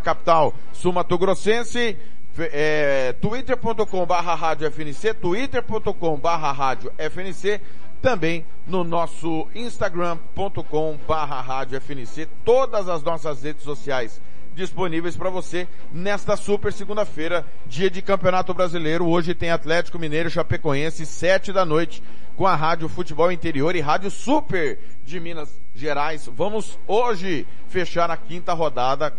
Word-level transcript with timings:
capital 0.00 0.54
sul-mato-grossense, 0.72 1.96
é, 2.38 3.14
twitter.com 3.20 4.06
barra 4.06 4.34
rádio 4.34 4.70
FNC, 4.70 5.14
twitter.com 5.14 6.16
barra 6.16 6.52
rádio 6.52 6.92
FNC, 6.96 7.60
também 8.00 8.46
no 8.66 8.84
nosso 8.84 9.48
instagram.com 9.54 10.98
barra 11.06 11.40
rádio 11.40 11.80
FNC, 11.80 12.28
todas 12.44 12.88
as 12.88 13.02
nossas 13.02 13.42
redes 13.42 13.62
sociais 13.62 14.20
disponíveis 14.58 15.16
para 15.16 15.30
você 15.30 15.68
nesta 15.92 16.36
super 16.36 16.72
segunda-feira, 16.72 17.46
dia 17.64 17.88
de 17.88 18.02
Campeonato 18.02 18.52
Brasileiro. 18.52 19.06
Hoje 19.06 19.32
tem 19.32 19.50
Atlético 19.50 20.00
Mineiro 20.00 20.28
Chapecoense, 20.28 21.06
sete 21.06 21.52
da 21.52 21.64
noite, 21.64 22.02
com 22.36 22.44
a 22.44 22.56
Rádio 22.56 22.88
Futebol 22.88 23.30
Interior 23.30 23.76
e 23.76 23.80
Rádio 23.80 24.10
Super 24.10 24.78
de 25.04 25.20
Minas 25.20 25.60
Gerais. 25.74 26.28
Vamos 26.34 26.76
hoje 26.88 27.46
fechar 27.68 28.10
a 28.10 28.16
quinta 28.16 28.52
rodada 28.52 29.14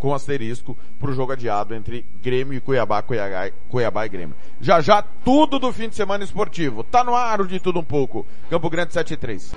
com 0.00 0.12
asterisco 0.14 0.76
para 0.98 1.10
o 1.10 1.14
jogo 1.14 1.32
adiado 1.32 1.74
entre 1.74 2.04
Grêmio 2.20 2.54
e 2.54 2.60
Cuiabá, 2.60 3.02
Cuiabá, 3.02 3.50
Cuiabá 3.68 4.06
e 4.06 4.08
Grêmio. 4.08 4.34
Já 4.60 4.80
já 4.80 5.02
tudo 5.02 5.58
do 5.60 5.72
fim 5.72 5.88
de 5.88 5.94
semana 5.94 6.24
esportivo. 6.24 6.82
Tá 6.82 7.04
no 7.04 7.14
ar 7.14 7.46
de 7.46 7.60
tudo 7.60 7.78
um 7.78 7.84
pouco. 7.84 8.26
Campo 8.48 8.68
Grande 8.68 8.94
73. 8.94 9.54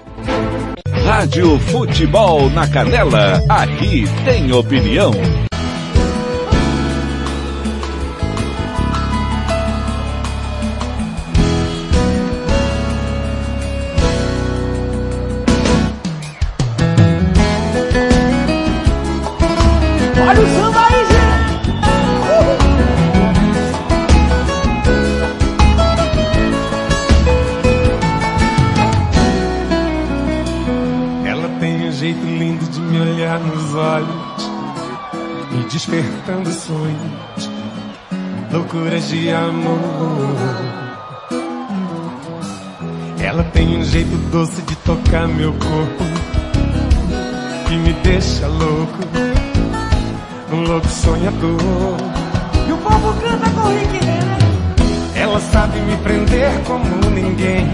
Rádio 1.05 1.58
Futebol 1.59 2.49
na 2.49 2.70
Canela. 2.70 3.41
Aqui 3.49 4.04
tem 4.26 4.52
opinião. 4.52 5.12
Despertando 35.74 36.52
sonhos, 36.52 37.49
loucuras 38.52 39.10
de 39.10 39.32
amor. 39.32 40.35
Ela 43.20 43.43
tem 43.46 43.79
um 43.79 43.84
jeito 43.84 44.16
doce 44.29 44.62
de 44.62 44.76
tocar 44.77 45.27
meu 45.27 45.51
corpo, 45.54 46.04
que 47.68 47.76
me 47.76 47.91
deixa 48.04 48.46
louco, 48.48 48.99
um 50.51 50.62
louco 50.62 50.88
sonhador. 50.88 51.98
E 52.68 52.71
o 52.71 52.77
povo 52.77 53.13
canta 53.20 53.49
com 53.49 53.68
Rick. 53.70 53.99
Ela 55.16 55.40
sabe 55.40 55.79
me 55.79 55.98
prender 55.98 56.51
como 56.68 56.85
ninguém. 57.10 57.68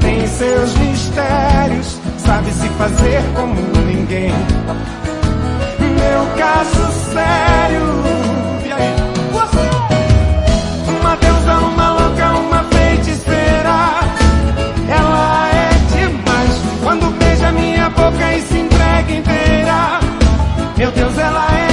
Tem 0.00 0.24
seus 0.28 0.76
mistérios, 0.76 1.98
sabe 2.18 2.52
se 2.52 2.68
fazer 2.68 3.20
como 3.34 3.56
ninguém. 3.84 4.32
Meu 6.00 6.22
caso 6.36 6.92
sério. 7.12 7.86
E 8.64 8.72
aí? 8.72 8.94
Uma 11.00 11.16
deusa, 11.16 11.54
uma 11.58 11.92
louca, 11.92 12.26
uma 12.32 12.64
feiticeira. 12.64 13.76
Ela 14.88 15.50
é 15.50 15.70
demais 15.94 16.54
quando 16.82 17.10
beija 17.18 17.52
minha 17.52 17.88
boca 17.90 18.34
e 18.34 18.40
se 18.42 18.58
entrega 18.58 19.12
inteira. 19.12 20.00
Meu 20.76 20.90
Deus, 20.92 21.18
ela 21.18 21.46
é 21.58 21.65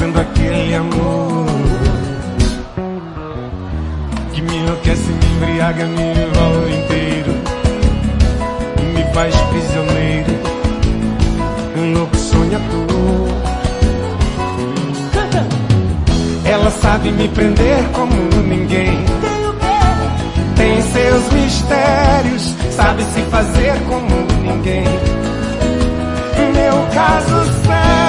fazendo 0.00 0.18
aquele 0.18 0.74
amor 0.74 1.46
que 4.32 4.40
me 4.40 4.56
enlouquece, 4.56 5.12
me 5.12 5.26
embriaga, 5.26 5.84
me 5.84 6.02
envolve 6.02 6.72
inteiro 6.72 7.34
e 8.78 8.82
me 8.94 9.12
faz 9.12 9.36
prisioneiro, 9.36 10.32
um 11.76 11.92
louco 11.92 12.16
sonhador. 12.16 13.28
Canta. 15.12 15.46
Ela 16.46 16.70
sabe 16.70 17.12
me 17.12 17.28
prender 17.28 17.84
como 17.92 18.14
ninguém. 18.48 19.04
Tem 20.56 20.80
seus 20.80 21.32
mistérios, 21.32 22.54
sabe 22.70 23.04
se 23.04 23.20
fazer 23.30 23.74
como 23.86 24.06
ninguém. 24.42 24.84
Meu 26.54 26.86
caso 26.94 27.44
sério. 27.66 27.99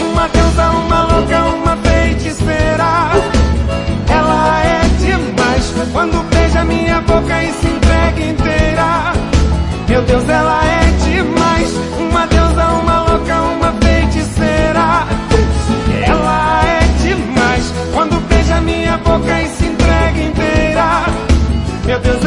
Uma 0.00 0.28
deusa, 0.28 0.70
uma 0.70 1.02
louca, 1.04 1.38
uma 1.44 1.76
feiticeira. 1.76 3.10
Ela 4.08 4.62
é 4.64 4.80
demais 4.98 5.74
quando 5.92 6.22
beija 6.30 6.64
minha 6.64 7.00
boca 7.00 7.42
e 7.42 7.52
se 7.52 7.66
entrega 7.66 8.20
inteira. 8.24 9.12
Meu 9.88 10.02
Deus, 10.02 10.28
ela 10.28 10.60
é 10.64 10.84
demais. 11.04 11.72
Uma 11.98 12.26
deusa, 12.26 12.64
uma 12.66 13.02
louca, 13.02 13.42
uma 13.42 13.72
feiticeira. 13.82 15.06
Ela 16.06 16.62
é 16.64 16.80
demais 17.02 17.72
quando 17.94 18.20
beija 18.28 18.60
minha 18.60 18.98
boca 18.98 19.40
e 19.42 19.48
se 19.48 19.66
entrega 19.66 20.20
inteira. 20.20 21.06
Meu 21.84 21.98
Deus, 22.00 22.24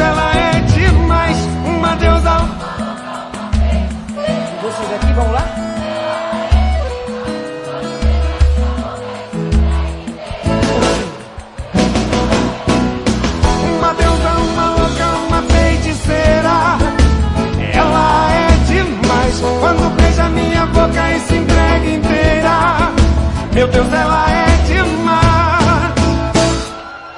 Meu 23.60 23.68
Deus, 23.68 23.92
ela 23.92 24.26
é 24.30 24.46
demais. 24.72 25.92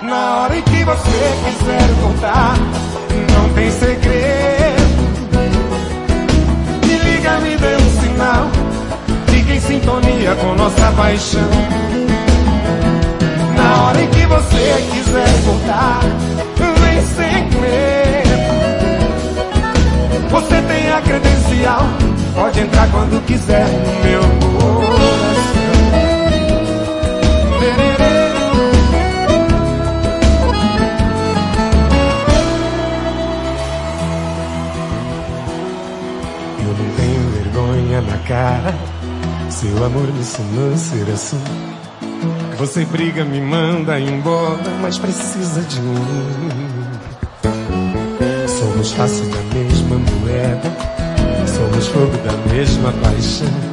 Na 0.03 0.39
hora 0.39 0.57
em 0.57 0.63
que 0.63 0.83
você 0.83 1.37
quiser 1.45 1.87
voltar, 2.01 2.57
não 3.33 3.49
tem 3.51 3.71
segredo. 3.71 4.83
Me 6.85 6.99
liga, 6.99 7.39
me 7.39 7.57
dê 7.57 7.77
um 7.77 7.91
sinal. 8.01 8.51
Fique 9.29 9.53
em 9.53 9.61
sintonia 9.61 10.35
com 10.35 10.55
nossa 10.57 10.91
paixão. 10.97 11.49
Na 13.55 13.83
hora 13.85 14.03
em 14.03 14.09
que 14.09 14.27
você 14.27 14.85
quiser 14.91 15.29
voltar, 15.45 16.01
vem 16.59 17.01
sem 17.07 17.45
medo. 17.61 18.43
Você 20.29 20.61
tem 20.63 20.91
a 20.91 21.01
credencial, 21.03 21.87
pode 22.35 22.59
entrar 22.59 22.91
quando 22.91 23.25
quiser 23.27 23.69
meu 24.03 24.23
coração. 24.59 25.02
Na 38.03 38.19
cara, 38.19 38.75
seu 39.51 39.85
amor 39.85 40.07
me 40.13 40.21
ensinou 40.21 40.73
a 40.73 40.77
ser 40.77 41.11
assim. 41.13 41.43
Você 42.59 42.85
briga, 42.85 43.25
me 43.25 43.41
manda 43.41 43.99
embora, 43.99 44.71
mas 44.81 44.99
precisa 44.99 45.63
de 45.63 45.81
mim. 45.81 45.97
Somos 48.47 48.93
face 48.93 49.23
da 49.23 49.43
mesma 49.55 49.97
moeda, 49.97 50.71
somos 51.47 51.87
fogo 51.89 52.17
da 52.19 52.53
mesma 52.53 52.93
paixão. 53.03 53.73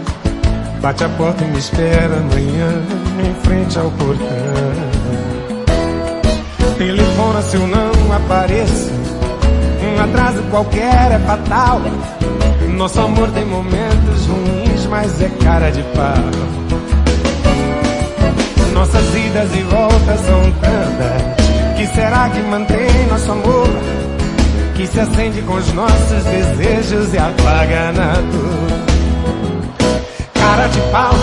Bate 0.81 1.03
a 1.03 1.09
porta 1.09 1.43
e 1.43 1.47
me 1.47 1.59
espera 1.59 2.15
amanhã, 2.17 2.81
em 3.27 3.33
frente 3.43 3.77
ao 3.77 3.91
portão. 3.91 4.27
Telefona 6.77 7.41
se 7.41 7.57
eu 7.57 7.67
não 7.67 8.13
apareço, 8.13 8.89
Um 9.83 10.01
atraso 10.01 10.41
qualquer 10.43 11.11
é 11.11 11.19
fatal. 11.19 11.81
Nosso 12.79 13.01
amor 13.01 13.29
tem 13.31 13.43
momentos 13.43 14.25
ruins, 14.25 14.85
mas 14.85 15.21
é 15.21 15.27
cara 15.43 15.69
de 15.69 15.83
pau. 15.83 16.15
Nossas 18.73 19.03
idas 19.15 19.53
e 19.53 19.63
voltas 19.63 20.19
são 20.21 20.49
tantas. 20.61 21.75
Que 21.75 21.87
será 21.87 22.29
que 22.29 22.39
mantém 22.43 23.05
nosso 23.09 23.33
amor? 23.33 23.67
Que 24.75 24.87
se 24.87 24.97
acende 24.97 25.41
com 25.41 25.55
os 25.55 25.73
nossos 25.73 26.23
desejos 26.23 27.13
e 27.13 27.17
apaga 27.17 27.91
na 27.91 28.13
dor. 28.13 28.69
Cara 30.35 30.67
de 30.67 30.79
pau, 30.89 31.15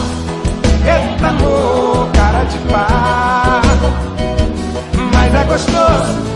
eita 0.85 1.29
amor, 1.29 2.11
cara 2.13 2.45
de 2.45 2.59
pau. 2.69 3.63
Mas 5.15 5.35
é 5.35 5.45
gostoso, 5.45 6.36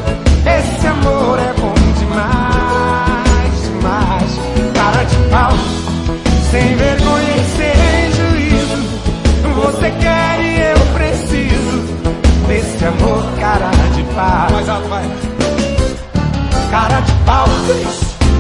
Cara 16.71 17.01
de 17.01 17.13
pau, 17.25 17.47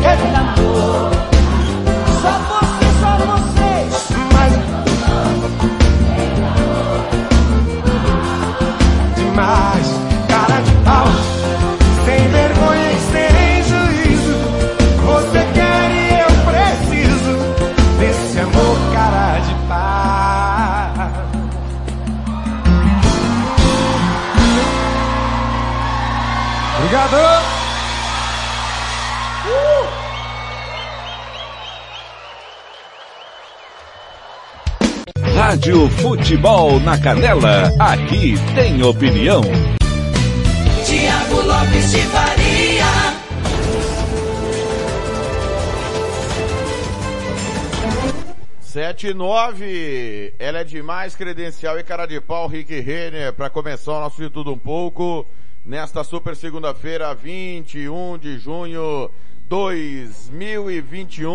eita 0.02 0.38
amor. 0.38 1.10
Só 1.12 1.29
Rádio 35.60 35.90
Futebol 35.90 36.80
na 36.80 36.98
Canela, 36.98 37.70
aqui 37.78 38.32
tem 38.54 38.82
opinião. 38.82 39.42
Tiago 40.86 41.42
Lopes 41.42 41.90
de 41.92 41.98
Faria. 41.98 42.84
Sete 48.58 49.08
e 49.08 49.14
nove, 49.14 50.32
ela 50.38 50.60
é 50.60 50.64
demais, 50.64 51.14
credencial 51.14 51.78
e 51.78 51.84
cara 51.84 52.06
de 52.06 52.18
pau, 52.22 52.46
Rick 52.48 52.80
Renner, 52.80 53.34
para 53.34 53.50
começar 53.50 53.92
o 53.92 54.00
nosso 54.00 54.22
de 54.22 54.30
tudo 54.30 54.54
um 54.54 54.58
pouco, 54.58 55.26
nesta 55.66 56.02
super 56.02 56.34
segunda-feira, 56.34 57.14
21 57.14 58.16
de 58.16 58.38
junho 58.38 59.10
2021, 59.50 61.28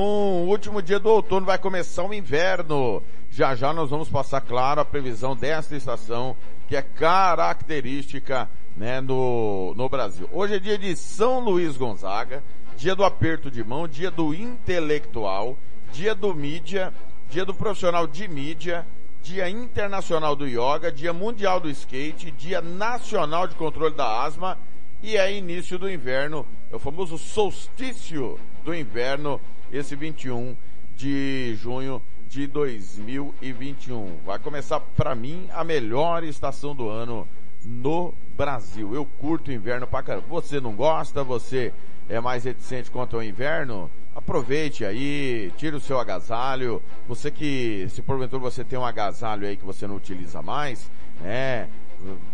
último 0.48 0.82
dia 0.82 0.98
do 0.98 1.10
outono, 1.10 1.46
vai 1.46 1.60
começar 1.60 2.04
o 2.04 2.14
inverno. 2.14 3.04
Já 3.36 3.54
já 3.54 3.74
nós 3.74 3.90
vamos 3.90 4.08
passar, 4.08 4.40
claro, 4.40 4.80
a 4.80 4.86
previsão 4.86 5.36
desta 5.36 5.76
estação, 5.76 6.38
que 6.70 6.76
é 6.78 6.82
característica, 6.82 8.50
né, 8.78 9.02
no, 9.02 9.74
no 9.76 9.90
Brasil. 9.90 10.30
Hoje 10.32 10.56
é 10.56 10.60
dia 10.60 10.78
de 10.78 10.96
São 10.96 11.42
Luís 11.42 11.76
Gonzaga, 11.76 12.42
dia 12.78 12.96
do 12.96 13.04
aperto 13.04 13.52
de 13.52 13.62
mão, 13.62 13.90
dia 13.90 14.10
do 14.10 14.34
intelectual, 14.34 15.58
dia 15.92 16.16
do 16.16 16.34
mídia, 16.34 16.94
dia 17.30 17.44
do 17.44 17.54
profissional 17.54 18.08
de 18.08 18.26
mídia, 18.26 18.88
dia 19.22 19.50
internacional 19.50 20.34
do 20.34 20.48
yoga, 20.48 20.90
dia 20.90 21.12
mundial 21.12 21.60
do 21.60 21.70
skate, 21.70 22.32
dia 22.32 22.62
nacional 22.62 23.50
de 23.50 23.56
controle 23.56 23.96
da 23.96 24.24
asma 24.24 24.58
e 25.04 25.18
é 25.18 25.38
início 25.38 25.78
do 25.78 25.92
inverno, 25.92 26.48
é 26.72 26.76
o 26.78 26.80
famoso 26.80 27.18
solstício 27.18 28.40
do 28.64 28.74
inverno, 28.74 29.42
esse 29.74 29.94
21 29.94 30.56
de 30.96 31.54
junho 31.56 32.02
de 32.36 32.48
2021. 32.48 34.18
Vai 34.26 34.38
começar 34.38 34.82
para 34.82 35.16
mim 35.16 35.48
a 35.54 35.64
melhor 35.64 36.22
estação 36.22 36.76
do 36.76 36.90
ano 36.90 37.26
no 37.64 38.14
Brasil. 38.36 38.94
Eu 38.94 39.06
curto 39.06 39.48
o 39.48 39.54
inverno 39.54 39.88
pra 39.88 40.04
caramba. 40.04 40.28
Você 40.28 40.60
não 40.60 40.76
gosta? 40.76 41.24
Você 41.24 41.72
é 42.10 42.20
mais 42.20 42.44
reticente 42.44 42.92
quanto 42.92 43.16
ao 43.16 43.24
inverno? 43.24 43.90
Aproveite 44.14 44.84
aí, 44.84 45.50
tire 45.56 45.78
o 45.78 45.80
seu 45.80 45.98
agasalho. 45.98 46.84
Você 47.08 47.32
que, 47.32 47.88
se 47.90 48.02
porventura 48.02 48.42
você 48.42 48.66
tem 48.66 48.78
um 48.78 48.86
agasalho 48.86 49.48
aí 49.48 49.56
que 49.56 49.66
você 49.66 49.88
não 49.88 49.96
utiliza 49.96 50.42
mais, 50.42 50.92
né? 51.22 51.70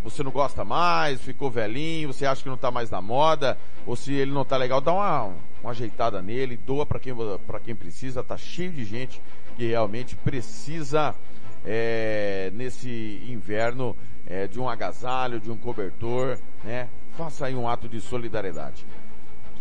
Você 0.04 0.24
não 0.24 0.32
gosta 0.32 0.66
mais, 0.66 1.22
ficou 1.22 1.52
velhinho, 1.52 2.12
você 2.12 2.26
acha 2.26 2.42
que 2.42 2.50
não 2.50 2.58
tá 2.58 2.72
mais 2.72 2.90
na 2.90 3.00
moda, 3.00 3.58
ou 3.86 3.96
se 3.96 4.12
ele 4.12 4.32
não 4.32 4.44
tá 4.44 4.58
legal, 4.58 4.82
dá 4.82 4.92
uma, 4.92 5.34
uma 5.62 5.70
ajeitada 5.70 6.22
nele, 6.22 6.58
doa 6.58 6.86
para 6.86 7.00
quem, 7.00 7.16
pra 7.46 7.60
quem 7.60 7.76
precisa, 7.76 8.24
tá 8.24 8.36
cheio 8.36 8.72
de 8.72 8.84
gente 8.84 9.22
que 9.62 9.68
realmente 9.68 10.16
precisa 10.16 11.14
é, 11.64 12.50
nesse 12.56 13.22
inverno 13.30 13.96
é, 14.26 14.48
de 14.48 14.60
um 14.60 14.68
agasalho, 14.68 15.40
de 15.40 15.52
um 15.52 15.56
cobertor, 15.56 16.40
né? 16.64 16.90
Faça 17.16 17.46
aí 17.46 17.54
um 17.54 17.70
ato 17.70 17.88
de 17.88 18.02
solidariedade. 18.02 18.84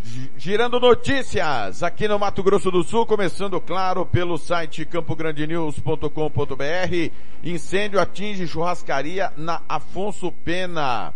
Gi- 0.03 0.33
Girando 0.39 0.81
notícias 0.81 1.83
aqui 1.83 2.09
no 2.09 2.19
Mato 2.19 2.43
Grosso 2.43 2.71
do 2.71 2.83
Sul, 2.83 3.05
começando, 3.05 3.61
claro, 3.61 4.07
pelo 4.07 4.39
site 4.39 4.87
campograndenews.com.br. 4.87 7.13
Incêndio 7.45 8.01
atinge 8.01 8.49
churrascaria 8.49 9.31
na 9.37 9.61
Afonso 9.69 10.33
Pena. 10.33 11.13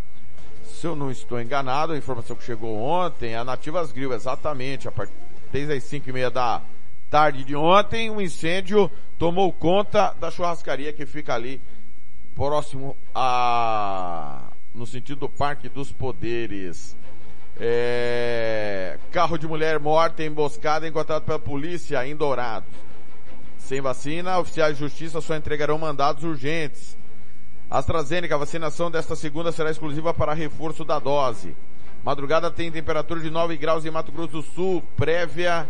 Se 0.66 0.86
eu 0.86 0.94
não 0.94 1.10
estou 1.10 1.40
enganado, 1.40 1.94
a 1.94 1.96
informação 1.96 2.36
que 2.36 2.44
chegou 2.44 2.76
ontem, 2.78 3.34
a 3.34 3.44
Nativas 3.44 3.92
Grill, 3.92 4.12
exatamente, 4.12 4.86
a 4.86 4.92
partir 4.92 5.14
desde 5.50 5.72
as 5.72 5.84
cinco 5.84 6.10
e 6.10 6.12
meia 6.12 6.30
da 6.30 6.60
tarde 7.10 7.44
de 7.44 7.54
ontem, 7.54 8.10
um 8.10 8.20
incêndio 8.20 8.90
tomou 9.18 9.52
conta 9.52 10.14
da 10.20 10.30
churrascaria 10.30 10.92
que 10.92 11.06
fica 11.06 11.34
ali 11.34 11.60
próximo 12.34 12.96
a, 13.14 14.50
no 14.74 14.86
sentido 14.86 15.20
do 15.20 15.28
Parque 15.28 15.68
dos 15.68 15.92
Poderes. 15.92 16.96
É, 17.56 18.98
carro 19.12 19.38
de 19.38 19.46
mulher 19.46 19.78
morta 19.78 20.24
emboscada 20.24 20.88
encontrado 20.88 21.22
pela 21.22 21.38
polícia 21.38 22.04
em 22.06 22.16
Dourados. 22.16 22.68
Sem 23.58 23.80
vacina, 23.80 24.38
oficiais 24.38 24.74
de 24.74 24.80
justiça 24.80 25.20
só 25.20 25.36
entregarão 25.36 25.78
mandados 25.78 26.24
urgentes. 26.24 26.96
AstraZeneca, 27.70 28.34
a 28.34 28.38
vacinação 28.38 28.90
desta 28.90 29.16
segunda 29.16 29.52
será 29.52 29.70
exclusiva 29.70 30.12
para 30.12 30.34
reforço 30.34 30.84
da 30.84 30.98
dose. 30.98 31.56
Madrugada 32.04 32.50
tem 32.50 32.70
temperatura 32.70 33.20
de 33.20 33.30
9 33.30 33.56
graus 33.56 33.86
em 33.86 33.90
Mato 33.90 34.12
Grosso 34.12 34.32
do 34.32 34.42
Sul, 34.42 34.82
prévia 34.96 35.66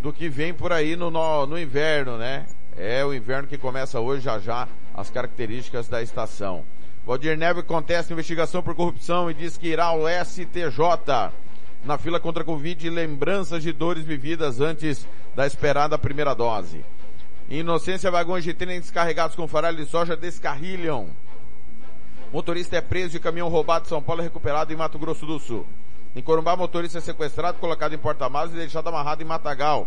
do 0.00 0.12
que 0.12 0.28
vem 0.28 0.52
por 0.54 0.72
aí 0.72 0.96
no, 0.96 1.10
no, 1.10 1.46
no 1.46 1.58
inverno, 1.58 2.16
né? 2.16 2.46
É 2.76 3.04
o 3.04 3.12
inverno 3.12 3.48
que 3.48 3.58
começa 3.58 4.00
hoje, 4.00 4.22
já 4.22 4.38
já, 4.38 4.66
as 4.94 5.10
características 5.10 5.88
da 5.88 6.02
estação. 6.02 6.64
Valdir 7.04 7.36
Neve 7.36 7.62
contesta 7.62 8.12
investigação 8.12 8.62
por 8.62 8.74
corrupção 8.74 9.30
e 9.30 9.34
diz 9.34 9.56
que 9.56 9.68
irá 9.68 9.86
ao 9.86 10.02
STJ. 10.24 11.32
Na 11.84 11.96
fila 11.96 12.20
contra 12.20 12.42
a 12.42 12.46
Covid, 12.46 12.88
lembranças 12.90 13.62
de 13.62 13.72
dores 13.72 14.04
vividas 14.04 14.60
antes 14.60 15.06
da 15.34 15.46
esperada 15.46 15.98
primeira 15.98 16.34
dose. 16.34 16.84
Inocência, 17.48 18.10
vagões 18.10 18.44
de 18.44 18.54
trem 18.54 18.80
descarregados 18.80 19.34
com 19.34 19.48
farelo 19.48 19.78
de 19.78 19.86
soja 19.86 20.16
descarrilham. 20.16 21.08
Motorista 22.32 22.76
é 22.76 22.80
preso 22.80 23.16
e 23.16 23.20
caminhão 23.20 23.48
roubado 23.48 23.84
de 23.84 23.88
São 23.88 24.02
Paulo 24.02 24.22
é 24.22 24.24
recuperado 24.24 24.72
em 24.72 24.76
Mato 24.76 24.98
Grosso 24.98 25.26
do 25.26 25.38
Sul. 25.40 25.66
Em 26.14 26.22
Corumbá, 26.22 26.56
motorista 26.56 26.98
é 26.98 27.00
sequestrado, 27.00 27.58
colocado 27.58 27.94
em 27.94 27.98
porta-malas 27.98 28.52
e 28.52 28.56
deixado 28.56 28.88
amarrado 28.88 29.22
em 29.22 29.26
Matagal. 29.26 29.86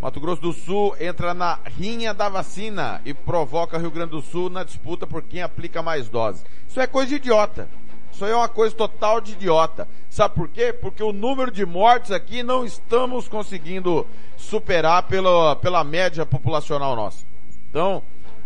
Mato 0.00 0.20
Grosso 0.20 0.42
do 0.42 0.52
Sul 0.52 0.94
entra 1.00 1.32
na 1.32 1.58
rinha 1.64 2.12
da 2.12 2.28
vacina 2.28 3.00
e 3.04 3.14
provoca 3.14 3.78
Rio 3.78 3.90
Grande 3.90 4.10
do 4.10 4.20
Sul 4.20 4.50
na 4.50 4.64
disputa 4.64 5.06
por 5.06 5.22
quem 5.22 5.42
aplica 5.42 5.80
mais 5.80 6.08
doses. 6.08 6.44
Isso 6.68 6.80
é 6.80 6.86
coisa 6.86 7.08
de 7.08 7.14
idiota. 7.14 7.68
Isso 8.12 8.24
aí 8.24 8.32
é 8.32 8.36
uma 8.36 8.48
coisa 8.48 8.74
total 8.74 9.20
de 9.20 9.32
idiota. 9.32 9.88
Sabe 10.10 10.34
por 10.34 10.48
quê? 10.48 10.72
Porque 10.72 11.02
o 11.02 11.12
número 11.12 11.50
de 11.50 11.64
mortes 11.64 12.10
aqui 12.10 12.42
não 12.42 12.64
estamos 12.64 13.26
conseguindo 13.26 14.06
superar 14.36 15.04
pela, 15.04 15.56
pela 15.56 15.82
média 15.82 16.26
populacional 16.26 16.94
nossa. 16.94 17.24
Então, 17.70 18.02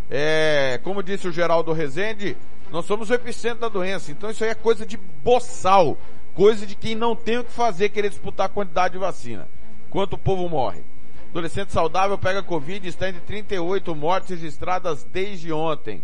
é, 0.08 0.78
como 0.84 1.02
disse 1.02 1.26
o 1.26 1.32
Geraldo 1.32 1.72
Rezende, 1.72 2.36
nós 2.70 2.84
somos 2.84 3.10
o 3.10 3.14
epicentro 3.14 3.60
da 3.60 3.68
doença. 3.68 4.12
Então 4.12 4.30
isso 4.30 4.44
aí 4.44 4.50
é 4.50 4.54
coisa 4.54 4.86
de 4.86 4.96
boçal. 4.96 5.98
Coisa 6.36 6.66
de 6.66 6.76
quem 6.76 6.94
não 6.94 7.16
tem 7.16 7.38
o 7.38 7.44
que 7.44 7.50
fazer 7.50 7.88
querer 7.88 8.10
disputar 8.10 8.44
a 8.44 8.50
quantidade 8.50 8.92
de 8.92 8.98
vacina. 8.98 9.48
Quanto 9.88 10.12
o 10.12 10.18
povo 10.18 10.46
morre. 10.50 10.82
Adolescente 11.30 11.72
saudável 11.72 12.18
pega 12.18 12.42
Covid 12.42 12.86
e 12.86 12.90
está 12.90 13.08
entre 13.08 13.22
38 13.22 13.94
mortes 13.94 14.28
registradas 14.28 15.02
desde 15.02 15.50
ontem. 15.50 16.02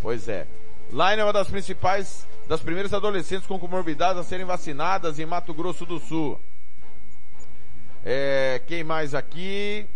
Pois 0.00 0.26
é. 0.26 0.46
Line 0.90 1.20
é 1.20 1.24
uma 1.24 1.34
das 1.34 1.48
principais, 1.48 2.26
das 2.48 2.62
primeiras 2.62 2.94
adolescentes 2.94 3.46
com 3.46 3.58
comorbidades 3.58 4.18
a 4.18 4.24
serem 4.24 4.46
vacinadas 4.46 5.18
em 5.18 5.26
Mato 5.26 5.52
Grosso 5.52 5.84
do 5.84 6.00
Sul. 6.00 6.40
É, 8.02 8.62
quem 8.66 8.82
mais 8.82 9.14
aqui? 9.14 9.86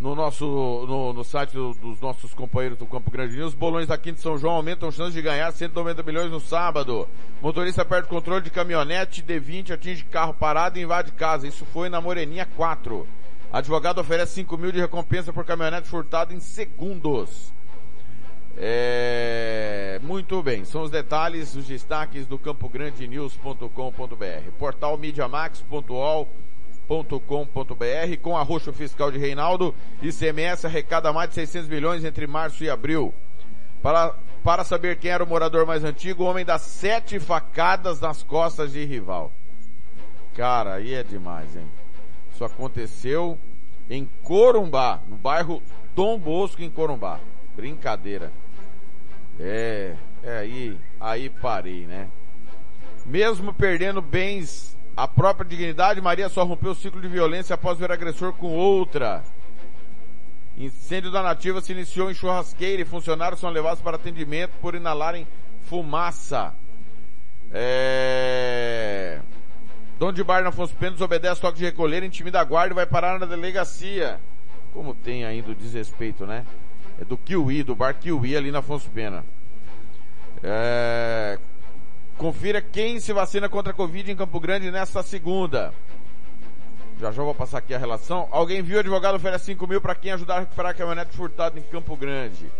No 0.00 0.14
nosso, 0.14 0.46
no, 0.88 1.12
no 1.12 1.22
site 1.22 1.52
do- 1.52 1.74
dos 1.74 2.00
nossos 2.00 2.32
companheiros 2.32 2.78
do 2.78 2.86
Campo 2.86 3.10
Grande 3.10 3.36
News, 3.36 3.52
bolões 3.52 3.86
da 3.86 3.98
Quinta 3.98 4.18
São 4.18 4.38
João 4.38 4.54
aumentam 4.54 4.90
chances 4.90 5.12
de 5.12 5.20
ganhar 5.20 5.52
190 5.52 6.02
milhões 6.02 6.30
no 6.30 6.40
sábado. 6.40 7.06
Motorista 7.42 7.84
perde 7.84 8.08
controle 8.08 8.42
de 8.42 8.48
caminhonete, 8.48 9.22
D20 9.22 9.72
atinge 9.72 10.02
carro 10.04 10.32
parado 10.32 10.78
e 10.78 10.82
invade 10.82 11.12
casa. 11.12 11.46
Isso 11.46 11.66
foi 11.66 11.90
na 11.90 12.00
Moreninha 12.00 12.46
4. 12.56 13.06
Advogado 13.52 14.00
oferece 14.00 14.32
5 14.36 14.56
mil 14.56 14.72
de 14.72 14.80
recompensa 14.80 15.34
por 15.34 15.44
caminhonete 15.44 15.86
furtado 15.86 16.32
em 16.32 16.40
segundos. 16.40 17.52
É, 18.56 20.00
muito 20.02 20.42
bem, 20.42 20.64
são 20.64 20.80
os 20.82 20.90
detalhes, 20.90 21.54
os 21.54 21.66
destaques 21.66 22.26
do 22.26 22.38
campograndenews.com.br. 22.38 24.50
Portal 24.58 24.96
mediamax.ol.com.br 26.90 28.16
com 28.20 28.36
arroxo 28.36 28.72
fiscal 28.72 29.10
de 29.10 29.18
Reinaldo, 29.18 29.74
ICMS 30.02 30.66
arrecada 30.66 31.12
mais 31.12 31.28
de 31.28 31.36
600 31.36 31.68
milhões 31.68 32.04
entre 32.04 32.26
março 32.26 32.64
e 32.64 32.68
abril. 32.68 33.14
Para, 33.80 34.14
para 34.42 34.64
saber 34.64 34.98
quem 34.98 35.10
era 35.10 35.22
o 35.22 35.26
morador 35.26 35.64
mais 35.64 35.84
antigo, 35.84 36.24
o 36.24 36.26
homem 36.26 36.44
dá 36.44 36.58
sete 36.58 37.20
facadas 37.20 38.00
nas 38.00 38.22
costas 38.22 38.72
de 38.72 38.84
rival. 38.84 39.32
Cara, 40.34 40.74
aí 40.74 40.94
é 40.94 41.02
demais, 41.02 41.56
hein? 41.56 41.66
Isso 42.32 42.44
aconteceu 42.44 43.38
em 43.88 44.08
Corumbá, 44.22 45.00
no 45.06 45.16
bairro 45.16 45.62
Dom 45.94 46.18
Bosco, 46.18 46.62
em 46.62 46.70
Corumbá. 46.70 47.20
Brincadeira. 47.54 48.32
É, 49.38 49.94
é 50.22 50.38
aí, 50.38 50.78
aí 51.00 51.30
parei, 51.30 51.86
né? 51.86 52.08
Mesmo 53.06 53.52
perdendo 53.52 54.02
bens, 54.02 54.76
a 55.02 55.08
própria 55.08 55.48
dignidade, 55.48 55.98
Maria 55.98 56.28
só 56.28 56.44
rompeu 56.44 56.72
o 56.72 56.74
ciclo 56.74 57.00
de 57.00 57.08
violência 57.08 57.54
após 57.54 57.78
ver 57.78 57.90
agressor 57.90 58.34
com 58.34 58.48
outra. 58.48 59.24
Incêndio 60.58 61.10
da 61.10 61.22
Nativa 61.22 61.62
se 61.62 61.72
iniciou 61.72 62.10
em 62.10 62.14
churrasqueira 62.14 62.82
e 62.82 62.84
funcionários 62.84 63.40
são 63.40 63.48
levados 63.48 63.80
para 63.80 63.96
atendimento 63.96 64.50
por 64.60 64.74
inalarem 64.74 65.26
fumaça. 65.62 66.52
É... 67.50 69.20
Dono 69.98 70.12
de 70.12 70.22
bar 70.22 70.42
na 70.42 70.50
Afonso 70.50 70.74
Pena 70.74 70.92
desobedece 70.92 71.40
toque 71.40 71.60
de 71.60 71.64
recolher, 71.64 72.02
intimida 72.02 72.38
a 72.38 72.44
guarda 72.44 72.74
e 72.74 72.76
vai 72.76 72.84
parar 72.84 73.18
na 73.18 73.24
delegacia. 73.24 74.20
Como 74.74 74.94
tem 74.94 75.24
ainda 75.24 75.52
o 75.52 75.54
desrespeito, 75.54 76.26
né? 76.26 76.44
É 77.00 77.06
do 77.06 77.16
Kiwi, 77.16 77.62
do 77.62 77.74
bar 77.74 77.94
Kiwi 77.94 78.36
ali 78.36 78.50
na 78.50 78.58
Afonso 78.58 78.90
Pena. 78.90 79.24
É... 80.42 81.38
Confira 82.20 82.60
quem 82.60 83.00
se 83.00 83.14
vacina 83.14 83.48
contra 83.48 83.72
a 83.72 83.74
Covid 83.74 84.12
em 84.12 84.14
Campo 84.14 84.38
Grande 84.38 84.70
nesta 84.70 85.02
segunda. 85.02 85.72
Já 87.00 87.10
já 87.10 87.22
vou 87.22 87.34
passar 87.34 87.56
aqui 87.56 87.72
a 87.72 87.78
relação. 87.78 88.28
Alguém 88.30 88.60
viu 88.60 88.76
o 88.76 88.80
advogado 88.80 89.14
oferece 89.14 89.46
5 89.46 89.66
mil 89.66 89.80
para 89.80 89.94
quem 89.94 90.12
ajudar 90.12 90.36
a 90.36 90.40
recuperar 90.40 90.72
a 90.72 90.74
caminhonete 90.74 91.16
furtada 91.16 91.58
em 91.58 91.62
Campo 91.62 91.96
Grande. 91.96 92.52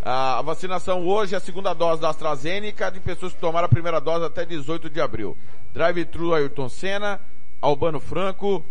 A 0.00 0.40
vacinação 0.42 1.04
hoje 1.04 1.34
é 1.34 1.38
a 1.38 1.40
segunda 1.40 1.74
dose 1.74 2.00
da 2.00 2.10
AstraZeneca 2.10 2.88
de 2.88 3.00
pessoas 3.00 3.32
que 3.32 3.40
tomaram 3.40 3.66
a 3.66 3.68
primeira 3.68 4.00
dose 4.00 4.26
até 4.26 4.44
18 4.46 4.88
de 4.88 5.00
abril. 5.00 5.36
Drive-thru 5.74 6.32
Ayrton 6.32 6.68
Senna, 6.68 7.20
Albano 7.60 7.98
Franco, 7.98 8.64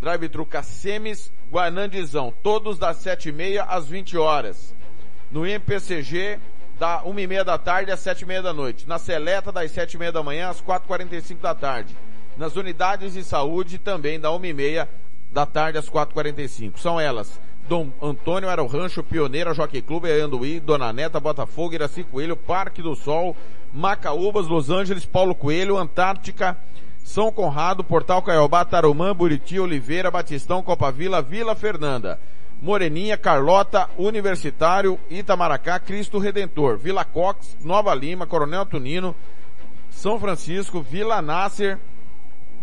Drive-thru 0.00 0.46
Cacemes, 0.46 1.30
Guanandizão, 1.52 2.32
todos 2.42 2.78
das 2.78 3.04
7h30 3.04 3.62
às 3.68 3.86
20 3.86 4.16
horas. 4.16 4.74
No 5.30 5.46
MPCG, 5.46 6.38
da 6.78 7.02
1h30 7.02 7.44
da 7.44 7.58
tarde 7.58 7.90
às 7.90 8.00
7h30 8.00 8.42
da 8.42 8.52
noite. 8.52 8.88
Na 8.88 8.98
Seleta, 8.98 9.52
das 9.52 9.72
7h30 9.72 10.12
da 10.12 10.22
manhã 10.22 10.48
às 10.48 10.60
4h45 10.60 11.40
da 11.40 11.54
tarde. 11.54 11.96
Nas 12.36 12.56
unidades 12.56 13.12
de 13.12 13.22
saúde, 13.22 13.78
também 13.78 14.18
da 14.18 14.28
1h30 14.30 14.88
da 15.30 15.46
tarde 15.46 15.78
às 15.78 15.88
4h45. 15.88 16.78
São 16.78 17.00
elas. 17.00 17.40
Dom 17.68 17.90
Antônio 18.02 18.50
era 18.50 18.62
o 18.62 18.66
Rancho, 18.66 19.02
Pioneira, 19.02 19.54
Jockey 19.54 19.80
Clube, 19.80 20.10
Anduí, 20.10 20.60
Dona 20.60 20.92
Neta, 20.92 21.18
Botafogo, 21.18 21.74
Iraci 21.74 22.04
Coelho, 22.04 22.36
Parque 22.36 22.82
do 22.82 22.94
Sol, 22.94 23.34
Macaúbas, 23.72 24.46
Los 24.46 24.68
Angeles, 24.68 25.06
Paulo 25.06 25.34
Coelho, 25.34 25.78
Antártica, 25.78 26.58
São 27.02 27.32
Conrado, 27.32 27.82
Portal 27.82 28.20
Caiobá, 28.20 28.64
Tarumã, 28.66 29.14
Buriti, 29.14 29.58
Oliveira, 29.58 30.10
Batistão, 30.10 30.62
Copavila, 30.62 31.22
Vila 31.22 31.54
Fernanda. 31.54 32.20
Moreninha, 32.64 33.18
Carlota, 33.18 33.90
Universitário, 33.98 34.98
Itamaracá, 35.10 35.78
Cristo 35.78 36.18
Redentor, 36.18 36.78
Vila 36.78 37.04
Cox, 37.04 37.58
Nova 37.62 37.94
Lima, 37.94 38.26
Coronel 38.26 38.64
Tunino, 38.64 39.14
São 39.90 40.18
Francisco, 40.18 40.80
Vila 40.80 41.20
Nasser, 41.20 41.78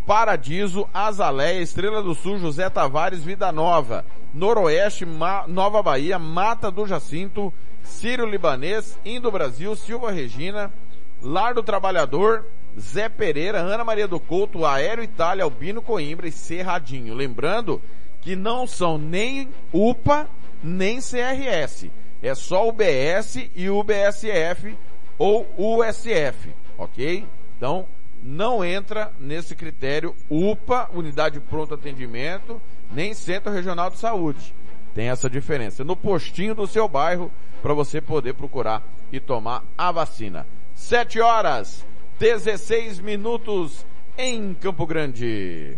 Paradiso, 0.03 0.89
Azaleia, 0.91 1.61
Estrela 1.61 2.01
do 2.01 2.15
Sul, 2.15 2.39
José 2.39 2.67
Tavares, 2.67 3.23
Vida 3.23 3.51
Nova, 3.51 4.03
Noroeste, 4.33 5.05
Ma 5.05 5.45
Nova 5.47 5.83
Bahia, 5.83 6.17
Mata 6.17 6.71
do 6.71 6.87
Jacinto, 6.87 7.53
Sírio 7.83 8.25
Libanês, 8.25 8.97
Indo 9.05 9.29
Brasil, 9.29 9.75
Silva 9.75 10.09
Regina, 10.09 10.73
Lar 11.21 11.53
do 11.53 11.61
Trabalhador, 11.61 12.47
Zé 12.75 13.07
Pereira, 13.07 13.59
Ana 13.59 13.83
Maria 13.83 14.07
do 14.07 14.19
Couto, 14.19 14.65
Aéreo 14.65 15.03
Itália, 15.03 15.43
Albino 15.43 15.79
Coimbra 15.79 16.27
e 16.27 16.31
Cerradinho. 16.31 17.13
Lembrando 17.13 17.79
que 18.21 18.35
não 18.35 18.67
são 18.67 18.97
nem 18.97 19.49
UPA, 19.73 20.29
nem 20.63 20.99
CRS. 20.99 21.89
É 22.21 22.35
só 22.35 22.67
o 22.67 22.71
BS 22.71 23.49
e 23.55 23.69
o 23.69 23.83
BSF 23.83 24.77
ou 25.17 25.47
USF, 25.57 26.53
ok? 26.77 27.25
Então, 27.57 27.87
não 28.23 28.63
entra 28.63 29.11
nesse 29.19 29.55
critério 29.55 30.15
UPA, 30.29 30.89
Unidade 30.93 31.39
de 31.39 31.45
Pronto 31.45 31.73
Atendimento, 31.73 32.61
nem 32.91 33.13
Centro 33.13 33.51
Regional 33.51 33.89
de 33.89 33.97
Saúde. 33.97 34.53
Tem 34.93 35.09
essa 35.09 35.29
diferença. 35.29 35.83
No 35.83 35.95
postinho 35.95 36.53
do 36.53 36.67
seu 36.67 36.87
bairro, 36.87 37.31
para 37.61 37.73
você 37.73 38.01
poder 38.01 38.33
procurar 38.33 38.83
e 39.11 39.19
tomar 39.19 39.63
a 39.77 39.91
vacina. 39.91 40.45
7 40.75 41.19
horas, 41.19 41.85
16 42.19 42.99
minutos 42.99 43.85
em 44.17 44.53
Campo 44.53 44.85
Grande. 44.85 45.77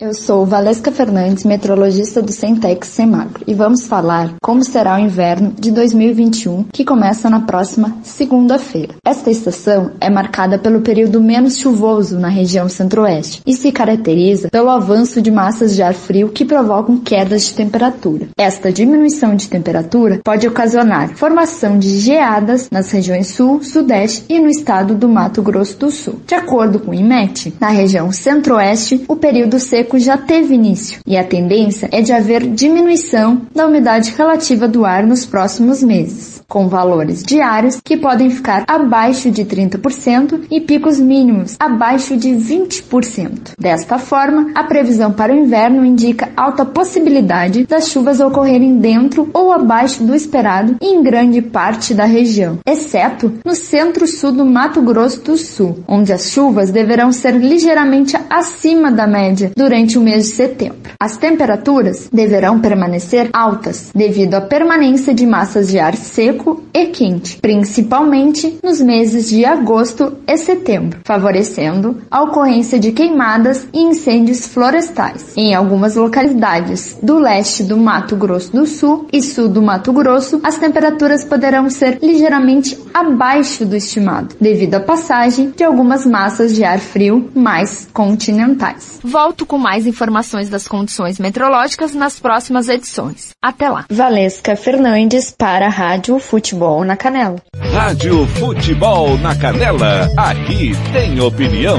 Eu 0.00 0.14
sou 0.14 0.46
Valesca 0.46 0.92
Fernandes, 0.92 1.42
meteorologista 1.42 2.22
do 2.22 2.30
Centex 2.30 2.86
Semagro, 2.86 3.42
e 3.48 3.52
vamos 3.52 3.88
falar 3.88 4.34
como 4.40 4.62
será 4.62 4.94
o 4.94 5.00
inverno 5.00 5.52
de 5.58 5.72
2021, 5.72 6.66
que 6.72 6.84
começa 6.84 7.28
na 7.28 7.40
próxima 7.40 7.96
segunda-feira. 8.04 8.94
Esta 9.04 9.28
estação 9.28 9.90
é 10.00 10.08
marcada 10.08 10.56
pelo 10.56 10.82
período 10.82 11.20
menos 11.20 11.58
chuvoso 11.58 12.16
na 12.16 12.28
região 12.28 12.68
centro-oeste 12.68 13.42
e 13.44 13.54
se 13.54 13.72
caracteriza 13.72 14.48
pelo 14.50 14.70
avanço 14.70 15.20
de 15.20 15.32
massas 15.32 15.74
de 15.74 15.82
ar 15.82 15.94
frio 15.94 16.28
que 16.28 16.44
provocam 16.44 16.98
quedas 16.98 17.46
de 17.46 17.54
temperatura. 17.54 18.28
Esta 18.38 18.70
diminuição 18.70 19.34
de 19.34 19.48
temperatura 19.48 20.20
pode 20.22 20.46
ocasionar 20.46 21.16
formação 21.16 21.76
de 21.76 21.98
geadas 21.98 22.70
nas 22.70 22.88
regiões 22.92 23.34
sul, 23.34 23.64
sudeste 23.64 24.24
e 24.28 24.38
no 24.38 24.48
estado 24.48 24.94
do 24.94 25.08
Mato 25.08 25.42
Grosso 25.42 25.76
do 25.76 25.90
Sul. 25.90 26.20
De 26.24 26.36
acordo 26.36 26.78
com 26.78 26.92
o 26.92 26.94
IMET, 26.94 27.52
na 27.60 27.70
região 27.70 28.12
centro-oeste, 28.12 29.04
o 29.08 29.16
período 29.16 29.58
seco 29.58 29.87
já 29.96 30.18
teve 30.18 30.54
início 30.54 31.00
e 31.06 31.16
a 31.16 31.22
tendência 31.22 31.88
é 31.92 32.02
de 32.02 32.12
haver 32.12 32.42
diminuição 32.48 33.42
da 33.54 33.66
umidade 33.66 34.12
relativa 34.16 34.66
do 34.66 34.84
ar 34.84 35.06
nos 35.06 35.24
próximos 35.24 35.82
meses, 35.82 36.37
com 36.48 36.66
valores 36.66 37.22
diários 37.22 37.78
que 37.84 37.94
podem 37.94 38.30
ficar 38.30 38.64
abaixo 38.66 39.30
de 39.30 39.44
30% 39.44 40.46
e 40.50 40.62
picos 40.62 40.98
mínimos 40.98 41.56
abaixo 41.60 42.16
de 42.16 42.30
20%. 42.30 43.50
Desta 43.58 43.98
forma, 43.98 44.50
a 44.54 44.64
previsão 44.64 45.12
para 45.12 45.32
o 45.32 45.36
inverno 45.36 45.84
indica 45.84 46.30
alta 46.34 46.64
possibilidade 46.64 47.66
das 47.66 47.90
chuvas 47.90 48.18
ocorrerem 48.18 48.78
dentro 48.78 49.28
ou 49.34 49.52
abaixo 49.52 50.02
do 50.02 50.14
esperado 50.14 50.76
em 50.80 51.02
grande 51.02 51.42
parte 51.42 51.92
da 51.92 52.06
região, 52.06 52.58
exceto 52.66 53.34
no 53.44 53.54
centro-sul 53.54 54.32
do 54.32 54.46
Mato 54.46 54.80
Grosso 54.80 55.20
do 55.20 55.36
Sul, 55.36 55.84
onde 55.86 56.14
as 56.14 56.30
chuvas 56.30 56.70
deverão 56.70 57.12
ser 57.12 57.32
ligeiramente 57.32 58.16
acima 58.30 58.90
da 58.90 59.06
média 59.06 59.52
durante 59.54 59.98
o 59.98 60.00
mês 60.00 60.24
de 60.24 60.32
setembro. 60.32 60.92
As 60.98 61.18
temperaturas 61.18 62.08
deverão 62.10 62.58
permanecer 62.58 63.28
altas 63.34 63.90
devido 63.94 64.34
à 64.34 64.40
permanência 64.40 65.12
de 65.12 65.26
massas 65.26 65.68
de 65.68 65.78
ar 65.78 65.94
seco 65.94 66.37
e 66.72 66.86
quente, 66.86 67.38
principalmente 67.38 68.58
nos 68.62 68.80
meses 68.80 69.28
de 69.28 69.44
agosto 69.44 70.16
e 70.26 70.36
setembro, 70.36 71.00
favorecendo 71.04 72.00
a 72.10 72.22
ocorrência 72.22 72.78
de 72.78 72.92
queimadas 72.92 73.66
e 73.72 73.80
incêndios 73.80 74.46
florestais. 74.46 75.32
Em 75.36 75.54
algumas 75.54 75.96
localidades 75.96 76.98
do 77.02 77.18
leste 77.18 77.62
do 77.62 77.76
Mato 77.76 78.16
Grosso 78.16 78.52
do 78.52 78.66
Sul 78.66 79.06
e 79.12 79.22
sul 79.22 79.48
do 79.48 79.62
Mato 79.62 79.92
Grosso, 79.92 80.40
as 80.42 80.58
temperaturas 80.58 81.24
poderão 81.24 81.68
ser 81.70 81.98
ligeiramente 82.02 82.78
abaixo 82.92 83.64
do 83.64 83.76
estimado, 83.76 84.34
devido 84.40 84.74
à 84.74 84.80
passagem 84.80 85.50
de 85.50 85.64
algumas 85.64 86.04
massas 86.06 86.54
de 86.54 86.64
ar 86.64 86.78
frio 86.78 87.30
mais 87.34 87.88
continentais. 87.92 89.00
Volto 89.02 89.46
com 89.46 89.58
mais 89.58 89.86
informações 89.86 90.48
das 90.48 90.68
condições 90.68 91.18
meteorológicas 91.18 91.94
nas 91.94 92.18
próximas 92.18 92.68
edições. 92.68 93.30
Até 93.42 93.68
lá. 93.68 93.86
Valesca 93.90 94.56
Fernandes 94.56 95.30
para 95.30 95.66
a 95.66 95.70
Rádio 95.70 96.18
Futebol 96.28 96.84
na 96.84 96.94
Canela. 96.94 97.36
Rádio 97.72 98.26
Futebol 98.26 99.16
na 99.16 99.34
Canela, 99.34 100.10
aqui 100.14 100.72
tem 100.92 101.18
opinião. 101.20 101.78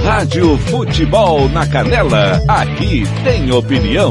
Rádio 0.00 0.56
Futebol 0.58 1.48
na 1.50 1.68
Canela, 1.68 2.40
aqui 2.48 3.02
tem 3.22 3.52
opinião. 3.52 4.10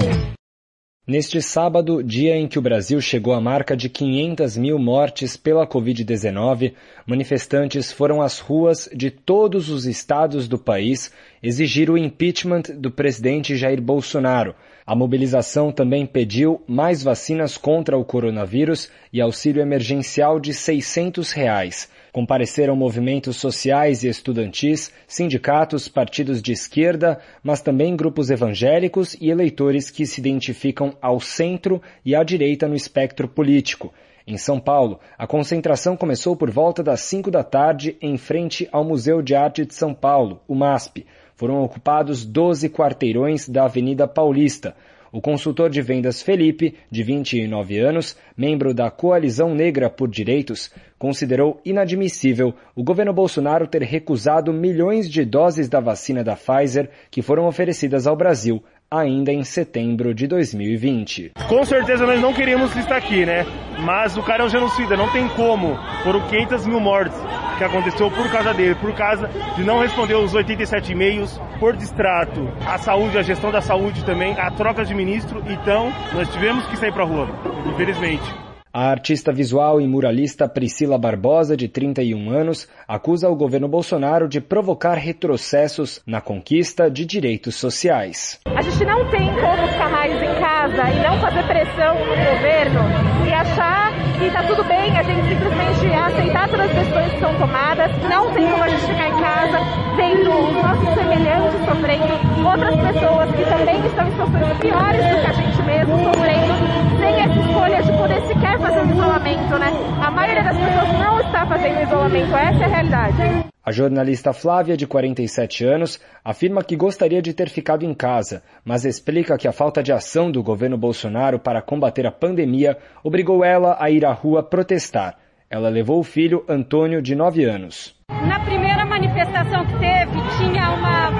Neste 1.05 1.41
sábado, 1.41 2.01
dia 2.01 2.37
em 2.37 2.47
que 2.47 2.57
o 2.57 2.61
Brasil 2.61 3.01
chegou 3.01 3.33
à 3.33 3.41
marca 3.41 3.75
de 3.75 3.89
500 3.89 4.55
mil 4.55 4.79
mortes 4.79 5.35
pela 5.35 5.67
Covid-19, 5.67 6.73
manifestantes 7.05 7.91
foram 7.91 8.21
às 8.21 8.39
ruas 8.39 8.87
de 8.93 9.11
todos 9.11 9.69
os 9.69 9.85
estados 9.85 10.47
do 10.47 10.57
país 10.57 11.11
exigir 11.43 11.89
o 11.89 11.97
impeachment 11.97 12.63
do 12.77 12.89
presidente 12.91 13.57
Jair 13.57 13.81
Bolsonaro. 13.81 14.55
A 14.85 14.95
mobilização 14.95 15.71
também 15.71 16.05
pediu 16.05 16.63
mais 16.67 17.03
vacinas 17.03 17.57
contra 17.57 17.97
o 17.97 18.05
coronavírus 18.05 18.89
e 19.11 19.19
auxílio 19.19 19.61
emergencial 19.61 20.39
de 20.39 20.53
600 20.53 21.31
reais. 21.31 21.89
Compareceram 22.11 22.75
movimentos 22.75 23.37
sociais 23.37 24.03
e 24.03 24.09
estudantis, 24.09 24.91
sindicatos, 25.07 25.87
partidos 25.87 26.41
de 26.41 26.51
esquerda, 26.51 27.19
mas 27.41 27.61
também 27.61 27.95
grupos 27.95 28.29
evangélicos 28.29 29.15
e 29.21 29.29
eleitores 29.29 29.89
que 29.89 30.05
se 30.05 30.19
identificam 30.19 30.93
ao 31.01 31.21
centro 31.21 31.81
e 32.03 32.13
à 32.13 32.21
direita 32.21 32.67
no 32.67 32.75
espectro 32.75 33.29
político. 33.29 33.93
Em 34.27 34.37
São 34.37 34.59
Paulo, 34.59 34.99
a 35.17 35.25
concentração 35.25 35.95
começou 35.95 36.35
por 36.35 36.51
volta 36.51 36.83
das 36.83 36.99
5 37.01 37.31
da 37.31 37.43
tarde 37.43 37.95
em 38.01 38.17
frente 38.17 38.67
ao 38.73 38.83
Museu 38.83 39.21
de 39.21 39.33
Arte 39.33 39.65
de 39.65 39.73
São 39.73 39.93
Paulo, 39.93 40.41
o 40.47 40.53
MASP. 40.53 41.05
Foram 41.35 41.63
ocupados 41.63 42.25
12 42.25 42.69
quarteirões 42.69 43.47
da 43.47 43.63
Avenida 43.63 44.05
Paulista. 44.05 44.75
O 45.11 45.19
consultor 45.19 45.69
de 45.69 45.81
vendas 45.81 46.21
Felipe, 46.21 46.75
de 46.89 47.03
29 47.03 47.79
anos, 47.79 48.15
membro 48.37 48.73
da 48.73 48.89
Coalizão 48.89 49.53
Negra 49.53 49.89
por 49.89 50.07
Direitos, 50.07 50.71
considerou 51.01 51.59
inadmissível 51.65 52.53
o 52.75 52.83
governo 52.83 53.11
Bolsonaro 53.11 53.65
ter 53.65 53.81
recusado 53.81 54.53
milhões 54.53 55.09
de 55.09 55.25
doses 55.25 55.67
da 55.67 55.79
vacina 55.79 56.23
da 56.23 56.35
Pfizer 56.35 56.91
que 57.09 57.23
foram 57.23 57.47
oferecidas 57.47 58.05
ao 58.05 58.15
Brasil 58.15 58.63
ainda 58.91 59.31
em 59.31 59.43
setembro 59.43 60.13
de 60.13 60.27
2020. 60.27 61.31
Com 61.49 61.65
certeza 61.65 62.05
nós 62.05 62.21
não 62.21 62.31
queríamos 62.31 62.75
estar 62.75 62.97
aqui, 62.97 63.25
né? 63.25 63.47
Mas 63.79 64.15
o 64.15 64.21
cara 64.21 64.43
é 64.43 64.45
um 64.45 64.49
genocida, 64.49 64.95
não 64.95 65.11
tem 65.11 65.27
como. 65.29 65.75
Foram 66.03 66.21
500 66.27 66.67
mil 66.67 66.79
mortes 66.79 67.17
que 67.57 67.63
aconteceu 67.63 68.11
por 68.11 68.29
causa 68.29 68.53
dele, 68.53 68.75
por 68.75 68.93
causa 68.93 69.27
de 69.55 69.63
não 69.63 69.79
responder 69.79 70.13
os 70.13 70.35
87 70.35 70.91
e-mails, 70.91 71.41
por 71.59 71.75
distrato, 71.75 72.47
a 72.67 72.77
saúde, 72.77 73.17
a 73.17 73.23
gestão 73.23 73.51
da 73.51 73.61
saúde 73.61 74.05
também, 74.05 74.39
a 74.39 74.51
troca 74.51 74.85
de 74.85 74.93
ministro. 74.93 75.41
Então, 75.47 75.91
nós 76.13 76.29
tivemos 76.31 76.63
que 76.67 76.77
sair 76.77 76.93
para 76.93 77.05
rua, 77.05 77.27
infelizmente. 77.73 78.40
A 78.73 78.89
artista 78.89 79.33
visual 79.33 79.81
e 79.81 79.87
muralista 79.87 80.47
Priscila 80.47 80.97
Barbosa, 80.97 81.57
de 81.57 81.67
31 81.67 82.29
anos, 82.29 82.69
acusa 82.87 83.29
o 83.29 83.35
governo 83.35 83.67
Bolsonaro 83.67 84.29
de 84.29 84.39
provocar 84.39 84.93
retrocessos 84.93 86.01
na 86.07 86.21
conquista 86.21 86.89
de 86.89 87.05
direitos 87.05 87.55
sociais. 87.55 88.39
A 88.45 88.61
gente 88.61 88.85
não 88.85 89.09
tem 89.09 89.27
como 89.27 89.67
ficar 89.67 89.89
mais 89.89 90.13
em 90.13 90.39
casa 90.39 90.89
e 90.89 91.03
não 91.03 91.19
fazer 91.19 91.43
pressão 91.47 91.95
no 91.95 92.15
governo 92.15 93.27
e 93.27 93.33
achar 93.33 93.90
que 94.21 94.27
está 94.27 94.43
tudo 94.43 94.63
bem, 94.65 94.95
a 94.95 95.01
gente 95.01 95.29
simplesmente 95.29 95.95
aceitar 95.95 96.47
todas 96.47 96.69
as 96.69 96.75
decisões 96.75 97.11
que 97.11 97.19
são 97.19 97.33
tomadas. 97.35 97.91
Não 98.07 98.31
tem 98.31 98.47
como 98.51 98.63
a 98.63 98.69
gente 98.69 98.85
ficar 98.85 99.07
em 99.07 99.19
casa 99.19 99.57
vendo 99.97 100.29
os 100.29 100.53
nossos 100.61 100.93
semelhantes 100.93 101.65
sofrendo, 101.65 102.45
outras 102.45 102.75
pessoas 102.75 103.31
que 103.31 103.43
também 103.45 103.83
estão 103.83 104.07
em 104.07 104.11
situações 104.11 104.57
piores 104.59 105.05
do 105.05 105.21
que 105.21 105.27
a 105.27 105.33
gente 105.33 105.61
mesmo 105.63 106.03
sofrendo, 106.03 106.53
sem 106.99 107.19
essa 107.19 107.39
escolha 107.39 107.81
de 107.81 107.91
poder 107.93 108.21
sequer 108.27 108.59
fazer 108.59 108.81
um 108.81 108.91
isolamento, 108.91 109.57
né? 109.57 109.73
A 110.05 110.11
maioria 110.11 110.43
das 110.43 110.57
pessoas 110.57 110.99
não 110.99 111.19
está 111.19 111.45
fazendo 111.47 111.81
isolamento, 111.81 112.35
essa 112.35 112.63
é 112.63 112.65
a 112.65 112.67
realidade. 112.67 113.50
A 113.63 113.71
jornalista 113.71 114.33
Flávia, 114.33 114.75
de 114.75 114.87
47 114.87 115.63
anos, 115.63 115.99
afirma 116.25 116.63
que 116.63 116.75
gostaria 116.75 117.21
de 117.21 117.31
ter 117.31 117.47
ficado 117.47 117.85
em 117.85 117.93
casa, 117.93 118.41
mas 118.65 118.85
explica 118.85 119.37
que 119.37 119.47
a 119.47 119.51
falta 119.51 119.83
de 119.83 119.93
ação 119.93 120.31
do 120.31 120.41
governo 120.41 120.79
Bolsonaro 120.79 121.37
para 121.37 121.61
combater 121.61 122.07
a 122.07 122.11
pandemia 122.11 122.75
obrigou 123.03 123.43
ela 123.43 123.77
a 123.79 123.91
ir 123.91 124.03
à 124.03 124.11
rua 124.11 124.41
protestar. 124.41 125.15
Ela 125.47 125.69
levou 125.69 125.99
o 125.99 126.03
filho, 126.03 126.43
Antônio, 126.49 127.03
de 127.03 127.13
9 127.13 127.45
anos. 127.45 127.95
Na 128.09 128.39
primeira 128.39 128.83
manifestação 128.83 129.63
que 129.67 129.77
teve, 129.77 130.19
tinha 130.39 130.71
uma, 130.71 131.11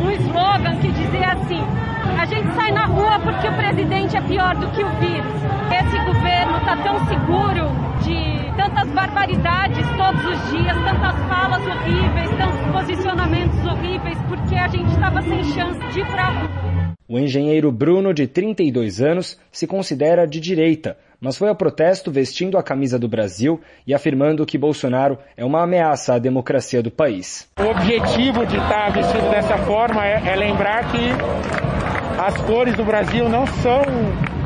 um 0.00 0.10
slogan 0.12 0.78
que 0.80 0.90
dizia 0.92 1.32
assim: 1.32 1.60
a 2.18 2.24
gente 2.24 2.54
sai 2.54 2.72
na 2.72 2.86
rua 2.86 3.18
porque 3.20 3.46
o 3.46 3.54
presidente 3.54 4.16
é 4.16 4.22
pior 4.22 4.56
do 4.56 4.70
que 4.70 4.82
o 4.82 4.88
vírus. 4.98 5.34
Esse 5.70 5.98
governo 6.06 6.56
está 6.56 6.74
tão 6.82 7.06
seguro 7.06 7.91
tantas 8.56 8.88
barbaridades 8.90 9.86
todos 9.96 10.24
os 10.24 10.50
dias, 10.50 10.76
tantas 10.76 11.16
falas 11.28 11.66
horríveis, 11.66 12.30
tantos 12.36 12.72
posicionamentos 12.72 13.66
horríveis, 13.66 14.18
porque 14.28 14.54
a 14.54 14.68
gente 14.68 14.90
estava 14.90 15.22
sem 15.22 15.44
chance 15.44 15.80
de 15.92 16.00
ir 16.00 16.06
para. 16.06 16.92
O 17.08 17.18
engenheiro 17.18 17.70
Bruno, 17.70 18.14
de 18.14 18.26
32 18.26 19.00
anos, 19.00 19.38
se 19.50 19.66
considera 19.66 20.26
de 20.26 20.40
direita, 20.40 20.96
mas 21.20 21.36
foi 21.36 21.48
ao 21.48 21.54
protesto 21.54 22.10
vestindo 22.10 22.56
a 22.56 22.62
camisa 22.62 22.98
do 22.98 23.08
Brasil 23.08 23.60
e 23.86 23.94
afirmando 23.94 24.46
que 24.46 24.56
Bolsonaro 24.56 25.18
é 25.36 25.44
uma 25.44 25.62
ameaça 25.62 26.14
à 26.14 26.18
democracia 26.18 26.82
do 26.82 26.90
país. 26.90 27.48
O 27.60 27.64
objetivo 27.64 28.46
de 28.46 28.56
estar 28.56 28.90
vestido 28.92 29.30
dessa 29.30 29.58
forma 29.58 30.06
é, 30.06 30.22
é 30.26 30.36
lembrar 30.36 30.90
que 30.90 31.10
as 32.18 32.40
cores 32.42 32.74
do 32.74 32.84
Brasil 32.84 33.28
não 33.28 33.46
são 33.46 33.82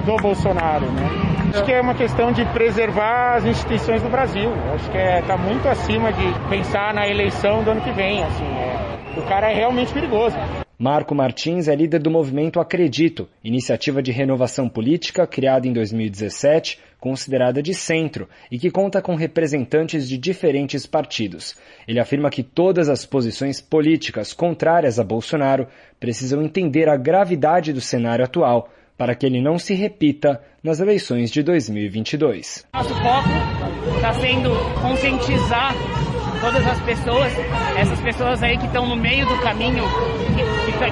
do 0.05 0.17
Bolsonaro, 0.17 0.91
né? 0.93 1.36
Acho 1.57 1.65
que 1.65 1.73
é 1.73 1.81
uma 1.81 1.95
questão 1.95 2.33
de 2.33 2.45
preservar 2.53 3.37
as 3.37 3.47
instituições 3.47 4.03
do 4.03 4.11
Brasil. 4.11 4.53
Acho 4.75 4.91
que 4.91 4.99
está 4.99 5.11
é, 5.11 5.23
tá 5.23 5.39
muito 5.39 5.67
acima 5.67 6.13
de 6.13 6.51
pensar 6.51 6.93
na 6.93 7.09
eleição 7.09 7.65
do 7.65 7.71
ano 7.71 7.81
que 7.81 7.91
vem. 7.93 8.23
Assim, 8.23 8.45
é, 8.45 9.19
o 9.19 9.23
cara 9.23 9.51
é 9.51 9.55
realmente 9.55 9.91
perigoso. 9.91 10.37
Marco 10.79 11.15
Martins 11.15 11.67
é 11.67 11.75
líder 11.75 12.01
do 12.01 12.11
movimento 12.11 12.61
Acredito, 12.61 13.27
iniciativa 13.43 14.03
de 14.03 14.13
renovação 14.13 14.69
política 14.69 15.27
criada 15.27 15.67
em 15.67 15.73
2017, 15.73 16.79
considerada 17.01 17.63
de 17.63 17.73
centro 17.73 18.29
e 18.51 18.59
que 18.59 18.71
conta 18.71 19.01
com 19.01 19.15
representantes 19.15 20.07
de 20.07 20.19
diferentes 20.19 20.85
partidos. 20.85 21.57
Ele 21.89 21.99
afirma 21.99 22.29
que 22.29 22.43
todas 22.43 22.91
as 22.91 23.07
posições 23.07 23.63
políticas 23.63 24.35
contrárias 24.35 24.99
a 24.99 25.05
Bolsonaro 25.05 25.67
precisam 25.99 26.43
entender 26.43 26.87
a 26.91 26.99
gravidade 26.99 27.73
do 27.73 27.81
cenário 27.81 28.27
atual 28.27 28.69
para 28.97 29.15
que 29.15 29.27
ele 29.27 29.43
não 29.43 29.59
se 29.59 29.75
repita 29.75 30.41
nas 30.63 30.81
eleições 30.81 31.31
de 31.31 31.43
2022. 31.43 32.67
Nosso 32.75 32.95
foco 32.95 33.29
está 33.97 34.13
sendo 34.15 34.51
conscientizar 34.81 35.75
todas 36.41 36.67
as 36.67 36.81
pessoas, 36.81 37.33
essas 37.77 38.01
pessoas 38.01 38.43
aí 38.43 38.57
que 38.59 38.67
estão 38.67 38.87
no 38.87 38.97
meio 38.97 39.27
do 39.27 39.37
caminho, 39.41 39.85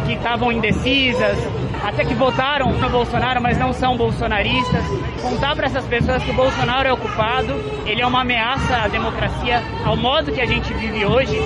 que 0.07 0.13
estavam 0.13 0.51
indecisas, 0.51 1.39
até 1.83 2.05
que 2.05 2.15
votaram 2.15 2.73
no 2.73 2.91
Bolsonaro, 2.91 3.43
mas 3.43 3.59
não 3.59 3.73
são 3.73 3.97
bolsonaristas. 3.97 4.83
Contar 5.21 5.55
para 5.55 5.67
essas 5.67 5.87
pessoas 5.87 6.23
que 6.23 6.31
o 6.31 6.35
Bolsonaro 6.35 6.89
é 6.89 6.93
ocupado, 6.93 7.53
ele 7.87 8.01
é 8.01 8.07
uma 8.07 8.23
ameaça 8.23 8.77
à 8.77 8.89
democracia, 8.89 9.63
ao 9.85 9.97
modo 9.97 10.33
que 10.33 10.41
a 10.41 10.47
gente 10.47 10.73
vive 10.75 11.05
hoje, 11.05 11.39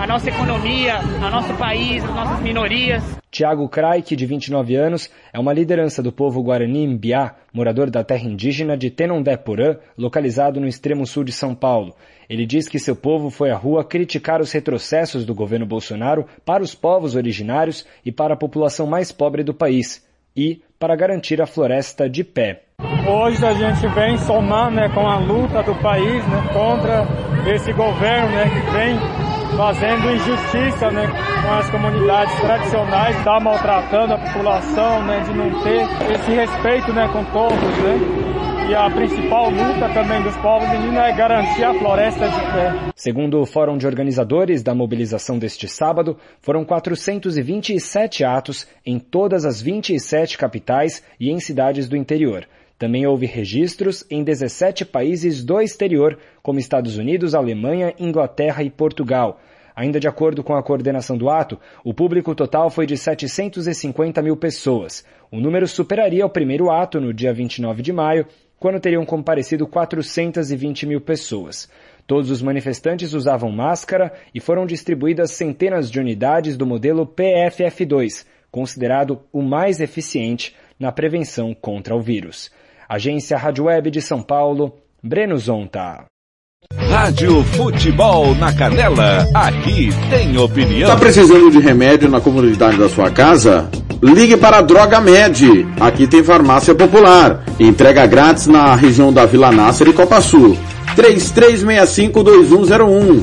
a 0.00 0.06
nossa 0.06 0.28
economia, 0.28 0.96
ao 1.22 1.30
nosso 1.30 1.54
país, 1.54 2.02
as 2.04 2.10
nossas 2.10 2.40
minorias. 2.40 3.23
Tiago 3.34 3.68
Kraik, 3.68 4.14
de 4.14 4.26
29 4.26 4.76
anos, 4.76 5.10
é 5.32 5.40
uma 5.40 5.52
liderança 5.52 6.00
do 6.00 6.12
povo 6.12 6.40
Guarani 6.40 6.86
Mbiá, 6.86 7.34
morador 7.52 7.90
da 7.90 8.04
terra 8.04 8.28
indígena 8.28 8.76
de 8.76 8.90
Tenondé-Porã, 8.90 9.76
localizado 9.98 10.60
no 10.60 10.68
extremo 10.68 11.04
sul 11.04 11.24
de 11.24 11.32
São 11.32 11.52
Paulo. 11.52 11.96
Ele 12.30 12.46
diz 12.46 12.68
que 12.68 12.78
seu 12.78 12.94
povo 12.94 13.30
foi 13.30 13.50
à 13.50 13.56
rua 13.56 13.84
criticar 13.84 14.40
os 14.40 14.52
retrocessos 14.52 15.24
do 15.24 15.34
governo 15.34 15.66
Bolsonaro 15.66 16.26
para 16.44 16.62
os 16.62 16.76
povos 16.76 17.16
originários 17.16 17.84
e 18.06 18.12
para 18.12 18.34
a 18.34 18.36
população 18.36 18.86
mais 18.86 19.10
pobre 19.10 19.42
do 19.42 19.52
país, 19.52 20.06
e 20.36 20.62
para 20.78 20.94
garantir 20.94 21.42
a 21.42 21.46
floresta 21.46 22.08
de 22.08 22.22
pé. 22.22 22.62
Hoje 23.04 23.44
a 23.44 23.52
gente 23.52 23.84
vem 23.96 24.16
somando 24.16 24.76
né, 24.76 24.88
com 24.90 25.08
a 25.08 25.18
luta 25.18 25.60
do 25.64 25.74
país 25.82 26.24
né, 26.28 26.50
contra 26.52 27.04
esse 27.52 27.72
governo 27.72 28.30
né, 28.30 28.44
que 28.44 28.70
vem 28.70 29.23
fazendo 29.56 30.10
injustiça 30.12 30.90
né, 30.90 31.06
com 31.42 31.52
as 31.52 31.70
comunidades 31.70 32.40
tradicionais, 32.40 33.16
está 33.16 33.40
maltratando 33.40 34.14
a 34.14 34.18
população, 34.18 35.04
né, 35.04 35.20
de 35.20 35.32
não 35.32 35.62
ter 35.62 35.82
esse 36.12 36.30
respeito 36.32 36.92
né, 36.92 37.08
com 37.12 37.24
todos. 37.26 37.58
Né. 37.58 38.34
E 38.68 38.74
a 38.74 38.90
principal 38.90 39.50
luta 39.50 39.88
também 39.92 40.22
dos 40.22 40.34
povos 40.38 40.66
indígenas 40.68 41.04
é 41.04 41.12
garantir 41.12 41.64
a 41.64 41.74
floresta 41.74 42.26
de 42.26 42.40
pé. 42.40 42.92
Segundo 42.96 43.40
o 43.40 43.46
Fórum 43.46 43.76
de 43.76 43.86
Organizadores 43.86 44.62
da 44.62 44.74
mobilização 44.74 45.38
deste 45.38 45.68
sábado, 45.68 46.16
foram 46.40 46.64
427 46.64 48.24
atos 48.24 48.66
em 48.84 48.98
todas 48.98 49.44
as 49.44 49.60
27 49.60 50.38
capitais 50.38 51.04
e 51.20 51.30
em 51.30 51.38
cidades 51.40 51.88
do 51.88 51.96
interior. 51.96 52.46
Também 52.78 53.06
houve 53.06 53.26
registros 53.26 54.04
em 54.10 54.24
17 54.24 54.84
países 54.84 55.44
do 55.44 55.60
exterior, 55.60 56.18
como 56.42 56.58
Estados 56.58 56.96
Unidos, 56.96 57.34
Alemanha, 57.34 57.94
Inglaterra 57.98 58.62
e 58.62 58.70
Portugal. 58.70 59.40
Ainda 59.76 59.98
de 59.98 60.06
acordo 60.06 60.42
com 60.42 60.54
a 60.54 60.62
coordenação 60.62 61.16
do 61.16 61.28
ato, 61.28 61.58
o 61.84 61.92
público 61.92 62.34
total 62.34 62.70
foi 62.70 62.86
de 62.86 62.96
750 62.96 64.22
mil 64.22 64.36
pessoas. 64.36 65.04
O 65.30 65.40
número 65.40 65.66
superaria 65.66 66.24
o 66.26 66.30
primeiro 66.30 66.70
ato 66.70 67.00
no 67.00 67.12
dia 67.12 67.32
29 67.32 67.82
de 67.82 67.92
maio, 67.92 68.26
quando 68.58 68.80
teriam 68.80 69.04
comparecido 69.04 69.66
420 69.66 70.86
mil 70.86 71.00
pessoas. 71.00 71.68
Todos 72.06 72.30
os 72.30 72.42
manifestantes 72.42 73.14
usavam 73.14 73.50
máscara 73.50 74.12
e 74.34 74.40
foram 74.40 74.66
distribuídas 74.66 75.32
centenas 75.32 75.90
de 75.90 75.98
unidades 75.98 76.56
do 76.56 76.66
modelo 76.66 77.06
PFF2, 77.06 78.26
considerado 78.50 79.20
o 79.32 79.42
mais 79.42 79.80
eficiente 79.80 80.54
na 80.78 80.92
prevenção 80.92 81.54
contra 81.54 81.96
o 81.96 82.00
vírus. 82.00 82.50
Agência 82.88 83.36
Rádio 83.36 83.64
Web 83.64 83.90
de 83.90 84.02
São 84.02 84.22
Paulo, 84.22 84.72
Breno 85.02 85.36
Zonta. 85.38 86.04
Rádio 86.72 87.42
Futebol 87.44 88.34
na 88.34 88.52
Canela, 88.52 89.28
aqui 89.34 89.90
tem 90.10 90.36
opinião. 90.38 90.90
Tá 90.90 90.96
precisando 90.96 91.50
de 91.50 91.58
remédio 91.58 92.08
na 92.08 92.20
comunidade 92.20 92.78
da 92.78 92.88
sua 92.88 93.10
casa? 93.10 93.68
Ligue 94.02 94.36
para 94.36 94.58
a 94.58 94.62
Droga 94.62 95.00
Med. 95.00 95.66
Aqui 95.80 96.06
tem 96.06 96.22
farmácia 96.22 96.74
popular. 96.74 97.42
Entrega 97.58 98.06
grátis 98.06 98.46
na 98.46 98.74
região 98.74 99.12
da 99.12 99.26
Vila 99.26 99.50
Nácer 99.50 99.88
e 99.88 99.92
Copa 99.92 100.20
Sul. 100.20 100.56
3365-2101. 100.96 103.22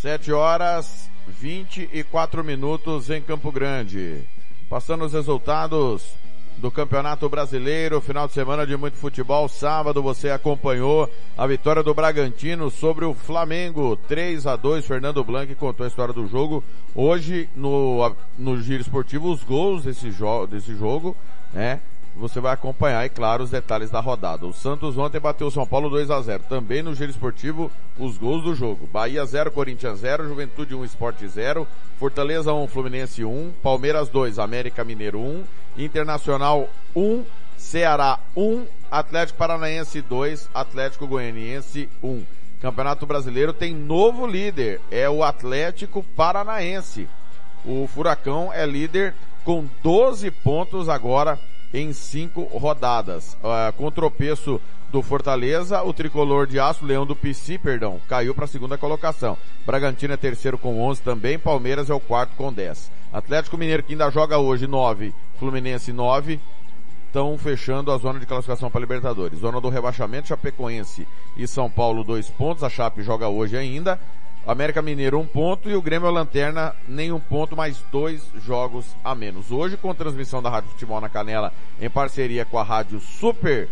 Sete 0.00 0.32
horas, 0.32 1.10
vinte 1.26 1.90
e 1.92 2.04
quatro 2.04 2.44
minutos 2.44 3.10
em 3.10 3.20
Campo 3.20 3.50
Grande. 3.50 4.22
Passando 4.70 5.04
os 5.04 5.12
resultados 5.12 6.14
do 6.58 6.70
Campeonato 6.70 7.28
Brasileiro, 7.28 8.00
final 8.00 8.28
de 8.28 8.32
semana 8.32 8.64
de 8.64 8.76
muito 8.76 8.96
futebol. 8.96 9.48
Sábado 9.48 10.00
você 10.00 10.30
acompanhou 10.30 11.10
a 11.36 11.44
vitória 11.48 11.82
do 11.82 11.92
Bragantino 11.92 12.70
sobre 12.70 13.06
o 13.06 13.12
Flamengo, 13.12 13.96
3 13.96 14.46
a 14.46 14.54
2 14.54 14.86
Fernando 14.86 15.24
Blanc 15.24 15.52
contou 15.56 15.82
a 15.82 15.88
história 15.88 16.14
do 16.14 16.28
jogo. 16.28 16.62
Hoje, 16.94 17.48
no, 17.56 18.14
no 18.38 18.62
Giro 18.62 18.82
Esportivo, 18.82 19.32
os 19.32 19.42
gols 19.42 19.82
desse, 19.82 20.12
jo 20.12 20.46
desse 20.46 20.76
jogo, 20.76 21.16
né? 21.52 21.80
Você 22.18 22.40
vai 22.40 22.52
acompanhar, 22.52 23.06
e 23.06 23.08
claro, 23.08 23.44
os 23.44 23.50
detalhes 23.50 23.90
da 23.90 24.00
rodada. 24.00 24.44
O 24.44 24.52
Santos 24.52 24.98
ontem 24.98 25.20
bateu 25.20 25.46
o 25.46 25.50
São 25.52 25.64
Paulo 25.64 25.88
2 25.88 26.10
a 26.10 26.20
0 26.20 26.42
Também 26.48 26.82
no 26.82 26.92
Giro 26.92 27.12
Esportivo, 27.12 27.70
os 27.96 28.18
gols 28.18 28.42
do 28.42 28.56
jogo. 28.56 28.88
Bahia 28.88 29.24
0, 29.24 29.52
Corinthians 29.52 30.00
0, 30.00 30.26
Juventude 30.26 30.74
1, 30.74 30.84
Esporte 30.84 31.28
0, 31.28 31.64
Fortaleza 31.96 32.52
1, 32.52 32.66
Fluminense 32.66 33.24
1, 33.24 33.52
Palmeiras 33.62 34.08
2, 34.08 34.40
América 34.40 34.82
Mineiro 34.82 35.20
1, 35.20 35.44
Internacional 35.78 36.68
1, 36.96 37.24
Ceará 37.56 38.18
1, 38.36 38.66
Atlético 38.90 39.38
Paranaense 39.38 40.02
2, 40.02 40.50
Atlético 40.52 41.06
Goianiense 41.06 41.88
1. 42.02 42.24
Campeonato 42.60 43.06
Brasileiro 43.06 43.52
tem 43.52 43.72
novo 43.72 44.26
líder, 44.26 44.80
é 44.90 45.08
o 45.08 45.22
Atlético 45.22 46.02
Paranaense. 46.16 47.08
O 47.64 47.86
Furacão 47.86 48.52
é 48.52 48.66
líder 48.66 49.14
com 49.44 49.64
12 49.84 50.32
pontos 50.32 50.88
agora 50.88 51.38
em 51.72 51.92
cinco 51.92 52.42
rodadas. 52.42 53.34
Uh, 53.34 53.72
com 53.76 53.90
tropeço 53.90 54.60
do 54.90 55.02
Fortaleza, 55.02 55.82
o 55.82 55.92
tricolor 55.92 56.46
de 56.46 56.58
aço, 56.58 56.84
Leão 56.84 57.04
do 57.04 57.14
PC, 57.14 57.58
perdão, 57.58 58.00
caiu 58.08 58.34
para 58.34 58.46
a 58.46 58.48
segunda 58.48 58.78
colocação. 58.78 59.36
Bragantino 59.66 60.14
é 60.14 60.16
terceiro 60.16 60.56
com 60.56 60.80
11 60.80 61.02
também, 61.02 61.38
Palmeiras 61.38 61.90
é 61.90 61.94
o 61.94 62.00
quarto 62.00 62.34
com 62.36 62.52
10. 62.52 62.90
Atlético 63.12 63.58
Mineiro 63.58 63.82
que 63.82 63.92
ainda 63.92 64.10
joga 64.10 64.38
hoje 64.38 64.66
9, 64.66 65.14
Fluminense 65.38 65.92
9, 65.92 66.40
estão 67.06 67.36
fechando 67.36 67.90
a 67.90 67.98
zona 67.98 68.20
de 68.20 68.26
classificação 68.26 68.70
para 68.70 68.80
Libertadores. 68.80 69.40
Zona 69.40 69.60
do 69.60 69.68
rebaixamento, 69.68 70.28
Chapecoense 70.28 71.06
e 71.36 71.46
São 71.46 71.68
Paulo 71.70 72.04
dois 72.04 72.28
pontos, 72.28 72.62
a 72.62 72.70
Chape 72.70 73.02
joga 73.02 73.28
hoje 73.28 73.56
ainda. 73.56 73.98
América 74.48 74.80
Mineiro 74.80 75.18
um 75.18 75.26
ponto 75.26 75.68
e 75.68 75.76
o 75.76 75.82
Grêmio 75.82 76.10
Lanterna 76.10 76.74
nenhum 76.88 77.20
ponto, 77.20 77.54
mais 77.54 77.84
dois 77.92 78.22
jogos 78.46 78.86
a 79.04 79.14
menos. 79.14 79.50
Hoje 79.50 79.76
com 79.76 79.94
transmissão 79.94 80.42
da 80.42 80.48
Rádio 80.48 80.70
Futebol 80.70 81.02
na 81.02 81.08
Canela 81.10 81.52
em 81.78 81.90
parceria 81.90 82.46
com 82.46 82.58
a 82.58 82.62
Rádio 82.62 82.98
Super 82.98 83.68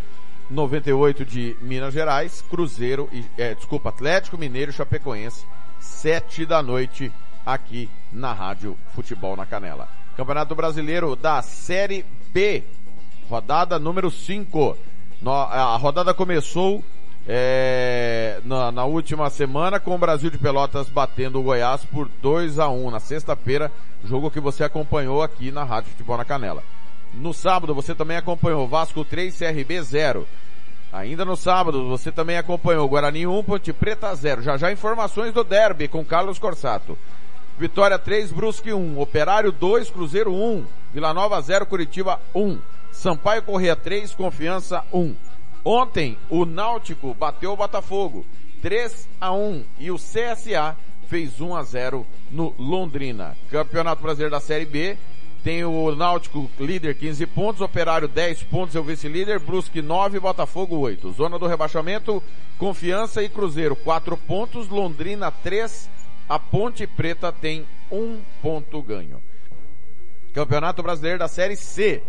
98 0.50 1.24
de 1.24 1.56
Minas 1.62 1.94
Gerais, 1.94 2.44
Cruzeiro 2.50 3.08
e, 3.10 3.24
é, 3.38 3.54
desculpa, 3.54 3.88
Atlético 3.88 4.36
Mineiro 4.36 4.70
e 4.70 4.74
Chapecoense, 4.74 5.46
sete 5.80 6.44
da 6.44 6.62
noite 6.62 7.10
aqui 7.46 7.88
na 8.12 8.34
Rádio 8.34 8.76
Futebol 8.94 9.34
na 9.34 9.46
Canela. 9.46 9.88
Campeonato 10.14 10.54
Brasileiro 10.54 11.16
da 11.16 11.40
Série 11.40 12.04
B, 12.34 12.62
rodada 13.30 13.78
número 13.78 14.10
5. 14.10 14.76
A 15.24 15.74
rodada 15.78 16.12
começou 16.12 16.84
é, 17.28 18.40
na, 18.44 18.70
na, 18.70 18.84
última 18.84 19.28
semana 19.30 19.80
com 19.80 19.94
o 19.94 19.98
Brasil 19.98 20.30
de 20.30 20.38
Pelotas 20.38 20.88
batendo 20.88 21.40
o 21.40 21.42
Goiás 21.42 21.84
por 21.84 22.08
2 22.22 22.60
a 22.60 22.68
1 22.68 22.90
na 22.90 23.00
sexta-feira, 23.00 23.72
jogo 24.04 24.30
que 24.30 24.38
você 24.38 24.62
acompanhou 24.62 25.22
aqui 25.22 25.50
na 25.50 25.64
Rádio 25.64 25.90
Futebol 25.90 26.16
na 26.16 26.24
Canela. 26.24 26.62
No 27.12 27.34
sábado 27.34 27.74
você 27.74 27.94
também 27.94 28.16
acompanhou 28.16 28.68
Vasco 28.68 29.04
3, 29.04 29.36
CRB 29.36 29.82
0. 29.82 30.26
Ainda 30.92 31.24
no 31.24 31.36
sábado 31.36 31.88
você 31.88 32.12
também 32.12 32.38
acompanhou 32.38 32.88
Guarani 32.88 33.26
1, 33.26 33.42
Ponte 33.42 33.72
Preta 33.72 34.14
0. 34.14 34.42
Já 34.42 34.56
já 34.56 34.70
informações 34.70 35.34
do 35.34 35.42
derby 35.42 35.88
com 35.88 36.04
Carlos 36.04 36.38
Corsato. 36.38 36.96
Vitória 37.58 37.98
3, 37.98 38.30
Brusque 38.32 38.72
1, 38.72 39.00
Operário 39.00 39.50
2, 39.50 39.90
Cruzeiro 39.90 40.32
1, 40.32 40.64
Vila 40.92 41.12
Nova 41.12 41.40
0, 41.40 41.66
Curitiba 41.66 42.20
1, 42.34 42.58
Sampaio 42.92 43.42
Corrêa 43.42 43.74
3, 43.74 44.14
Confiança 44.14 44.84
1. 44.92 45.25
Ontem, 45.68 46.16
o 46.30 46.46
Náutico 46.46 47.12
bateu 47.12 47.52
o 47.52 47.56
Botafogo 47.56 48.24
3 48.62 49.08
a 49.20 49.32
1 49.32 49.64
e 49.80 49.90
o 49.90 49.96
CSA 49.96 50.76
fez 51.08 51.40
1 51.40 51.56
a 51.56 51.62
0 51.64 52.06
no 52.30 52.54
Londrina. 52.56 53.36
Campeonato 53.50 54.00
Brasileiro 54.00 54.30
da 54.30 54.38
Série 54.38 54.64
B 54.64 54.96
tem 55.42 55.64
o 55.64 55.92
Náutico 55.92 56.48
líder 56.60 56.94
15 56.94 57.26
pontos, 57.26 57.60
Operário 57.60 58.06
10 58.06 58.44
pontos, 58.44 58.76
é 58.76 58.78
o 58.78 58.84
vice-líder, 58.84 59.40
Brusque 59.40 59.82
9, 59.82 60.20
Botafogo 60.20 60.76
8. 60.76 61.10
Zona 61.10 61.36
do 61.36 61.48
rebaixamento, 61.48 62.22
Confiança 62.60 63.20
e 63.20 63.28
Cruzeiro 63.28 63.74
4 63.74 64.16
pontos, 64.16 64.68
Londrina 64.68 65.32
3, 65.32 65.90
a 66.28 66.38
Ponte 66.38 66.86
Preta 66.86 67.32
tem 67.32 67.66
1 67.90 68.20
ponto 68.40 68.80
ganho. 68.82 69.20
Campeonato 70.32 70.80
Brasileiro 70.80 71.18
da 71.18 71.26
Série 71.26 71.56
C. 71.56 72.04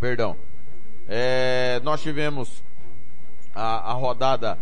Perdão. 0.00 0.47
É, 1.08 1.80
nós 1.82 2.02
tivemos 2.02 2.62
a, 3.54 3.90
a 3.90 3.92
rodada 3.94 4.58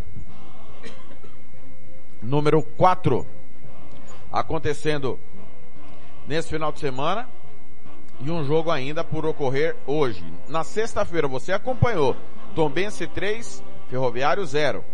número 2.23 2.63
4 2.63 3.27
acontecendo 4.33 5.19
nesse 6.27 6.51
final 6.51 6.71
de 6.71 6.79
semana 6.79 7.29
e 8.21 8.31
um 8.31 8.45
jogo 8.45 8.71
ainda 8.71 9.03
por 9.03 9.27
ocorrer 9.27 9.77
hoje. 9.87 10.25
Na 10.49 10.63
sexta-feira 10.63 11.27
você 11.27 11.53
acompanhou 11.53 12.17
Tombense 12.55 13.07
3, 13.07 13.63
Ferroviário 13.89 14.47
0. 14.47 14.85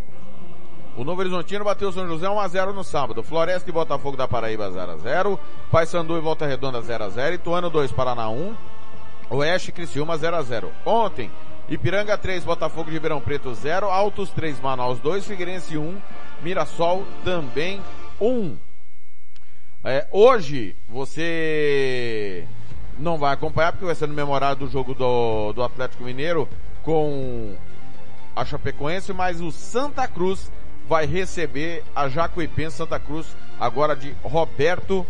O 0.96 1.04
Novo 1.04 1.20
Horizontino 1.20 1.64
bateu 1.64 1.90
São 1.92 2.06
José 2.06 2.26
1x0 2.26 2.72
no 2.72 2.84
sábado. 2.84 3.22
Floresta 3.22 3.70
e 3.70 3.72
Botafogo 3.72 4.16
da 4.16 4.28
Paraíba 4.28 4.70
0x0. 4.70 5.38
Paysandu 5.70 6.18
e 6.18 6.20
Volta 6.20 6.46
Redonda 6.46 6.82
0x0. 6.82 7.34
Ituano 7.34 7.70
2, 7.70 7.92
Paraná 7.92 8.28
1. 8.28 8.54
Oeste 9.32 9.72
Criciúma 9.72 10.18
0 10.18 10.36
a 10.36 10.42
0 10.42 10.70
Ontem, 10.84 11.30
Ipiranga 11.66 12.18
3, 12.18 12.44
Botafogo 12.44 12.90
de 12.90 12.96
Ribeirão 12.96 13.20
Preto 13.20 13.54
0, 13.54 13.86
Altos 13.86 14.28
3, 14.30 14.60
Manaus 14.60 15.00
2, 15.00 15.26
Figueirense 15.26 15.78
1, 15.78 16.00
Mirassol 16.42 17.06
também 17.24 17.80
1. 18.20 18.56
É, 19.84 20.06
hoje 20.10 20.76
você 20.86 22.46
não 22.98 23.16
vai 23.16 23.32
acompanhar 23.32 23.72
porque 23.72 23.86
vai 23.86 23.94
ser 23.94 24.06
no 24.06 24.14
memorado 24.14 24.66
do 24.66 24.70
jogo 24.70 24.94
do, 24.94 25.54
do 25.54 25.62
Atlético 25.62 26.04
Mineiro 26.04 26.46
com 26.82 27.56
a 28.36 28.44
Chapecoense, 28.44 29.14
mas 29.14 29.40
o 29.40 29.50
Santa 29.50 30.06
Cruz 30.06 30.52
vai 30.86 31.06
receber 31.06 31.82
a 31.96 32.06
Jacuipense 32.06 32.76
Santa 32.76 33.00
Cruz, 33.00 33.26
agora 33.58 33.96
de 33.96 34.14
Roberto 34.22 35.06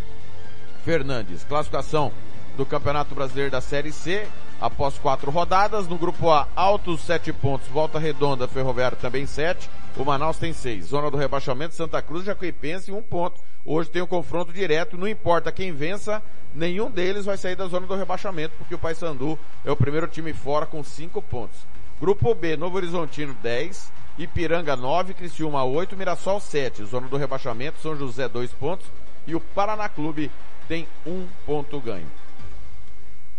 Fernandes. 0.84 1.42
Classificação 1.42 2.12
do 2.56 2.66
Campeonato 2.66 3.14
Brasileiro 3.14 3.50
da 3.50 3.60
Série 3.60 3.92
C, 3.92 4.26
após 4.60 4.98
quatro 4.98 5.30
rodadas. 5.30 5.88
No 5.88 5.98
grupo 5.98 6.30
A, 6.30 6.46
Altos 6.54 7.00
sete 7.02 7.32
pontos, 7.32 7.68
Volta 7.68 7.98
Redonda, 7.98 8.46
Ferroviário 8.48 8.96
também 8.96 9.26
sete. 9.26 9.68
O 9.96 10.04
Manaus 10.04 10.38
tem 10.38 10.52
seis. 10.52 10.86
Zona 10.86 11.10
do 11.10 11.16
rebaixamento, 11.16 11.74
Santa 11.74 12.00
Cruz, 12.00 12.24
Jacuipense 12.24 12.92
um 12.92 13.02
ponto. 13.02 13.40
Hoje 13.64 13.90
tem 13.90 14.02
um 14.02 14.06
confronto 14.06 14.52
direto, 14.52 14.98
não 14.98 15.06
importa 15.06 15.52
quem 15.52 15.72
vença, 15.72 16.20
nenhum 16.52 16.90
deles 16.90 17.24
vai 17.24 17.36
sair 17.36 17.54
da 17.54 17.68
zona 17.68 17.86
do 17.86 17.94
rebaixamento, 17.94 18.54
porque 18.58 18.74
o 18.74 18.78
Paysandu 18.78 19.38
é 19.64 19.70
o 19.70 19.76
primeiro 19.76 20.08
time 20.08 20.32
fora 20.32 20.66
com 20.66 20.82
cinco 20.82 21.22
pontos. 21.22 21.58
Grupo 22.00 22.34
B, 22.34 22.56
Novo 22.56 22.76
Horizontino 22.76 23.34
10, 23.40 23.92
Ipiranga 24.18 24.74
9, 24.74 25.14
Criciúma 25.14 25.62
8, 25.62 25.96
Mirassol 25.96 26.40
7. 26.40 26.84
Zona 26.84 27.06
do 27.06 27.16
rebaixamento, 27.16 27.78
São 27.80 27.96
José 27.96 28.28
2 28.28 28.50
pontos 28.52 28.86
e 29.26 29.34
o 29.34 29.40
Paraná 29.40 29.88
Clube 29.88 30.30
tem 30.66 30.88
um 31.06 31.26
ponto 31.46 31.78
ganho. 31.80 32.06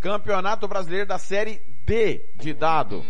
Campeonato 0.04 0.68
Brasileiro 0.68 1.08
da 1.08 1.18
Série 1.18 1.62
D 1.86 2.26
de 2.36 2.54
dado. 2.54 3.06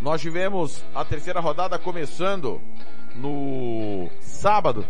Nós 0.00 0.20
tivemos 0.20 0.84
a 0.94 1.04
terceira 1.04 1.40
rodada 1.40 1.80
começando 1.80 2.60
no 3.16 4.08
sábado. 4.20 4.86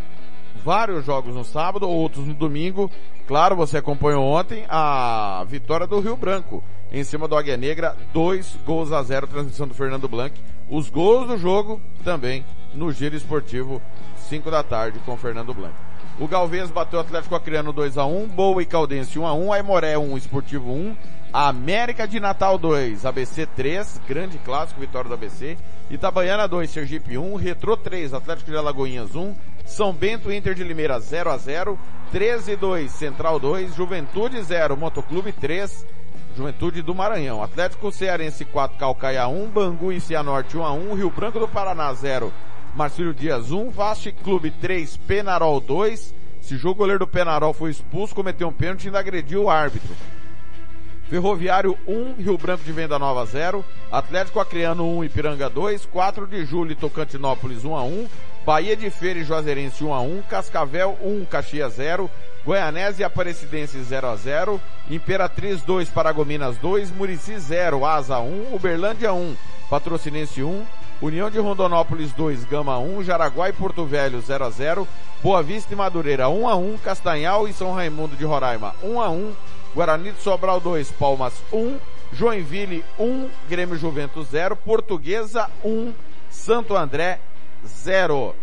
Vários 0.62 1.06
jogos 1.06 1.34
no 1.34 1.42
sábado, 1.42 1.88
outros 1.88 2.26
no 2.26 2.34
domingo. 2.34 2.90
Claro, 3.26 3.56
você 3.56 3.78
acompanhou 3.78 4.22
ontem 4.22 4.66
a 4.68 5.42
vitória 5.48 5.86
do 5.86 6.00
Rio 6.00 6.18
Branco 6.18 6.62
em 6.92 7.02
cima 7.02 7.26
do 7.26 7.34
Águia 7.34 7.56
Negra, 7.56 7.96
dois 8.12 8.54
gols 8.66 8.92
a 8.92 9.02
zero, 9.02 9.26
transmissão 9.26 9.66
do 9.66 9.72
Fernando 9.72 10.06
Blanc. 10.06 10.38
Os 10.68 10.90
gols 10.90 11.26
do 11.26 11.38
jogo 11.38 11.80
também 12.04 12.44
no 12.74 12.92
Giro 12.92 13.16
Esportivo, 13.16 13.80
5 14.16 14.50
da 14.50 14.62
tarde, 14.62 14.98
com 15.06 15.14
o 15.14 15.16
Fernando 15.16 15.54
Blanc. 15.54 15.74
O 16.20 16.28
Galvez 16.28 16.70
bateu 16.70 16.98
o 16.98 17.02
Atlético 17.02 17.34
Acreano 17.34 17.72
2x1, 17.72 18.26
Boa 18.26 18.62
e 18.62 18.66
Caldense 18.66 19.18
1x1, 19.18 19.54
Aimoré 19.54 19.96
1, 19.96 20.18
Esportivo 20.18 20.70
1, 20.70 20.94
América 21.32 22.06
de 22.06 22.20
Natal 22.20 22.58
2, 22.58 23.06
ABC 23.06 23.46
3, 23.46 24.02
grande 24.06 24.36
clássico, 24.36 24.80
vitória 24.80 25.08
do 25.08 25.14
ABC, 25.14 25.56
Itabaiana 25.88 26.46
2, 26.46 26.68
Sergipe 26.68 27.16
1, 27.16 27.36
Retro 27.36 27.74
3, 27.74 28.12
Atlético 28.12 28.50
de 28.50 28.56
Alagoinhas 28.58 29.14
1, 29.14 29.34
São 29.64 29.94
Bento 29.94 30.30
Inter 30.30 30.54
de 30.54 30.62
Limeira 30.62 31.00
0 31.00 31.30
a 31.30 31.38
0, 31.38 31.78
13 32.12 32.54
2, 32.54 32.92
Central 32.92 33.40
2, 33.40 33.74
Juventude 33.74 34.42
0, 34.42 34.76
Motoclube 34.76 35.32
3, 35.32 35.86
Juventude 36.36 36.82
do 36.82 36.94
Maranhão, 36.94 37.42
Atlético 37.42 37.90
Cearense 37.90 38.44
4, 38.44 38.76
Calcaia 38.76 39.26
1, 39.26 39.48
Bangu 39.48 39.90
e 39.90 39.98
Cianorte 39.98 40.58
1 40.58 40.64
a 40.66 40.70
1, 40.70 40.94
Rio 40.96 41.08
Branco 41.08 41.40
do 41.40 41.48
Paraná 41.48 41.90
0, 41.94 42.30
Marcílio 42.74 43.12
Dias 43.12 43.50
1, 43.50 43.70
Vasco 43.70 44.12
Clube 44.22 44.50
3, 44.50 44.96
Penarol 44.98 45.60
2. 45.60 46.14
Esse 46.42 46.56
jogo 46.56 46.74
o 46.74 46.78
goleiro 46.78 47.00
do 47.00 47.06
Penarol 47.06 47.52
foi 47.52 47.70
expulso, 47.70 48.14
cometeu 48.14 48.48
um 48.48 48.52
pênalti 48.52 48.84
e 48.84 48.86
ainda 48.88 48.98
agrediu 48.98 49.44
o 49.44 49.50
árbitro. 49.50 49.94
Ferroviário 51.08 51.76
1, 51.88 52.14
Rio 52.22 52.38
Branco 52.38 52.62
de 52.62 52.70
Venda 52.70 52.96
Nova 52.96 53.26
0, 53.26 53.64
Atlético 53.90 54.38
Acreano 54.38 54.86
1, 54.98 55.04
Ipiranga 55.04 55.50
2, 55.50 55.84
4 55.86 56.24
de 56.24 56.44
julho 56.44 56.76
Tocantinópolis 56.76 57.64
1 57.64 57.76
a 57.76 57.82
1, 57.82 58.08
Bahia 58.46 58.76
de 58.76 58.88
Feira 58.90 59.18
e 59.18 59.24
Juazeirense 59.24 59.82
1 59.82 59.92
a 59.92 60.00
1, 60.00 60.22
Cascavel 60.22 60.96
1, 61.02 61.24
Caxias 61.24 61.74
0, 61.74 62.08
Goianese 62.44 63.02
e 63.02 63.04
Aparecidense 63.04 63.82
0 63.82 64.08
a 64.08 64.14
0, 64.14 64.60
Imperatriz 64.88 65.62
2, 65.62 65.88
Paragominas 65.90 66.56
2, 66.58 66.92
Murici 66.92 67.36
0, 67.36 67.84
Asa 67.84 68.20
1, 68.20 68.54
Uberlândia 68.54 69.12
1, 69.12 69.36
Patrocinense 69.68 70.44
1, 70.44 70.64
União 71.02 71.30
de 71.30 71.38
Rondonópolis 71.38 72.12
2, 72.12 72.44
Gama 72.44 72.78
1, 72.78 73.04
Jaraguá 73.04 73.48
e 73.48 73.54
Porto 73.54 73.86
Velho 73.86 74.20
0 74.20 74.44
a 74.44 74.50
0, 74.50 74.88
Boa 75.22 75.42
Vista 75.42 75.72
e 75.72 75.76
Madureira 75.76 76.28
1 76.28 76.46
a 76.46 76.54
1, 76.54 76.76
Castanhal 76.78 77.48
e 77.48 77.54
São 77.54 77.72
Raimundo 77.72 78.14
de 78.16 78.24
Roraima 78.24 78.74
1 78.82 79.00
a 79.00 79.08
1, 79.08 79.32
Guarani 79.74 80.12
de 80.12 80.20
Sobral 80.20 80.60
2, 80.60 80.90
Palmas 80.92 81.32
1, 81.50 81.78
Joinville 82.12 82.84
1, 82.98 83.30
Grêmio 83.48 83.78
Juventus 83.78 84.28
0, 84.28 84.54
Portuguesa 84.56 85.48
1, 85.64 85.94
Santo 86.28 86.76
André 86.76 87.18
0. 87.64 88.34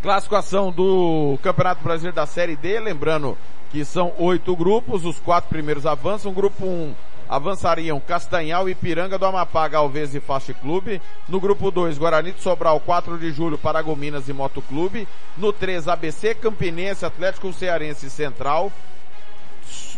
Classificação 0.00 0.72
do 0.72 1.38
Campeonato 1.42 1.84
Brasileiro 1.84 2.16
da 2.16 2.24
Série 2.24 2.56
D, 2.56 2.80
lembrando 2.80 3.36
que 3.70 3.84
são 3.84 4.14
oito 4.18 4.56
grupos, 4.56 5.04
os 5.04 5.18
quatro 5.18 5.50
primeiros 5.50 5.84
avançam, 5.84 6.32
grupo 6.32 6.64
1 6.64 6.68
um, 6.68 6.94
avançariam 7.28 8.00
Castanhal, 8.00 8.68
Ipiranga 8.68 9.18
do 9.18 9.26
Amapá, 9.26 9.66
Galvez 9.68 10.14
e 10.14 10.20
Fast 10.20 10.52
Clube. 10.54 11.00
No 11.28 11.40
grupo 11.40 11.70
2, 11.70 11.98
Guarani 11.98 12.32
de 12.32 12.40
Sobral, 12.40 12.80
4 12.80 13.18
de 13.18 13.32
julho, 13.32 13.58
Paragominas 13.58 14.28
e 14.28 14.32
Moto 14.32 14.62
Clube. 14.62 15.06
No 15.36 15.52
3, 15.52 15.88
ABC, 15.88 16.34
Campinense, 16.34 17.04
Atlético 17.04 17.52
Cearense 17.52 18.06
e 18.06 18.10
Central. 18.10 18.72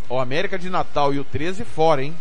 O 0.09 0.19
América 0.19 0.57
de 0.57 0.69
Natal 0.69 1.13
e 1.13 1.19
o 1.19 1.23
13 1.23 1.63
fora, 1.63 2.03
hein? 2.03 2.15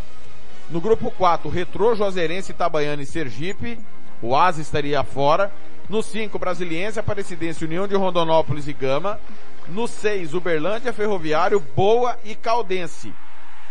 No 0.70 0.80
grupo 0.80 1.10
4, 1.10 1.48
Retrô, 1.48 1.94
Juazeirense, 1.94 2.52
Itabaiana 2.52 3.02
e 3.02 3.06
Sergipe. 3.06 3.78
O 4.20 4.36
Asa 4.36 4.60
estaria 4.60 5.02
fora. 5.02 5.50
No 5.88 6.02
5, 6.02 6.38
Brasiliense, 6.38 7.00
Aparecidense, 7.00 7.64
União 7.64 7.88
de 7.88 7.94
Rondonópolis 7.94 8.68
e 8.68 8.74
Gama. 8.74 9.18
No 9.68 9.88
6, 9.88 10.34
Uberlândia, 10.34 10.92
Ferroviário, 10.92 11.58
Boa 11.74 12.18
e 12.24 12.34
Caldense. 12.34 13.14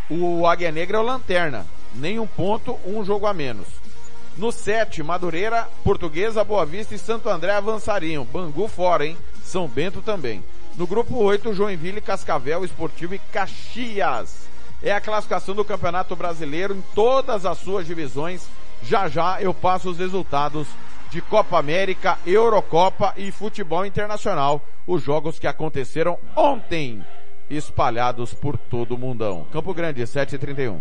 O 0.09 0.47
Águia 0.47 0.71
Negra 0.71 0.97
é 0.97 0.99
o 1.01 1.03
Lanterna. 1.03 1.65
Nenhum 1.93 2.25
ponto, 2.25 2.79
um 2.85 3.03
jogo 3.03 3.27
a 3.27 3.33
menos. 3.33 3.67
No 4.37 4.51
7, 4.51 5.03
Madureira, 5.03 5.67
Portuguesa, 5.83 6.43
Boa 6.43 6.65
Vista 6.65 6.95
e 6.95 6.99
Santo 6.99 7.27
André 7.27 7.53
avançariam. 7.53 8.23
Bangu 8.23 8.67
fora, 8.67 9.05
hein? 9.05 9.17
São 9.43 9.67
Bento 9.67 10.01
também. 10.01 10.43
No 10.77 10.87
grupo 10.87 11.17
8, 11.17 11.53
Joinville, 11.53 11.99
Cascavel, 11.99 12.63
Esportivo 12.63 13.15
e 13.15 13.19
Caxias. 13.19 14.47
É 14.81 14.91
a 14.91 15.01
classificação 15.01 15.55
do 15.55 15.65
Campeonato 15.65 16.15
Brasileiro 16.15 16.75
em 16.75 16.83
todas 16.93 17.45
as 17.45 17.57
suas 17.57 17.85
divisões. 17.85 18.47
Já 18.83 19.09
já 19.09 19.41
eu 19.41 19.53
passo 19.53 19.89
os 19.89 19.97
resultados 19.97 20.67
de 21.09 21.19
Copa 21.19 21.57
América, 21.57 22.17
Eurocopa 22.25 23.13
e 23.17 23.31
Futebol 23.31 23.85
Internacional. 23.85 24.61
Os 24.85 25.01
jogos 25.01 25.39
que 25.39 25.47
aconteceram 25.47 26.17
ontem 26.35 27.03
espalhados 27.49 28.33
por 28.33 28.57
todo 28.57 28.95
o 28.95 28.97
mundão. 28.97 29.45
Campo 29.51 29.73
Grande, 29.73 30.03
7h31. 30.03 30.77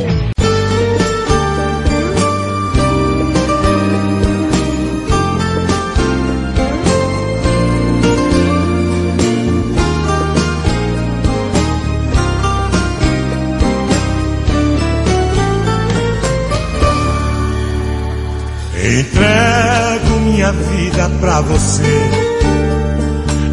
Entrego 18.84 20.20
minha 20.20 20.52
vida 20.52 21.08
pra 21.18 21.40
você. 21.40 22.10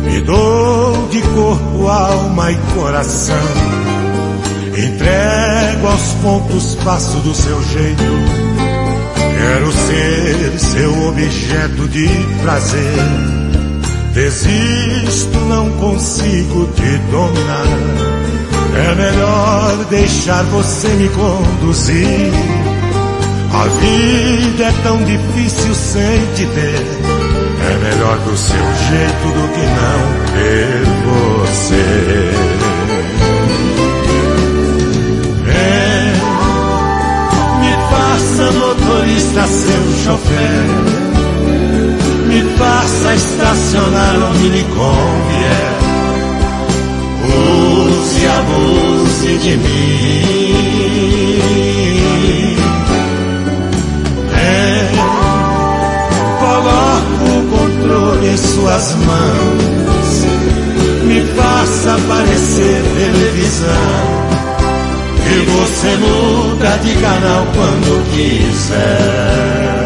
Me 0.04 0.20
dou 0.20 1.08
de 1.08 1.22
corpo, 1.22 1.88
alma 1.88 2.52
e 2.52 2.58
coração. 2.76 3.38
Entrego 4.78 5.88
aos 5.88 6.14
pontos, 6.22 6.76
passo 6.84 7.18
do 7.20 7.34
seu 7.34 7.64
jeito. 7.64 8.04
Quero 9.16 9.72
ser 9.72 10.60
seu 10.60 11.08
objeto 11.08 11.88
de 11.88 12.10
prazer. 12.42 13.00
Desisto, 14.14 15.38
não 15.48 15.70
consigo 15.80 16.68
te 16.76 16.98
dominar. 17.10 17.66
É 18.76 18.96
melhor 18.96 19.86
deixar 19.90 20.44
você 20.44 20.90
me 20.90 21.08
conduzir. 21.08 22.71
A 23.54 23.66
vida 23.66 24.64
é 24.64 24.72
tão 24.84 25.04
difícil 25.04 25.76
sem 25.76 26.26
te 26.34 26.46
ter. 26.46 26.86
É 27.70 27.78
melhor 27.78 28.18
do 28.20 28.38
seu 28.38 28.58
jeito 28.58 29.28
do 29.28 29.48
que 29.54 29.66
não 29.68 30.02
ter 30.34 30.86
você. 31.06 31.86
É, 35.48 36.14
me 37.60 37.74
faça 37.92 38.52
motorista 38.52 39.48
seu 39.48 39.84
chofer. 40.06 40.66
Me 42.28 42.42
faça 42.58 43.16
estacionar 43.16 44.16
onde 44.32 44.48
lhe 44.48 44.64
convier. 44.64 45.82
Use 47.28 48.28
abuse 48.28 49.38
de 49.38 49.58
mim. 49.58 50.41
Em 58.32 58.38
suas 58.38 58.96
mãos. 58.96 60.26
Me 61.04 61.22
faça 61.36 61.96
aparecer 61.96 62.82
televisão. 62.96 64.22
E 65.28 65.46
você 65.46 65.98
muda 65.98 66.78
de 66.78 66.94
canal 66.96 67.46
quando 67.54 68.04
quiser. 68.14 69.81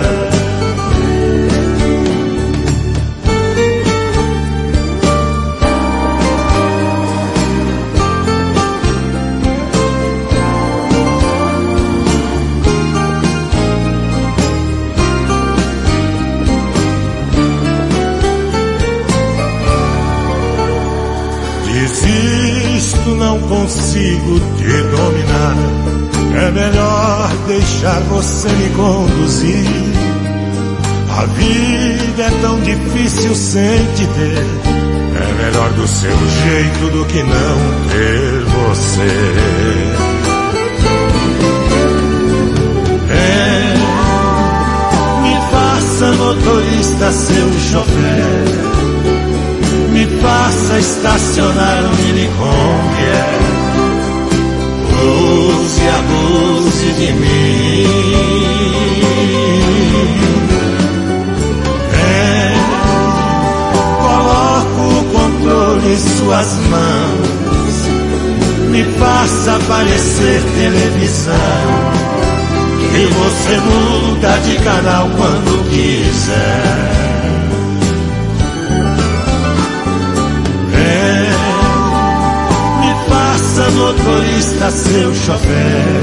Deixar 27.85 27.99
você 28.01 28.49
me 28.49 28.69
conduzir. 28.71 29.65
A 31.17 31.25
vida 31.27 32.23
é 32.23 32.31
tão 32.41 32.59
difícil 32.61 33.35
sem 33.35 33.85
te 33.93 34.07
ter. 34.07 34.43
É 35.21 35.43
melhor 35.43 35.69
do 35.73 35.87
seu 35.87 36.17
jeito 36.17 36.89
do 36.91 37.05
que 37.05 37.21
não 37.21 37.57
ter 37.89 38.43
você. 38.55 39.13
É, 43.11 43.73
me 45.21 45.35
faça 45.51 46.11
motorista 46.13 47.11
seu 47.11 47.53
chofer. 47.69 48.65
Me 49.91 50.05
faça 50.21 50.79
estacionar 50.79 51.85
onde 51.85 52.11
lhe 52.11 52.27
convier. 52.29 53.54
Use 55.03 55.81
e 55.81 55.87
abuse 55.89 56.91
de 56.93 57.11
mim. 57.13 58.45
É, 61.93 62.53
coloco 64.01 64.81
o 64.81 65.03
controle 65.11 65.93
em 65.93 65.97
suas 65.97 66.49
mãos. 66.69 67.75
Me 68.71 68.83
faça 68.97 69.55
aparecer 69.55 70.41
televisão. 70.57 71.33
E 72.93 73.05
você 73.07 73.57
muda 73.59 74.37
de 74.39 74.55
canal 74.63 75.09
quando 75.17 75.69
quiser. 75.69 77.24
Motorista 83.85 84.71
seu 84.71 85.13
chofer. 85.13 86.01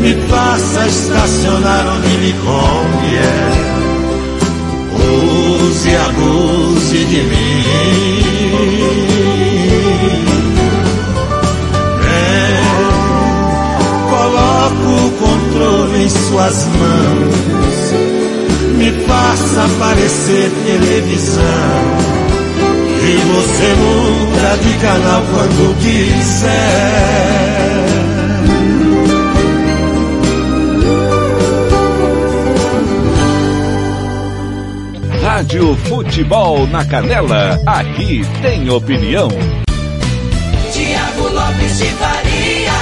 Me 0.00 0.14
faça 0.28 0.86
estacionar 0.86 1.86
onde 1.96 2.16
lhe 2.18 2.34
convier. 2.34 3.52
Use 4.92 5.88
e 5.88 5.96
abuse 5.96 7.04
de 7.06 7.22
mim. 7.22 7.64
É, 12.04 12.60
coloco 14.10 14.88
o 15.06 15.10
controle 15.12 16.04
em 16.04 16.10
suas 16.10 16.66
mãos. 16.66 17.76
Me 18.76 18.90
faça 19.06 19.64
aparecer 19.64 20.50
televisão. 20.66 22.15
E 23.08 23.16
você 23.18 23.74
muda 23.76 24.56
de 24.56 24.78
canal 24.78 25.22
quando 25.30 25.76
quiser. 25.80 27.36
Rádio 35.22 35.76
Futebol 35.76 36.66
na 36.66 36.84
Canela, 36.84 37.60
aqui 37.64 38.22
tem 38.42 38.68
opinião. 38.70 39.28
Tiago 40.72 41.28
Lopes 41.28 41.78
de 41.78 41.86
Faria. 41.92 42.72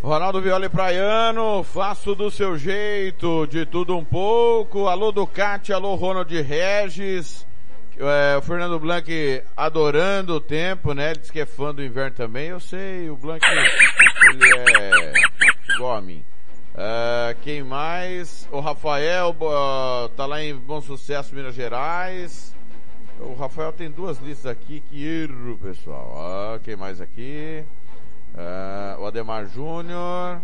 Ronaldo 0.00 0.40
Violi 0.40 0.68
Praiano, 0.68 1.64
faço 1.64 2.14
do 2.14 2.30
seu 2.30 2.56
jeito, 2.56 3.48
de 3.48 3.66
tudo 3.66 3.96
um 3.96 4.04
pouco. 4.04 4.86
Alô 4.86 5.10
Ducati, 5.10 5.72
alô 5.72 5.96
Ronald 5.96 6.32
Regis. 6.40 7.44
É, 7.98 8.36
o 8.36 8.42
Fernando 8.42 8.78
Blanc 8.80 9.42
adorando 9.56 10.34
o 10.34 10.40
tempo, 10.40 10.94
né? 10.94 11.10
Ele 11.10 11.20
diz 11.20 11.30
que 11.30 11.40
é 11.40 11.46
fã 11.46 11.74
do 11.74 11.84
inverno 11.84 12.16
também. 12.16 12.48
Eu 12.48 12.60
sei, 12.60 13.10
o 13.10 13.16
Blanc, 13.16 13.44
ele 13.46 14.44
é 14.58 15.12
igual 15.74 15.96
a 15.96 16.00
mim. 16.00 16.24
Uh, 16.72 17.38
quem 17.42 17.62
mais? 17.62 18.48
O 18.50 18.60
Rafael 18.60 19.36
uh, 19.38 20.08
tá 20.10 20.24
lá 20.24 20.42
em 20.42 20.54
Bom 20.54 20.80
Sucesso, 20.80 21.34
Minas 21.34 21.54
Gerais. 21.54 22.56
O 23.20 23.34
Rafael 23.34 23.72
tem 23.72 23.90
duas 23.90 24.18
listas 24.20 24.50
aqui, 24.50 24.82
que 24.88 25.06
erro, 25.06 25.58
pessoal. 25.58 26.56
Uh, 26.56 26.60
quem 26.60 26.76
mais 26.76 27.00
aqui? 27.00 27.64
o 28.98 29.06
Ademar 29.06 29.44
Júnior. 29.46 30.40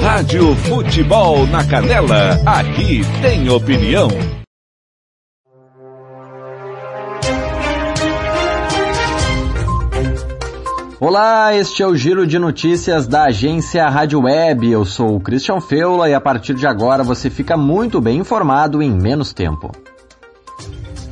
Rádio 0.00 0.56
Futebol 0.56 1.46
na 1.48 1.68
Canela. 1.68 2.40
Aqui 2.46 3.02
tem 3.20 3.50
opinião. 3.50 4.08
Olá, 11.08 11.54
este 11.54 11.84
é 11.84 11.86
o 11.86 11.94
Giro 11.94 12.26
de 12.26 12.36
Notícias 12.36 13.06
da 13.06 13.26
agência 13.26 13.88
Rádio 13.88 14.22
Web. 14.22 14.68
Eu 14.68 14.84
sou 14.84 15.14
o 15.14 15.20
Christian 15.20 15.60
Feula 15.60 16.10
e 16.10 16.14
a 16.14 16.20
partir 16.20 16.54
de 16.54 16.66
agora 16.66 17.04
você 17.04 17.30
fica 17.30 17.56
muito 17.56 18.00
bem 18.00 18.18
informado 18.18 18.82
em 18.82 18.90
menos 18.90 19.32
tempo. 19.32 19.70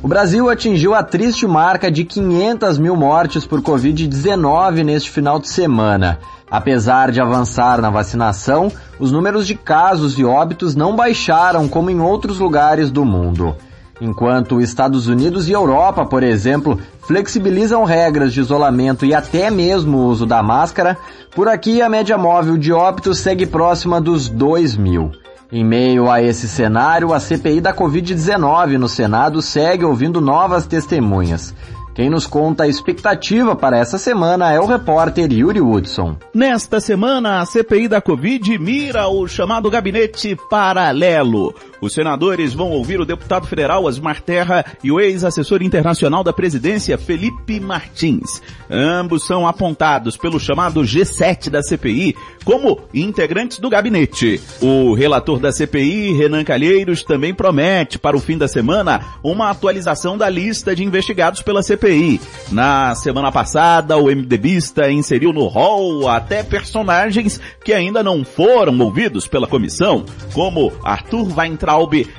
O 0.03 0.07
Brasil 0.09 0.49
atingiu 0.49 0.93
a 0.93 1.01
triste 1.01 1.47
marca 1.47 1.89
de 1.89 2.03
500 2.03 2.77
mil 2.77 2.97
mortes 2.97 3.47
por 3.47 3.61
Covid-19 3.61 4.83
neste 4.83 5.09
final 5.09 5.39
de 5.39 5.47
semana. 5.47 6.19
Apesar 6.51 7.09
de 7.09 7.21
avançar 7.21 7.81
na 7.81 7.89
vacinação, 7.89 8.69
os 8.99 9.13
números 9.13 9.47
de 9.47 9.55
casos 9.55 10.19
e 10.19 10.25
óbitos 10.25 10.75
não 10.75 10.93
baixaram 10.93 11.69
como 11.69 11.89
em 11.89 12.01
outros 12.01 12.37
lugares 12.37 12.91
do 12.91 13.05
mundo. 13.05 13.55
Enquanto 14.01 14.59
Estados 14.59 15.07
Unidos 15.07 15.47
e 15.47 15.53
Europa, 15.53 16.05
por 16.05 16.21
exemplo, 16.21 16.77
flexibilizam 17.07 17.83
regras 17.83 18.33
de 18.33 18.39
isolamento 18.39 19.05
e 19.05 19.13
até 19.13 19.49
mesmo 19.49 19.97
o 19.97 20.05
uso 20.07 20.25
da 20.25 20.41
máscara, 20.41 20.97
por 21.35 21.47
aqui 21.47 21.81
a 21.81 21.89
média 21.89 22.17
móvel 22.17 22.57
de 22.57 22.71
óbitos 22.71 23.19
segue 23.19 23.45
próxima 23.45 24.01
dos 24.01 24.27
2 24.29 24.75
mil. 24.77 25.11
Em 25.51 25.63
meio 25.63 26.09
a 26.09 26.21
esse 26.21 26.47
cenário, 26.47 27.13
a 27.13 27.19
CPI 27.19 27.61
da 27.61 27.73
Covid-19 27.73 28.77
no 28.77 28.89
Senado 28.89 29.41
segue 29.41 29.85
ouvindo 29.85 30.19
novas 30.19 30.65
testemunhas. 30.65 31.53
Quem 31.95 32.09
nos 32.09 32.27
conta 32.27 32.63
a 32.63 32.67
expectativa 32.67 33.55
para 33.55 33.77
essa 33.77 33.97
semana 33.97 34.51
é 34.51 34.59
o 34.59 34.65
repórter 34.65 35.31
Yuri 35.31 35.61
Woodson. 35.61 36.17
Nesta 36.33 36.81
semana, 36.81 37.39
a 37.39 37.45
CPI 37.45 37.87
da 37.87 38.01
Covid 38.01 38.57
mira 38.59 39.07
o 39.07 39.25
chamado 39.29 39.69
gabinete 39.69 40.37
paralelo. 40.49 41.55
Os 41.85 41.93
senadores 41.93 42.51
vão 42.51 42.71
ouvir 42.71 42.99
o 42.99 43.05
deputado 43.05 43.45
federal 43.45 43.83
Osmar 43.83 44.19
Terra 44.19 44.65
e 44.83 44.91
o 44.91 44.99
ex-assessor 44.99 45.61
internacional 45.61 46.23
da 46.23 46.33
presidência 46.33 46.97
Felipe 46.97 47.59
Martins. 47.59 48.41
Ambos 48.67 49.27
são 49.27 49.47
apontados 49.47 50.17
pelo 50.17 50.39
chamado 50.39 50.81
G7 50.81 51.51
da 51.51 51.61
CPI 51.61 52.15
como 52.43 52.79
integrantes 52.91 53.59
do 53.59 53.69
gabinete. 53.69 54.41
O 54.59 54.95
relator 54.95 55.37
da 55.37 55.51
CPI, 55.51 56.13
Renan 56.13 56.43
Calheiros, 56.43 57.03
também 57.03 57.35
promete 57.35 57.99
para 57.99 58.17
o 58.17 58.19
fim 58.19 58.35
da 58.35 58.47
semana 58.47 59.19
uma 59.23 59.51
atualização 59.51 60.17
da 60.17 60.27
lista 60.27 60.75
de 60.75 60.83
investigados 60.83 61.43
pela 61.43 61.61
CPI. 61.61 62.19
Na 62.51 62.95
semana 62.95 63.31
passada, 63.31 63.95
o 63.95 64.07
MDBista 64.07 64.89
inseriu 64.89 65.31
no 65.31 65.45
hall 65.45 66.09
até 66.09 66.41
personagens 66.41 67.39
que 67.63 67.73
ainda 67.73 68.01
não 68.01 68.25
foram 68.25 68.75
ouvidos 68.79 69.27
pela 69.27 69.45
comissão, 69.45 70.03
como 70.33 70.73
Arthur 70.83 71.27
Weintraub 71.37 71.74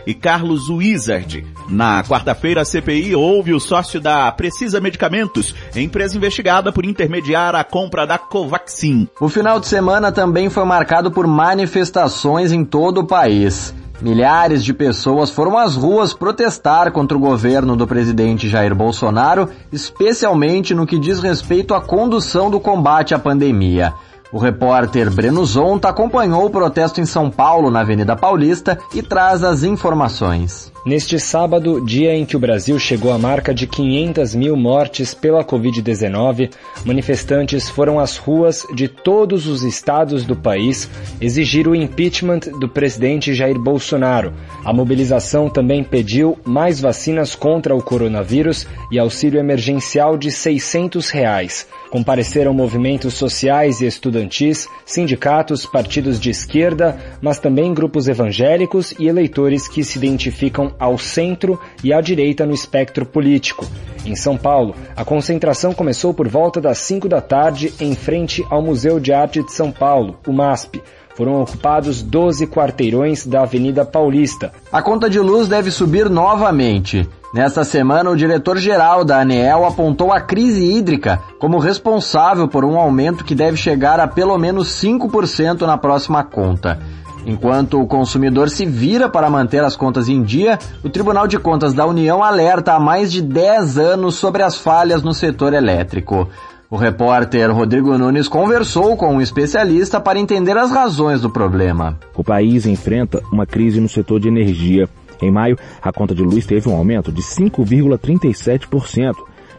e 0.06 0.14
Carlos 0.14 0.68
Wizard. 0.68 1.44
Na 1.68 2.02
quarta-feira, 2.04 2.62
a 2.62 2.64
CPI 2.64 3.14
houve 3.14 3.52
o 3.52 3.60
sócio 3.60 4.00
da 4.00 4.30
Precisa 4.30 4.80
Medicamentos, 4.80 5.54
empresa 5.74 6.16
investigada 6.16 6.70
por 6.70 6.84
intermediar 6.84 7.54
a 7.54 7.64
compra 7.64 8.06
da 8.06 8.18
Covaxin. 8.18 9.08
O 9.20 9.28
final 9.28 9.58
de 9.58 9.66
semana 9.66 10.12
também 10.12 10.48
foi 10.48 10.64
marcado 10.64 11.10
por 11.10 11.26
manifestações 11.26 12.52
em 12.52 12.64
todo 12.64 12.98
o 12.98 13.06
país. 13.06 13.74
Milhares 14.00 14.62
de 14.62 14.74
pessoas 14.74 15.30
foram 15.30 15.56
às 15.56 15.74
ruas 15.74 16.12
protestar 16.12 16.92
contra 16.92 17.16
o 17.16 17.20
governo 17.20 17.74
do 17.74 17.86
presidente 17.86 18.48
Jair 18.48 18.74
Bolsonaro, 18.74 19.48
especialmente 19.72 20.74
no 20.74 20.86
que 20.86 20.98
diz 20.98 21.18
respeito 21.18 21.72
à 21.72 21.80
condução 21.80 22.50
do 22.50 22.60
combate 22.60 23.14
à 23.14 23.18
pandemia. 23.18 23.94
O 24.32 24.38
repórter 24.38 25.08
Breno 25.10 25.44
Zonta 25.44 25.88
acompanhou 25.88 26.46
o 26.46 26.50
protesto 26.50 27.00
em 27.00 27.06
São 27.06 27.30
Paulo, 27.30 27.70
na 27.70 27.80
Avenida 27.80 28.16
Paulista, 28.16 28.78
e 28.92 29.00
traz 29.00 29.44
as 29.44 29.62
informações. 29.62 30.72
Neste 30.86 31.18
sábado, 31.18 31.80
dia 31.84 32.14
em 32.14 32.24
que 32.24 32.36
o 32.36 32.38
Brasil 32.38 32.78
chegou 32.78 33.12
à 33.12 33.18
marca 33.18 33.52
de 33.52 33.66
500 33.66 34.36
mil 34.36 34.56
mortes 34.56 35.14
pela 35.14 35.44
Covid-19, 35.44 36.52
manifestantes 36.84 37.68
foram 37.68 37.98
às 37.98 38.16
ruas 38.16 38.64
de 38.72 38.86
todos 38.86 39.48
os 39.48 39.64
estados 39.64 40.24
do 40.24 40.36
país 40.36 40.88
exigir 41.20 41.66
o 41.66 41.74
impeachment 41.74 42.40
do 42.60 42.68
presidente 42.68 43.34
Jair 43.34 43.58
Bolsonaro. 43.58 44.32
A 44.64 44.72
mobilização 44.72 45.50
também 45.50 45.82
pediu 45.82 46.38
mais 46.44 46.80
vacinas 46.80 47.34
contra 47.34 47.74
o 47.74 47.82
coronavírus 47.82 48.64
e 48.90 48.98
auxílio 48.98 49.40
emergencial 49.40 50.16
de 50.16 50.30
600 50.30 51.10
reais. 51.10 51.66
Compareceram 51.90 52.52
movimentos 52.52 53.14
sociais 53.14 53.80
e 53.80 53.86
estudantis, 53.86 54.68
sindicatos, 54.84 55.64
partidos 55.64 56.18
de 56.18 56.30
esquerda, 56.30 56.98
mas 57.20 57.38
também 57.38 57.72
grupos 57.72 58.08
evangélicos 58.08 58.92
e 58.98 59.06
eleitores 59.06 59.68
que 59.68 59.84
se 59.84 59.98
identificam 59.98 60.74
ao 60.78 60.98
centro 60.98 61.60
e 61.82 61.92
à 61.92 62.00
direita 62.00 62.44
no 62.44 62.54
espectro 62.54 63.06
político. 63.06 63.66
Em 64.04 64.14
São 64.14 64.36
Paulo, 64.36 64.74
a 64.94 65.04
concentração 65.04 65.72
começou 65.72 66.14
por 66.14 66.28
volta 66.28 66.60
das 66.60 66.78
5 66.78 67.08
da 67.08 67.20
tarde 67.20 67.72
em 67.80 67.94
frente 67.94 68.44
ao 68.50 68.62
Museu 68.62 69.00
de 69.00 69.12
Arte 69.12 69.42
de 69.42 69.52
São 69.52 69.72
Paulo, 69.72 70.18
o 70.26 70.32
MASP. 70.32 70.82
Foram 71.16 71.40
ocupados 71.40 72.02
12 72.02 72.46
quarteirões 72.46 73.26
da 73.26 73.40
Avenida 73.40 73.86
Paulista. 73.86 74.52
A 74.70 74.82
conta 74.82 75.08
de 75.08 75.18
luz 75.18 75.48
deve 75.48 75.70
subir 75.70 76.10
novamente. 76.10 77.08
Nesta 77.32 77.64
semana, 77.64 78.10
o 78.10 78.16
diretor-geral 78.16 79.02
da 79.02 79.20
ANEEL 79.20 79.64
apontou 79.64 80.12
a 80.12 80.20
crise 80.20 80.62
hídrica 80.62 81.18
como 81.38 81.58
responsável 81.58 82.46
por 82.46 82.66
um 82.66 82.78
aumento 82.78 83.24
que 83.24 83.34
deve 83.34 83.56
chegar 83.56 83.98
a 83.98 84.06
pelo 84.06 84.36
menos 84.36 84.68
5% 84.68 85.62
na 85.62 85.78
próxima 85.78 86.22
conta. 86.22 86.78
Enquanto 87.24 87.80
o 87.80 87.86
consumidor 87.86 88.50
se 88.50 88.66
vira 88.66 89.08
para 89.08 89.30
manter 89.30 89.64
as 89.64 89.74
contas 89.74 90.08
em 90.08 90.22
dia, 90.22 90.58
o 90.84 90.90
Tribunal 90.90 91.26
de 91.26 91.38
Contas 91.38 91.72
da 91.72 91.86
União 91.86 92.22
alerta 92.22 92.74
há 92.74 92.78
mais 92.78 93.10
de 93.10 93.20
10 93.22 93.78
anos 93.78 94.14
sobre 94.16 94.42
as 94.42 94.56
falhas 94.56 95.02
no 95.02 95.14
setor 95.14 95.52
elétrico. 95.52 96.28
O 96.68 96.76
repórter 96.76 97.54
Rodrigo 97.54 97.96
Nunes 97.96 98.26
conversou 98.26 98.96
com 98.96 99.14
um 99.14 99.20
especialista 99.20 100.00
para 100.00 100.18
entender 100.18 100.56
as 100.56 100.72
razões 100.72 101.20
do 101.20 101.30
problema. 101.30 101.96
O 102.12 102.24
país 102.24 102.66
enfrenta 102.66 103.22
uma 103.32 103.46
crise 103.46 103.80
no 103.80 103.88
setor 103.88 104.18
de 104.18 104.26
energia. 104.26 104.88
Em 105.22 105.30
maio, 105.30 105.56
a 105.80 105.92
conta 105.92 106.12
de 106.12 106.24
luz 106.24 106.44
teve 106.44 106.68
um 106.68 106.74
aumento 106.74 107.12
de 107.12 107.22
5,37% 107.22 109.14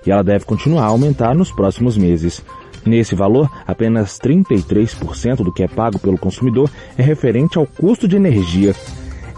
e 0.06 0.12
ela 0.12 0.22
deve 0.22 0.44
continuar 0.44 0.84
a 0.84 0.88
aumentar 0.88 1.34
nos 1.34 1.50
próximos 1.50 1.98
meses. 1.98 2.44
Nesse 2.86 3.16
valor, 3.16 3.50
apenas 3.66 4.20
33% 4.20 5.38
do 5.38 5.54
que 5.54 5.64
é 5.64 5.68
pago 5.68 5.98
pelo 6.00 6.18
consumidor 6.18 6.70
é 6.98 7.02
referente 7.02 7.58
ao 7.58 7.66
custo 7.66 8.06
de 8.06 8.18
energia. 8.18 8.76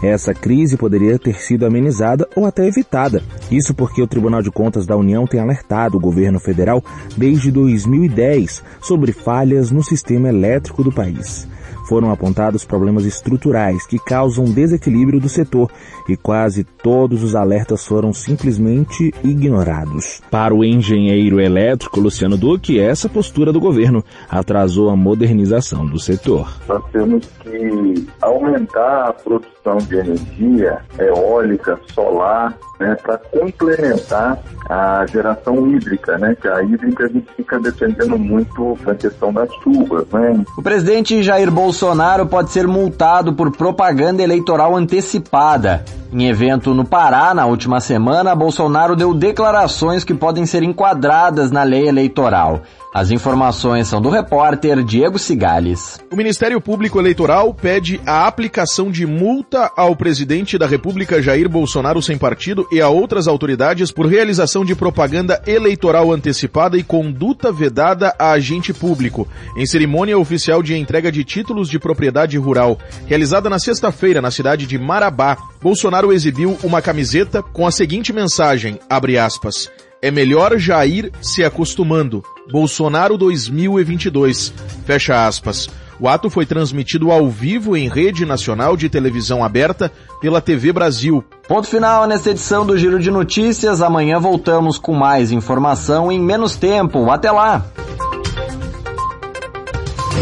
Essa 0.02 0.32
crise 0.32 0.76
poderia 0.76 1.18
ter 1.18 1.40
sido 1.40 1.66
amenizada 1.66 2.28
ou 2.34 2.46
até 2.46 2.66
evitada. 2.66 3.22
Isso 3.50 3.74
porque 3.74 4.00
o 4.00 4.06
Tribunal 4.06 4.42
de 4.42 4.50
Contas 4.50 4.86
da 4.86 4.96
União 4.96 5.26
tem 5.26 5.40
alertado 5.40 5.96
o 5.96 6.00
governo 6.00 6.40
federal 6.40 6.82
desde 7.16 7.50
2010 7.50 8.62
sobre 8.80 9.12
falhas 9.12 9.70
no 9.70 9.82
sistema 9.82 10.28
elétrico 10.28 10.82
do 10.82 10.92
país 10.92 11.48
foram 11.90 12.12
apontados 12.12 12.64
problemas 12.64 13.04
estruturais 13.04 13.84
que 13.84 13.98
causam 13.98 14.44
desequilíbrio 14.44 15.18
do 15.18 15.28
setor 15.28 15.68
e 16.08 16.16
quase 16.16 16.62
todos 16.62 17.24
os 17.24 17.34
alertas 17.34 17.84
foram 17.84 18.12
simplesmente 18.12 19.12
ignorados. 19.24 20.22
Para 20.30 20.54
o 20.54 20.64
engenheiro 20.64 21.40
elétrico 21.40 21.98
Luciano 21.98 22.36
Duque, 22.36 22.78
essa 22.78 23.08
postura 23.08 23.52
do 23.52 23.58
governo 23.58 24.04
atrasou 24.28 24.88
a 24.88 24.94
modernização 24.94 25.84
do 25.84 25.98
setor. 25.98 26.48
Nós 26.68 26.84
temos 26.92 27.26
que 27.42 28.06
aumentar 28.22 29.08
a 29.08 29.12
produção 29.12 29.59
de 29.86 29.96
energia 29.96 30.78
eólica, 30.98 31.78
solar, 31.94 32.56
né, 32.78 32.96
para 33.02 33.18
complementar 33.18 34.38
a 34.68 35.04
geração 35.06 35.66
hídrica, 35.68 36.16
né, 36.18 36.34
que 36.40 36.48
a 36.48 36.62
hídrica 36.62 37.04
a 37.04 37.08
gente 37.08 37.26
fica 37.36 37.58
dependendo 37.60 38.18
muito 38.18 38.78
da 38.84 38.94
questão 38.94 39.32
das 39.32 39.50
chuvas, 39.62 40.06
né. 40.12 40.42
O 40.56 40.62
presidente 40.62 41.22
Jair 41.22 41.50
Bolsonaro 41.50 42.26
pode 42.26 42.50
ser 42.50 42.66
multado 42.66 43.34
por 43.34 43.50
propaganda 43.54 44.22
eleitoral 44.22 44.74
antecipada. 44.74 45.84
Em 46.12 46.26
evento 46.26 46.74
no 46.74 46.84
Pará, 46.84 47.32
na 47.32 47.46
última 47.46 47.78
semana, 47.78 48.34
Bolsonaro 48.34 48.96
deu 48.96 49.14
declarações 49.14 50.02
que 50.02 50.12
podem 50.12 50.44
ser 50.44 50.64
enquadradas 50.64 51.52
na 51.52 51.62
lei 51.62 51.86
eleitoral. 51.86 52.62
As 52.92 53.12
informações 53.12 53.86
são 53.86 54.02
do 54.02 54.10
repórter 54.10 54.82
Diego 54.82 55.16
Cigales. 55.16 56.00
O 56.12 56.16
Ministério 56.16 56.60
Público 56.60 56.98
Eleitoral 56.98 57.54
pede 57.54 58.00
a 58.04 58.26
aplicação 58.26 58.90
de 58.90 59.06
multa 59.06 59.70
ao 59.76 59.94
presidente 59.94 60.58
da 60.58 60.66
República 60.66 61.22
Jair 61.22 61.48
Bolsonaro 61.48 62.02
sem 62.02 62.18
partido 62.18 62.66
e 62.72 62.80
a 62.80 62.88
outras 62.88 63.28
autoridades 63.28 63.92
por 63.92 64.06
realização 64.06 64.64
de 64.64 64.74
propaganda 64.74 65.40
eleitoral 65.46 66.10
antecipada 66.10 66.76
e 66.76 66.82
conduta 66.82 67.52
vedada 67.52 68.12
a 68.18 68.32
agente 68.32 68.72
público, 68.74 69.28
em 69.56 69.64
cerimônia 69.64 70.18
oficial 70.18 70.60
de 70.60 70.76
entrega 70.76 71.12
de 71.12 71.22
títulos 71.22 71.68
de 71.68 71.78
propriedade 71.78 72.36
rural, 72.36 72.76
realizada 73.06 73.48
na 73.48 73.60
sexta-feira 73.60 74.20
na 74.20 74.32
cidade 74.32 74.66
de 74.66 74.76
Marabá. 74.76 75.36
Bolsonaro 75.62 76.12
exibiu 76.12 76.58
uma 76.62 76.80
camiseta 76.80 77.42
com 77.42 77.66
a 77.66 77.70
seguinte 77.70 78.12
mensagem, 78.12 78.78
abre 78.88 79.18
aspas, 79.18 79.70
é 80.02 80.10
melhor 80.10 80.58
já 80.58 80.84
ir 80.86 81.12
se 81.20 81.44
acostumando. 81.44 82.22
Bolsonaro 82.50 83.18
2022. 83.18 84.52
Fecha 84.86 85.26
aspas. 85.26 85.68
O 86.00 86.08
ato 86.08 86.30
foi 86.30 86.46
transmitido 86.46 87.10
ao 87.10 87.28
vivo 87.28 87.76
em 87.76 87.86
rede 87.86 88.24
nacional 88.24 88.74
de 88.74 88.88
televisão 88.88 89.44
aberta 89.44 89.92
pela 90.18 90.40
TV 90.40 90.72
Brasil. 90.72 91.22
Ponto 91.46 91.68
final 91.68 92.06
nesta 92.06 92.30
edição 92.30 92.64
do 92.64 92.78
Giro 92.78 92.98
de 92.98 93.10
Notícias. 93.10 93.82
Amanhã 93.82 94.18
voltamos 94.18 94.78
com 94.78 94.94
mais 94.94 95.30
informação 95.30 96.10
em 96.10 96.18
menos 96.18 96.56
tempo. 96.56 97.10
Até 97.10 97.30
lá! 97.30 97.66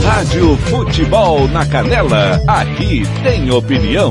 Rádio 0.03 0.57
Futebol 0.57 1.47
na 1.49 1.64
Canela. 1.64 2.41
Aqui 2.49 3.03
tem 3.22 3.49
opinião. 3.53 4.11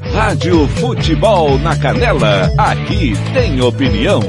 Rádio 0.00 0.66
Futebol 0.66 1.58
na 1.58 1.78
Canela. 1.78 2.50
Aqui 2.56 3.12
tem 3.32 3.60
opinião. 3.60 4.20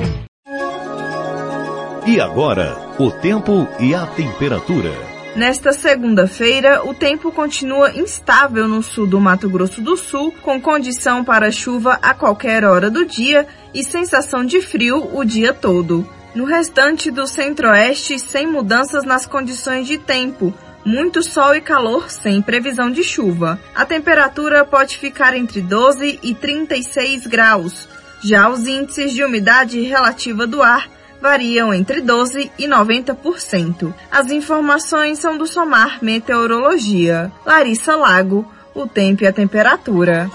E 2.05 2.19
agora, 2.19 2.77
o 2.99 3.09
tempo 3.09 3.67
e 3.79 3.95
a 3.95 4.05
temperatura. 4.05 4.91
Nesta 5.35 5.71
segunda-feira, 5.71 6.85
o 6.85 6.93
tempo 6.93 7.31
continua 7.31 7.91
instável 7.91 8.67
no 8.67 8.83
sul 8.83 9.07
do 9.07 9.19
Mato 9.19 9.49
Grosso 9.49 9.81
do 9.81 9.95
Sul, 9.95 10.33
com 10.41 10.59
condição 10.61 11.23
para 11.23 11.51
chuva 11.51 11.97
a 12.01 12.13
qualquer 12.13 12.65
hora 12.65 12.91
do 12.91 13.05
dia 13.05 13.47
e 13.73 13.83
sensação 13.83 14.45
de 14.45 14.61
frio 14.61 15.09
o 15.13 15.23
dia 15.23 15.53
todo. 15.53 16.07
No 16.35 16.43
restante 16.43 17.09
do 17.09 17.25
centro-oeste, 17.25 18.19
sem 18.19 18.45
mudanças 18.45 19.03
nas 19.03 19.25
condições 19.25 19.87
de 19.87 19.97
tempo, 19.97 20.53
muito 20.85 21.23
sol 21.23 21.55
e 21.55 21.61
calor 21.61 22.09
sem 22.09 22.41
previsão 22.41 22.91
de 22.91 23.03
chuva. 23.03 23.59
A 23.75 23.85
temperatura 23.85 24.65
pode 24.65 24.97
ficar 24.97 25.35
entre 25.35 25.61
12 25.61 26.19
e 26.23 26.33
36 26.33 27.27
graus. 27.27 27.87
Já 28.23 28.49
os 28.49 28.67
índices 28.67 29.13
de 29.13 29.23
umidade 29.23 29.81
relativa 29.81 30.45
do 30.45 30.61
ar 30.61 30.89
variam 31.21 31.73
entre 31.73 32.01
12 32.01 32.51
e 32.57 32.67
90%. 32.67 33.93
As 34.11 34.31
informações 34.31 35.19
são 35.19 35.37
do 35.37 35.45
Somar 35.45 35.99
Meteorologia. 36.01 37.31
Larissa 37.45 37.95
Lago, 37.95 38.51
o 38.73 38.87
tempo 38.87 39.23
e 39.23 39.27
a 39.27 39.33
temperatura. 39.33 40.29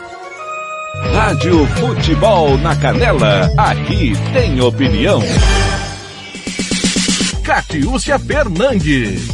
Rádio 1.12 1.66
Futebol 1.66 2.56
na 2.58 2.74
Canela, 2.76 3.50
aqui 3.56 4.12
tem 4.32 4.60
opinião. 4.60 5.20
Catiúcia 7.44 8.18
Fernandes. 8.18 9.28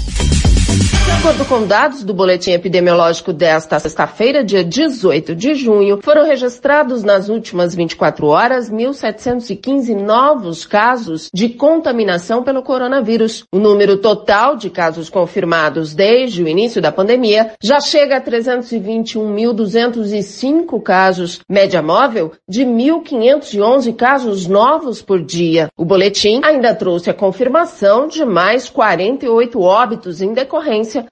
De 0.72 1.28
acordo 1.28 1.44
com 1.44 1.66
dados 1.66 2.02
do 2.02 2.14
boletim 2.14 2.52
epidemiológico 2.52 3.30
desta 3.30 3.78
sexta-feira, 3.78 4.42
dia 4.42 4.64
18 4.64 5.36
de 5.36 5.54
junho, 5.54 6.00
foram 6.02 6.24
registrados 6.24 7.04
nas 7.04 7.28
últimas 7.28 7.74
24 7.74 8.26
horas 8.26 8.70
1.715 8.70 9.94
novos 9.94 10.64
casos 10.64 11.28
de 11.32 11.50
contaminação 11.50 12.42
pelo 12.42 12.62
coronavírus. 12.62 13.44
O 13.52 13.58
número 13.58 13.98
total 13.98 14.56
de 14.56 14.70
casos 14.70 15.10
confirmados 15.10 15.92
desde 15.94 16.42
o 16.42 16.48
início 16.48 16.80
da 16.80 16.90
pandemia 16.90 17.52
já 17.62 17.78
chega 17.78 18.16
a 18.16 18.20
321.205 18.20 20.82
casos, 20.82 21.40
média 21.48 21.82
móvel 21.82 22.32
de 22.48 22.64
1.511 22.64 23.94
casos 23.94 24.46
novos 24.46 25.02
por 25.02 25.22
dia. 25.22 25.68
O 25.76 25.84
boletim 25.84 26.40
ainda 26.42 26.74
trouxe 26.74 27.10
a 27.10 27.14
confirmação 27.14 28.08
de 28.08 28.24
mais 28.24 28.70
48 28.70 29.60
óbitos 29.60 30.22
em 30.22 30.32
decorrência 30.32 30.61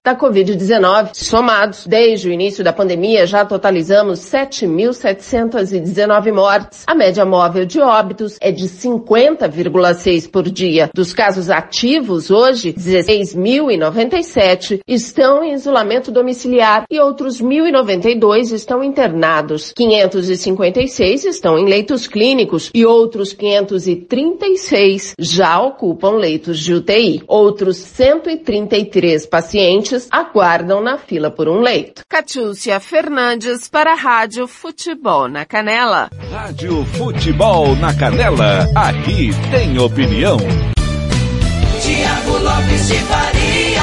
da 0.04 0.14
Covid-19. 0.16 1.10
Somados, 1.14 1.86
desde 1.86 2.28
o 2.28 2.32
início 2.32 2.62
da 2.62 2.72
pandemia, 2.72 3.26
já 3.26 3.44
totalizamos 3.44 4.20
7.719 4.20 6.32
mortes. 6.32 6.84
A 6.86 6.94
média 6.94 7.24
móvel 7.24 7.66
de 7.66 7.80
óbitos 7.80 8.36
é 8.40 8.52
de 8.52 8.64
50,6 8.64 10.30
por 10.30 10.48
dia. 10.48 10.88
Dos 10.94 11.12
casos 11.12 11.50
ativos, 11.50 12.30
hoje, 12.30 12.72
16.097 12.72 14.78
estão 14.86 15.42
em 15.42 15.54
isolamento 15.54 16.12
domiciliar 16.12 16.84
e 16.90 17.00
outros 17.00 17.42
1.092 17.42 18.52
estão 18.52 18.84
internados. 18.84 19.72
556 19.74 21.24
estão 21.24 21.58
em 21.58 21.64
leitos 21.64 22.06
clínicos 22.06 22.70
e 22.72 22.86
outros 22.86 23.32
536 23.32 25.14
já 25.18 25.60
ocupam 25.60 26.12
leitos 26.12 26.60
de 26.60 26.74
UTI. 26.74 27.24
Outros 27.26 27.78
133 27.78 29.26
pacientes 29.26 29.39
pacientes 29.40 30.06
aguardam 30.10 30.82
na 30.82 30.98
fila 30.98 31.30
por 31.30 31.48
um 31.48 31.60
leito. 31.60 32.02
Catiúcia 32.06 32.78
Fernandes 32.78 33.68
para 33.68 33.92
a 33.92 33.94
Rádio 33.94 34.46
Futebol 34.46 35.28
na 35.28 35.46
Canela. 35.46 36.10
Rádio 36.30 36.84
Futebol 36.84 37.74
na 37.76 37.96
Canela, 37.96 38.68
aqui 38.76 39.30
tem 39.50 39.78
opinião. 39.78 40.36
Tiago 41.80 42.36
Lopes 42.36 42.88
de 42.88 42.98
Faria. 42.98 43.80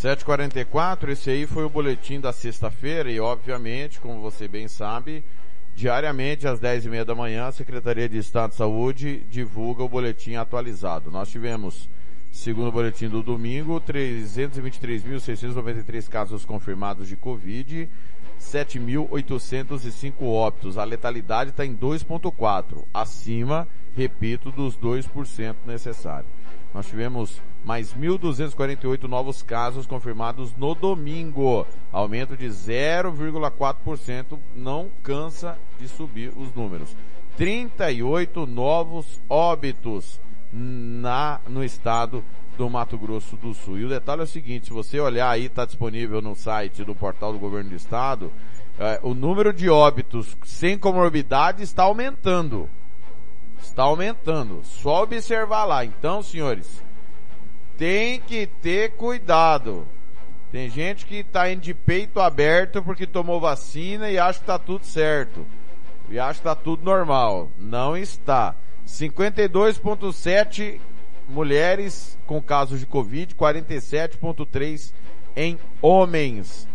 7h44, 0.00 1.08
esse 1.08 1.30
aí 1.30 1.46
foi 1.48 1.64
o 1.64 1.68
boletim 1.68 2.20
da 2.20 2.32
sexta-feira 2.32 3.10
e, 3.10 3.18
obviamente, 3.18 3.98
como 3.98 4.20
você 4.20 4.46
bem 4.46 4.68
sabe, 4.68 5.24
Diariamente, 5.76 6.48
às 6.48 6.58
10 6.58 6.86
e 6.86 6.88
meia 6.88 7.04
da 7.04 7.14
manhã, 7.14 7.48
a 7.48 7.52
Secretaria 7.52 8.08
de 8.08 8.16
Estado 8.16 8.52
de 8.52 8.56
Saúde 8.56 9.22
divulga 9.28 9.84
o 9.84 9.88
boletim 9.88 10.36
atualizado. 10.36 11.10
Nós 11.10 11.28
tivemos, 11.28 11.90
segundo 12.32 12.68
o 12.68 12.72
boletim 12.72 13.10
do 13.10 13.22
domingo, 13.22 13.78
323.693 13.82 16.08
casos 16.08 16.46
confirmados 16.46 17.08
de 17.08 17.14
Covid, 17.14 17.90
7.805 18.40 20.22
óbitos. 20.22 20.78
A 20.78 20.84
letalidade 20.84 21.50
está 21.50 21.66
em 21.66 21.76
2,4, 21.76 22.82
acima, 22.94 23.68
repito, 23.94 24.50
dos 24.50 24.78
2% 24.78 25.56
necessário. 25.66 26.24
Nós 26.72 26.86
tivemos 26.86 27.42
mais 27.66 27.92
1.248 27.92 29.02
novos 29.04 29.42
casos 29.42 29.86
confirmados 29.86 30.56
no 30.56 30.74
domingo. 30.74 31.66
Aumento 31.92 32.34
de 32.36 32.46
0,4%. 32.46 34.38
Não 34.54 34.88
cansa 35.02 35.58
de 35.78 35.88
subir 35.88 36.32
os 36.36 36.54
números. 36.54 36.96
38 37.36 38.46
novos 38.46 39.20
óbitos 39.28 40.20
na, 40.52 41.40
no 41.48 41.62
estado 41.62 42.24
do 42.56 42.70
Mato 42.70 42.96
Grosso 42.96 43.36
do 43.36 43.52
Sul. 43.52 43.78
E 43.78 43.84
o 43.84 43.88
detalhe 43.88 44.22
é 44.22 44.24
o 44.24 44.28
seguinte, 44.28 44.66
se 44.66 44.72
você 44.72 44.98
olhar 44.98 45.30
aí, 45.30 45.46
está 45.46 45.64
disponível 45.64 46.22
no 46.22 46.34
site 46.34 46.84
do 46.84 46.94
portal 46.94 47.32
do 47.32 47.38
governo 47.38 47.70
do 47.70 47.76
estado, 47.76 48.32
é, 48.78 48.98
o 49.02 49.14
número 49.14 49.52
de 49.52 49.68
óbitos 49.68 50.36
sem 50.44 50.78
comorbidade 50.78 51.62
está 51.62 51.84
aumentando. 51.84 52.68
Está 53.60 53.84
aumentando. 53.84 54.62
Só 54.64 55.02
observar 55.02 55.64
lá. 55.64 55.84
Então, 55.84 56.22
senhores, 56.22 56.82
tem 57.76 58.20
que 58.20 58.46
ter 58.46 58.92
cuidado. 58.92 59.86
Tem 60.50 60.70
gente 60.70 61.04
que 61.04 61.16
está 61.16 61.50
indo 61.50 61.60
de 61.60 61.74
peito 61.74 62.20
aberto 62.20 62.82
porque 62.82 63.06
tomou 63.06 63.40
vacina 63.40 64.10
e 64.10 64.18
acha 64.18 64.38
que 64.38 64.44
está 64.44 64.58
tudo 64.58 64.84
certo. 64.86 65.46
E 66.08 66.18
acha 66.18 66.34
que 66.34 66.40
está 66.40 66.54
tudo 66.54 66.84
normal. 66.84 67.50
Não 67.58 67.96
está. 67.96 68.54
52,7 68.86 70.80
mulheres 71.28 72.16
com 72.26 72.40
casos 72.40 72.80
de 72.80 72.86
Covid, 72.86 73.34
47,3 73.34 74.92
em 75.34 75.58
homens. 75.82 76.68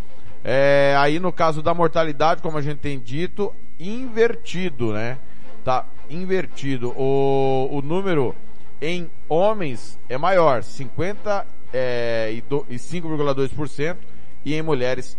É, 0.43 0.95
aí 0.97 1.19
no 1.19 1.31
caso 1.31 1.61
da 1.61 1.73
mortalidade, 1.73 2.41
como 2.41 2.57
a 2.57 2.61
gente 2.61 2.79
tem 2.79 2.99
dito, 2.99 3.53
invertido, 3.79 4.91
né? 4.93 5.17
Tá 5.63 5.85
invertido. 6.09 6.93
O, 6.97 7.69
o 7.71 7.81
número 7.81 8.35
em 8.81 9.09
homens 9.29 9.99
é 10.09 10.17
maior, 10.17 10.63
50 10.63 11.45
é, 11.71 12.33
e 12.33 12.41
5,2% 12.41 13.97
e 14.43 14.55
em 14.55 14.61
mulheres 14.61 15.17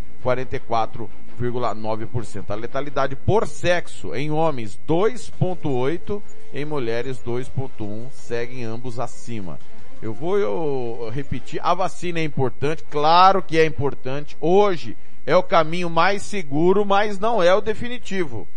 44,9%. 1.50 2.50
A 2.50 2.54
letalidade 2.54 3.16
por 3.16 3.46
sexo 3.46 4.14
em 4.14 4.30
homens 4.30 4.78
2,8, 4.86 6.22
em 6.52 6.64
mulheres 6.64 7.18
2,1, 7.18 8.10
seguem 8.12 8.64
ambos 8.64 9.00
acima. 9.00 9.58
Eu 10.00 10.12
vou 10.12 10.38
eu, 10.38 11.10
repetir, 11.12 11.60
a 11.62 11.74
vacina 11.74 12.18
é 12.18 12.24
importante, 12.24 12.84
claro 12.90 13.42
que 13.42 13.58
é 13.58 13.64
importante. 13.64 14.36
Hoje 14.40 14.96
é 15.24 15.36
o 15.36 15.42
caminho 15.42 15.88
mais 15.88 16.22
seguro, 16.22 16.84
mas 16.84 17.18
não 17.18 17.42
é 17.42 17.54
o 17.54 17.60
definitivo. 17.60 18.48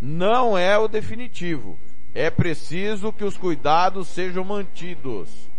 Não 0.00 0.56
é 0.56 0.76
o 0.78 0.88
definitivo. 0.88 1.78
É 2.14 2.30
preciso 2.30 3.12
que 3.12 3.24
os 3.24 3.36
cuidados 3.36 4.08
sejam 4.08 4.44
mantidos. 4.44 5.50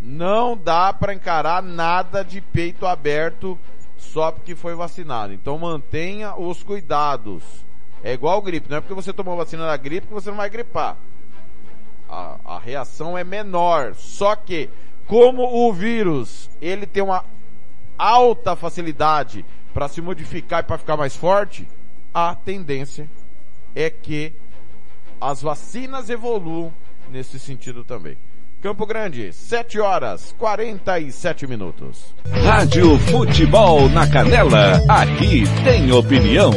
Não 0.00 0.56
dá 0.56 0.92
para 0.92 1.14
encarar 1.14 1.62
nada 1.62 2.24
de 2.24 2.40
peito 2.40 2.86
aberto 2.86 3.58
só 4.02 4.30
porque 4.30 4.54
foi 4.54 4.74
vacinado. 4.74 5.32
Então 5.32 5.58
mantenha 5.58 6.34
os 6.36 6.62
cuidados. 6.62 7.42
É 8.02 8.12
igual 8.12 8.42
gripe, 8.42 8.68
não 8.68 8.78
é 8.78 8.80
porque 8.80 8.94
você 8.94 9.12
tomou 9.12 9.36
vacina 9.36 9.66
da 9.66 9.76
gripe 9.76 10.08
que 10.08 10.12
você 10.12 10.30
não 10.30 10.36
vai 10.36 10.50
gripar. 10.50 10.96
A, 12.08 12.38
a 12.44 12.58
reação 12.58 13.16
é 13.16 13.22
menor. 13.22 13.94
Só 13.94 14.34
que, 14.34 14.68
como 15.06 15.42
o 15.42 15.72
vírus, 15.72 16.50
ele 16.60 16.84
tem 16.84 17.02
uma 17.02 17.24
alta 17.96 18.56
facilidade 18.56 19.44
para 19.72 19.88
se 19.88 20.02
modificar 20.02 20.60
e 20.60 20.66
para 20.66 20.78
ficar 20.78 20.96
mais 20.96 21.16
forte, 21.16 21.66
a 22.12 22.34
tendência 22.34 23.08
é 23.74 23.88
que 23.88 24.32
as 25.20 25.40
vacinas 25.40 26.10
evoluam 26.10 26.72
nesse 27.08 27.38
sentido 27.38 27.84
também. 27.84 28.18
Campo 28.62 28.86
Grande, 28.86 29.32
7 29.32 29.80
horas 29.80 30.32
47 30.38 31.48
minutos. 31.48 32.14
Rádio 32.44 32.96
Futebol 32.96 33.88
na 33.88 34.08
Canela, 34.08 34.80
aqui 34.88 35.42
tem 35.64 35.90
opinião. 35.90 36.52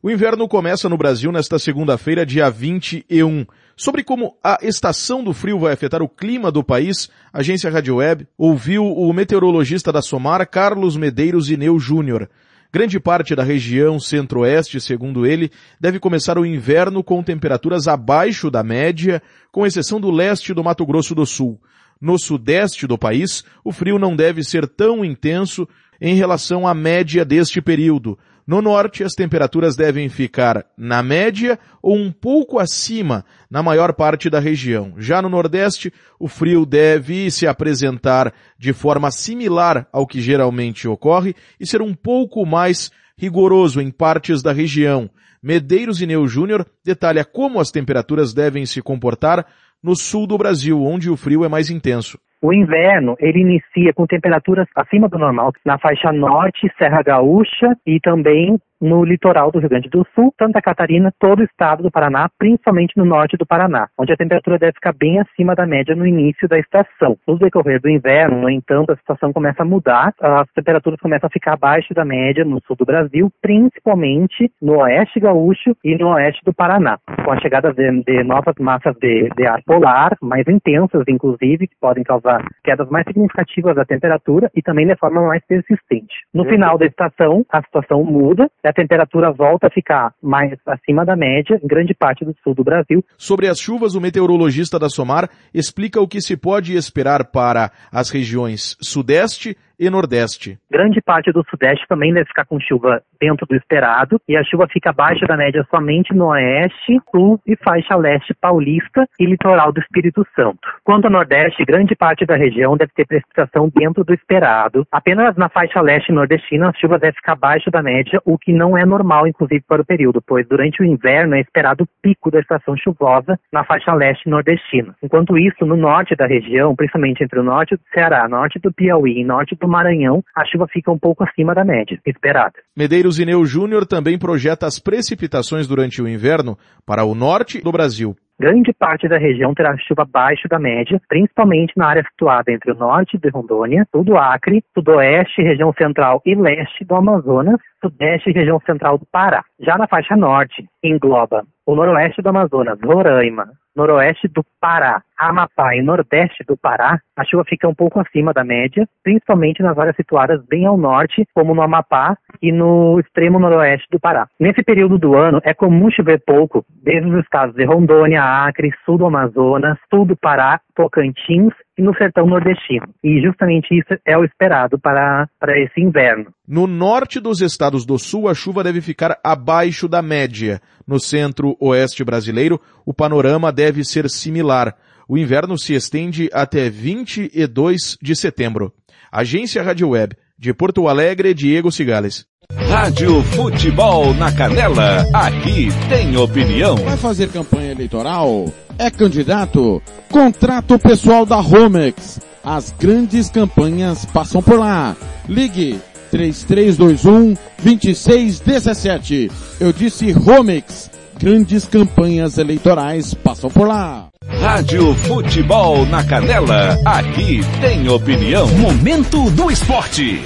O 0.00 0.08
inverno 0.08 0.46
começa 0.46 0.88
no 0.88 0.96
Brasil 0.96 1.32
nesta 1.32 1.58
segunda-feira, 1.58 2.24
dia 2.24 2.48
21. 2.48 3.44
Sobre 3.76 4.04
como 4.04 4.38
a 4.44 4.58
estação 4.62 5.24
do 5.24 5.32
frio 5.32 5.58
vai 5.58 5.72
afetar 5.72 6.02
o 6.02 6.08
clima 6.08 6.52
do 6.52 6.62
país, 6.62 7.10
a 7.32 7.40
agência 7.40 7.68
Rádio 7.68 7.96
Web 7.96 8.28
ouviu 8.38 8.84
o 8.84 9.12
meteorologista 9.12 9.90
da 9.90 10.00
Somar, 10.00 10.48
Carlos 10.48 10.96
Medeiros 10.96 11.50
Ineu 11.50 11.80
Júnior. 11.80 12.30
Grande 12.72 13.00
parte 13.00 13.34
da 13.34 13.42
região 13.42 13.98
centro-oeste, 13.98 14.80
segundo 14.80 15.26
ele, 15.26 15.50
deve 15.80 15.98
começar 15.98 16.38
o 16.38 16.46
inverno 16.46 17.02
com 17.02 17.20
temperaturas 17.20 17.88
abaixo 17.88 18.48
da 18.48 18.62
média, 18.62 19.20
com 19.50 19.66
exceção 19.66 20.00
do 20.00 20.08
leste 20.08 20.54
do 20.54 20.62
Mato 20.62 20.86
Grosso 20.86 21.12
do 21.12 21.26
Sul. 21.26 21.60
No 22.00 22.16
sudeste 22.16 22.86
do 22.86 22.96
país, 22.96 23.44
o 23.64 23.72
frio 23.72 23.98
não 23.98 24.14
deve 24.14 24.44
ser 24.44 24.68
tão 24.68 25.04
intenso 25.04 25.68
em 26.00 26.14
relação 26.14 26.64
à 26.66 26.72
média 26.72 27.24
deste 27.24 27.60
período. 27.60 28.16
No 28.50 28.60
norte, 28.60 29.04
as 29.04 29.12
temperaturas 29.12 29.76
devem 29.76 30.08
ficar 30.08 30.66
na 30.76 31.04
média 31.04 31.56
ou 31.80 31.96
um 31.96 32.10
pouco 32.10 32.58
acima 32.58 33.24
na 33.48 33.62
maior 33.62 33.92
parte 33.92 34.28
da 34.28 34.40
região. 34.40 34.92
Já 34.98 35.22
no 35.22 35.28
nordeste, 35.28 35.92
o 36.18 36.26
frio 36.26 36.66
deve 36.66 37.30
se 37.30 37.46
apresentar 37.46 38.34
de 38.58 38.72
forma 38.72 39.08
similar 39.12 39.86
ao 39.92 40.04
que 40.04 40.20
geralmente 40.20 40.88
ocorre 40.88 41.36
e 41.60 41.64
ser 41.64 41.80
um 41.80 41.94
pouco 41.94 42.44
mais 42.44 42.90
rigoroso 43.16 43.80
em 43.80 43.88
partes 43.88 44.42
da 44.42 44.50
região. 44.50 45.08
Medeiros 45.40 46.02
Ineu 46.02 46.26
Júnior 46.26 46.66
detalha 46.84 47.24
como 47.24 47.60
as 47.60 47.70
temperaturas 47.70 48.34
devem 48.34 48.66
se 48.66 48.82
comportar 48.82 49.46
no 49.80 49.94
sul 49.94 50.26
do 50.26 50.36
Brasil, 50.36 50.82
onde 50.82 51.08
o 51.08 51.16
frio 51.16 51.44
é 51.44 51.48
mais 51.48 51.70
intenso. 51.70 52.18
O 52.42 52.52
inverno, 52.54 53.16
ele 53.18 53.40
inicia 53.40 53.92
com 53.92 54.06
temperaturas 54.06 54.66
acima 54.74 55.08
do 55.08 55.18
normal 55.18 55.52
na 55.64 55.78
faixa 55.78 56.10
norte, 56.10 56.72
Serra 56.78 57.02
Gaúcha 57.02 57.76
e 57.86 58.00
também 58.00 58.58
no 58.80 59.04
litoral 59.04 59.50
do 59.50 59.58
Rio 59.58 59.68
Grande 59.68 59.88
do 59.88 60.06
Sul, 60.14 60.32
Santa 60.38 60.62
Catarina, 60.62 61.12
todo 61.18 61.40
o 61.40 61.44
estado 61.44 61.82
do 61.82 61.90
Paraná, 61.90 62.28
principalmente 62.38 62.96
no 62.96 63.04
norte 63.04 63.36
do 63.36 63.46
Paraná, 63.46 63.88
onde 63.98 64.12
a 64.12 64.16
temperatura 64.16 64.58
deve 64.58 64.72
ficar 64.72 64.92
bem 64.92 65.20
acima 65.20 65.54
da 65.54 65.66
média 65.66 65.94
no 65.94 66.06
início 66.06 66.48
da 66.48 66.58
estação. 66.58 67.16
No 67.26 67.38
decorrer 67.38 67.80
do 67.80 67.88
inverno, 67.88 68.40
no 68.40 68.50
entanto, 68.50 68.92
a 68.92 68.96
situação 68.96 69.32
começa 69.32 69.62
a 69.62 69.66
mudar, 69.66 70.14
as 70.20 70.48
temperaturas 70.52 70.98
começam 71.00 71.26
a 71.26 71.30
ficar 71.30 71.54
abaixo 71.54 71.92
da 71.92 72.04
média 72.04 72.44
no 72.44 72.60
sul 72.66 72.76
do 72.76 72.84
Brasil, 72.84 73.30
principalmente 73.42 74.50
no 74.60 74.78
oeste 74.78 75.20
gaúcho 75.20 75.76
e 75.84 75.96
no 75.96 76.08
oeste 76.14 76.40
do 76.44 76.54
Paraná, 76.54 76.98
com 77.24 77.32
a 77.32 77.40
chegada 77.40 77.72
de, 77.72 78.02
de 78.02 78.24
novas 78.24 78.54
massas 78.58 78.96
de, 78.96 79.28
de 79.36 79.46
ar 79.46 79.62
polar, 79.64 80.16
mais 80.22 80.46
intensas, 80.48 81.04
inclusive, 81.08 81.66
que 81.66 81.76
podem 81.80 82.02
causar 82.02 82.44
quedas 82.64 82.88
mais 82.88 83.04
significativas 83.06 83.76
da 83.76 83.84
temperatura 83.84 84.50
e 84.54 84.62
também 84.62 84.86
de 84.86 84.96
forma 84.96 85.20
mais 85.26 85.44
persistente. 85.46 86.14
No 86.32 86.44
final 86.44 86.78
da 86.78 86.86
estação, 86.86 87.44
a 87.50 87.62
situação 87.62 88.04
muda, 88.04 88.48
a 88.70 88.72
temperatura 88.72 89.32
volta 89.32 89.66
a 89.66 89.70
ficar 89.70 90.14
mais 90.22 90.52
acima 90.64 91.04
da 91.04 91.16
média 91.16 91.60
em 91.62 91.66
grande 91.66 91.92
parte 91.92 92.24
do 92.24 92.34
sul 92.42 92.54
do 92.54 92.64
Brasil. 92.64 93.04
Sobre 93.18 93.48
as 93.48 93.58
chuvas, 93.58 93.94
o 93.94 94.00
meteorologista 94.00 94.78
da 94.78 94.88
SOMAR 94.88 95.28
explica 95.52 96.00
o 96.00 96.08
que 96.08 96.20
se 96.20 96.36
pode 96.36 96.74
esperar 96.74 97.26
para 97.26 97.72
as 97.92 98.10
regiões 98.10 98.76
sudeste 98.80 99.56
e 99.80 99.88
Nordeste. 99.88 100.58
Grande 100.70 101.00
parte 101.00 101.32
do 101.32 101.42
Sudeste 101.48 101.86
também 101.88 102.12
deve 102.12 102.26
ficar 102.26 102.44
com 102.44 102.60
chuva 102.60 103.02
dentro 103.18 103.46
do 103.46 103.56
esperado 103.56 104.20
e 104.28 104.36
a 104.36 104.44
chuva 104.44 104.68
fica 104.70 104.90
abaixo 104.90 105.26
da 105.26 105.38
média 105.38 105.66
somente 105.70 106.14
no 106.14 106.26
Oeste, 106.26 107.00
Sul 107.10 107.40
e 107.46 107.56
faixa 107.56 107.96
Leste 107.96 108.34
paulista 108.34 109.06
e 109.18 109.24
litoral 109.24 109.72
do 109.72 109.80
Espírito 109.80 110.26
Santo. 110.36 110.60
Quanto 110.84 111.06
ao 111.06 111.10
Nordeste, 111.10 111.64
grande 111.64 111.96
parte 111.96 112.26
da 112.26 112.36
região 112.36 112.76
deve 112.76 112.92
ter 112.94 113.06
precipitação 113.06 113.72
dentro 113.74 114.04
do 114.04 114.12
esperado. 114.12 114.86
Apenas 114.92 115.34
na 115.36 115.48
faixa 115.48 115.80
Leste 115.80 116.12
nordestina 116.12 116.68
a 116.68 116.74
chuva 116.74 116.98
deve 116.98 117.16
ficar 117.16 117.32
abaixo 117.32 117.70
da 117.70 117.82
média, 117.82 118.20
o 118.26 118.36
que 118.36 118.52
não 118.52 118.76
é 118.76 118.84
normal, 118.84 119.26
inclusive, 119.26 119.64
para 119.66 119.80
o 119.80 119.84
período, 119.84 120.20
pois 120.20 120.46
durante 120.46 120.82
o 120.82 120.84
inverno 120.84 121.36
é 121.36 121.40
esperado 121.40 121.84
o 121.84 121.88
pico 122.02 122.30
da 122.30 122.40
estação 122.40 122.76
chuvosa 122.76 123.38
na 123.50 123.64
faixa 123.64 123.94
Leste 123.94 124.28
nordestina. 124.28 124.94
Enquanto 125.02 125.38
isso, 125.38 125.64
no 125.64 125.76
norte 125.76 126.14
da 126.14 126.26
região, 126.26 126.76
principalmente 126.76 127.24
entre 127.24 127.40
o 127.40 127.42
norte 127.42 127.76
do 127.76 127.82
Ceará, 127.94 128.28
norte 128.28 128.58
do 128.58 128.70
Piauí 128.70 129.20
e 129.20 129.24
norte 129.24 129.56
do 129.56 129.69
Maranhão, 129.70 130.22
a 130.36 130.44
chuva 130.44 130.66
fica 130.68 130.90
um 130.90 130.98
pouco 130.98 131.24
acima 131.24 131.54
da 131.54 131.64
média 131.64 131.98
esperada. 132.06 132.54
Medeiros 132.76 133.18
Ineu 133.18 133.44
Júnior 133.44 133.86
também 133.86 134.18
projeta 134.18 134.66
as 134.66 134.78
precipitações 134.78 135.66
durante 135.66 136.02
o 136.02 136.08
inverno 136.08 136.56
para 136.84 137.04
o 137.04 137.14
norte 137.14 137.60
do 137.62 137.72
Brasil. 137.72 138.16
Grande 138.40 138.72
parte 138.72 139.06
da 139.06 139.18
região 139.18 139.52
terá 139.52 139.76
chuva 139.76 140.00
abaixo 140.00 140.48
da 140.48 140.58
média, 140.58 140.98
principalmente 141.06 141.74
na 141.76 141.88
área 141.88 142.02
situada 142.10 142.50
entre 142.50 142.72
o 142.72 142.74
norte 142.74 143.18
de 143.18 143.28
Rondônia, 143.28 143.86
sul 143.92 144.02
do 144.02 144.16
Acre, 144.16 144.64
sudoeste, 144.72 145.42
região 145.42 145.74
central 145.74 146.22
e 146.24 146.34
leste 146.34 146.82
do 146.86 146.94
Amazonas, 146.94 147.60
sudeste 147.82 148.30
e 148.30 148.32
região 148.32 148.58
central 148.64 148.96
do 148.96 149.04
Pará. 149.12 149.44
Já 149.60 149.76
na 149.76 149.86
faixa 149.86 150.16
norte, 150.16 150.66
engloba 150.82 151.44
o 151.66 151.74
noroeste 151.74 152.22
do 152.22 152.30
Amazonas, 152.30 152.78
Roraima, 152.82 153.46
noroeste 153.76 154.26
do 154.26 154.42
Pará, 154.58 155.02
Amapá 155.20 155.76
e 155.76 155.82
nordeste 155.82 156.42
do 156.48 156.56
Pará, 156.56 156.98
a 157.14 157.24
chuva 157.26 157.44
fica 157.44 157.68
um 157.68 157.74
pouco 157.74 158.00
acima 158.00 158.32
da 158.32 158.42
média, 158.42 158.88
principalmente 159.02 159.62
nas 159.62 159.76
áreas 159.78 159.94
situadas 159.94 160.40
bem 160.48 160.64
ao 160.64 160.78
norte, 160.78 161.26
como 161.34 161.54
no 161.54 161.60
Amapá 161.60 162.16
e 162.40 162.50
no 162.50 162.98
extremo 162.98 163.38
noroeste 163.38 163.86
do 163.90 164.00
Pará. 164.00 164.26
Nesse 164.40 164.62
período 164.62 164.98
do 164.98 165.14
ano, 165.14 165.38
é 165.44 165.52
comum 165.52 165.90
chover 165.90 166.22
pouco, 166.26 166.64
desde 166.82 167.06
os 167.06 167.22
estados 167.22 167.54
de 167.54 167.66
Rondônia, 167.66 168.22
Acre, 168.22 168.72
sul 168.86 168.96
do 168.96 169.04
Amazonas, 169.04 169.76
sul 169.90 170.06
do 170.06 170.16
Pará, 170.16 170.58
Tocantins 170.74 171.52
e 171.76 171.82
no 171.82 171.94
sertão 171.94 172.26
nordestino. 172.26 172.88
E 173.04 173.20
justamente 173.20 173.76
isso 173.76 174.00
é 174.06 174.16
o 174.16 174.24
esperado 174.24 174.78
para, 174.78 175.28
para 175.38 175.58
esse 175.60 175.80
inverno. 175.80 176.32
No 176.48 176.66
norte 176.66 177.20
dos 177.20 177.42
estados 177.42 177.84
do 177.84 177.98
sul, 177.98 178.28
a 178.28 178.34
chuva 178.34 178.64
deve 178.64 178.80
ficar 178.80 179.18
abaixo 179.22 179.86
da 179.86 180.00
média. 180.00 180.60
No 180.86 180.98
centro-oeste 180.98 182.02
brasileiro, 182.04 182.58
o 182.86 182.94
panorama 182.94 183.52
deve 183.52 183.84
ser 183.84 184.08
similar. 184.08 184.74
O 185.10 185.18
inverno 185.18 185.58
se 185.58 185.74
estende 185.74 186.30
até 186.32 186.70
22 186.70 187.98
de 188.00 188.14
setembro. 188.14 188.72
Agência 189.10 189.60
Rádio 189.60 189.88
Web, 189.88 190.14
de 190.38 190.54
Porto 190.54 190.86
Alegre, 190.86 191.34
Diego 191.34 191.72
Cigales. 191.72 192.26
Rádio 192.68 193.20
Futebol 193.24 194.14
na 194.14 194.30
Canela, 194.30 195.04
aqui 195.12 195.66
tem 195.88 196.16
opinião. 196.16 196.76
Vai 196.76 196.96
fazer 196.96 197.28
campanha 197.28 197.72
eleitoral? 197.72 198.54
É 198.78 198.88
candidato? 198.88 199.82
Contrato 200.08 200.78
pessoal 200.78 201.26
da 201.26 201.40
Romex. 201.40 202.20
As 202.44 202.70
grandes 202.70 203.28
campanhas 203.28 204.04
passam 204.04 204.40
por 204.40 204.60
lá. 204.60 204.96
Ligue 205.28 205.80
3321 206.12 207.34
2617. 207.64 209.28
Eu 209.58 209.72
disse 209.72 210.12
Romex. 210.12 210.88
Grandes 211.20 211.66
campanhas 211.66 212.38
eleitorais 212.38 213.12
passam 213.12 213.50
por 213.50 213.68
lá. 213.68 214.08
Rádio 214.40 214.94
Futebol 214.94 215.84
na 215.84 216.02
Canela, 216.02 216.78
aqui 216.82 217.42
tem 217.60 217.86
opinião. 217.90 218.48
Momento 218.56 219.30
do 219.32 219.50
esporte. 219.50 220.18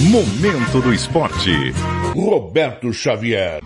Momento 0.00 0.80
do 0.80 0.92
esporte. 0.92 1.72
Roberto 2.16 2.92
Xavier. 2.92 3.60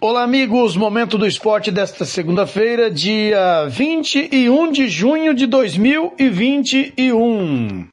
Olá, 0.00 0.22
amigos. 0.22 0.76
Momento 0.76 1.18
do 1.18 1.26
esporte 1.26 1.72
desta 1.72 2.04
segunda-feira, 2.04 2.88
dia 2.88 3.66
21 3.68 4.70
de 4.70 4.86
junho 4.86 5.34
de 5.34 5.44
2021. 5.44 7.88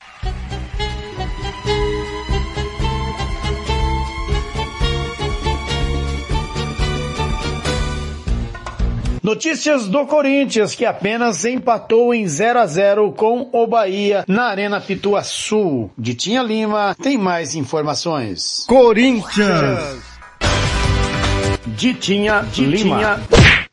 Notícias 9.23 9.87
do 9.87 10.05
Corinthians, 10.05 10.75
que 10.75 10.85
apenas 10.85 11.43
empatou 11.43 12.13
em 12.13 12.27
0 12.27 12.59
a 12.59 12.67
0 12.67 13.13
com 13.13 13.49
o 13.51 13.65
Bahia 13.65 14.23
na 14.27 14.43
Arena 14.43 14.79
Pituaçu. 14.79 15.89
Ditinha 15.97 16.43
Lima 16.43 16.95
tem 17.01 17.17
mais 17.17 17.55
informações. 17.55 18.63
Corinthians. 18.67 20.04
Ditinha, 21.67 22.43
Ditinha. 22.43 22.67
Lima. 22.67 23.27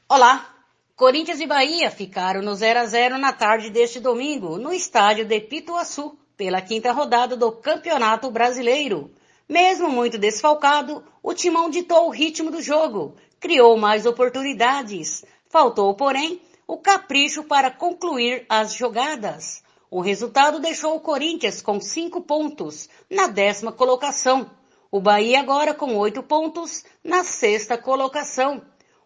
Olá. 0.08 0.48
Corinthians 0.96 1.40
e 1.40 1.46
Bahia 1.46 1.90
ficaram 1.90 2.40
no 2.40 2.54
0 2.54 2.80
a 2.80 2.86
0 2.86 3.18
na 3.18 3.32
tarde 3.32 3.70
deste 3.70 4.00
domingo, 4.00 4.56
no 4.56 4.72
estádio 4.72 5.24
de 5.24 5.40
Pituaçu, 5.40 6.16
pela 6.36 6.60
quinta 6.60 6.92
rodada 6.92 7.36
do 7.36 7.52
Campeonato 7.52 8.30
Brasileiro. 8.30 9.10
Mesmo 9.48 9.90
muito 9.90 10.16
desfalcado, 10.16 11.04
o 11.22 11.34
timão 11.34 11.68
ditou 11.68 12.06
o 12.06 12.10
ritmo 12.10 12.50
do 12.50 12.62
jogo, 12.62 13.14
criou 13.38 13.76
mais 13.76 14.06
oportunidades, 14.06 15.24
Faltou, 15.52 15.92
porém, 15.94 16.40
o 16.66 16.78
capricho 16.78 17.44
para 17.44 17.70
concluir 17.70 18.46
as 18.48 18.72
jogadas. 18.72 19.62
O 19.90 20.00
resultado 20.00 20.58
deixou 20.60 20.96
o 20.96 21.00
Corinthians 21.00 21.60
com 21.60 21.78
cinco 21.78 22.22
pontos 22.22 22.88
na 23.10 23.26
décima 23.26 23.70
colocação. 23.70 24.50
O 24.94 25.00
Bahia 25.00 25.40
agora 25.40 25.72
com 25.72 25.96
oito 25.96 26.22
pontos 26.22 26.84
na 27.02 27.24
sexta 27.24 27.78
colocação. 27.78 28.60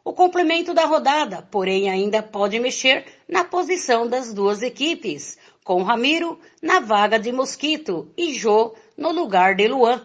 O 0.04 0.12
complemento 0.12 0.74
da 0.74 0.84
rodada, 0.84 1.42
porém, 1.48 1.88
ainda 1.88 2.20
pode 2.20 2.58
mexer 2.58 3.06
na 3.28 3.44
posição 3.44 4.04
das 4.08 4.34
duas 4.34 4.62
equipes, 4.62 5.38
com 5.62 5.84
Ramiro 5.84 6.40
na 6.60 6.80
vaga 6.80 7.20
de 7.20 7.30
Mosquito 7.30 8.12
e 8.16 8.34
Jô 8.34 8.74
no 8.96 9.12
lugar 9.12 9.54
de 9.54 9.68
Luan. 9.68 10.04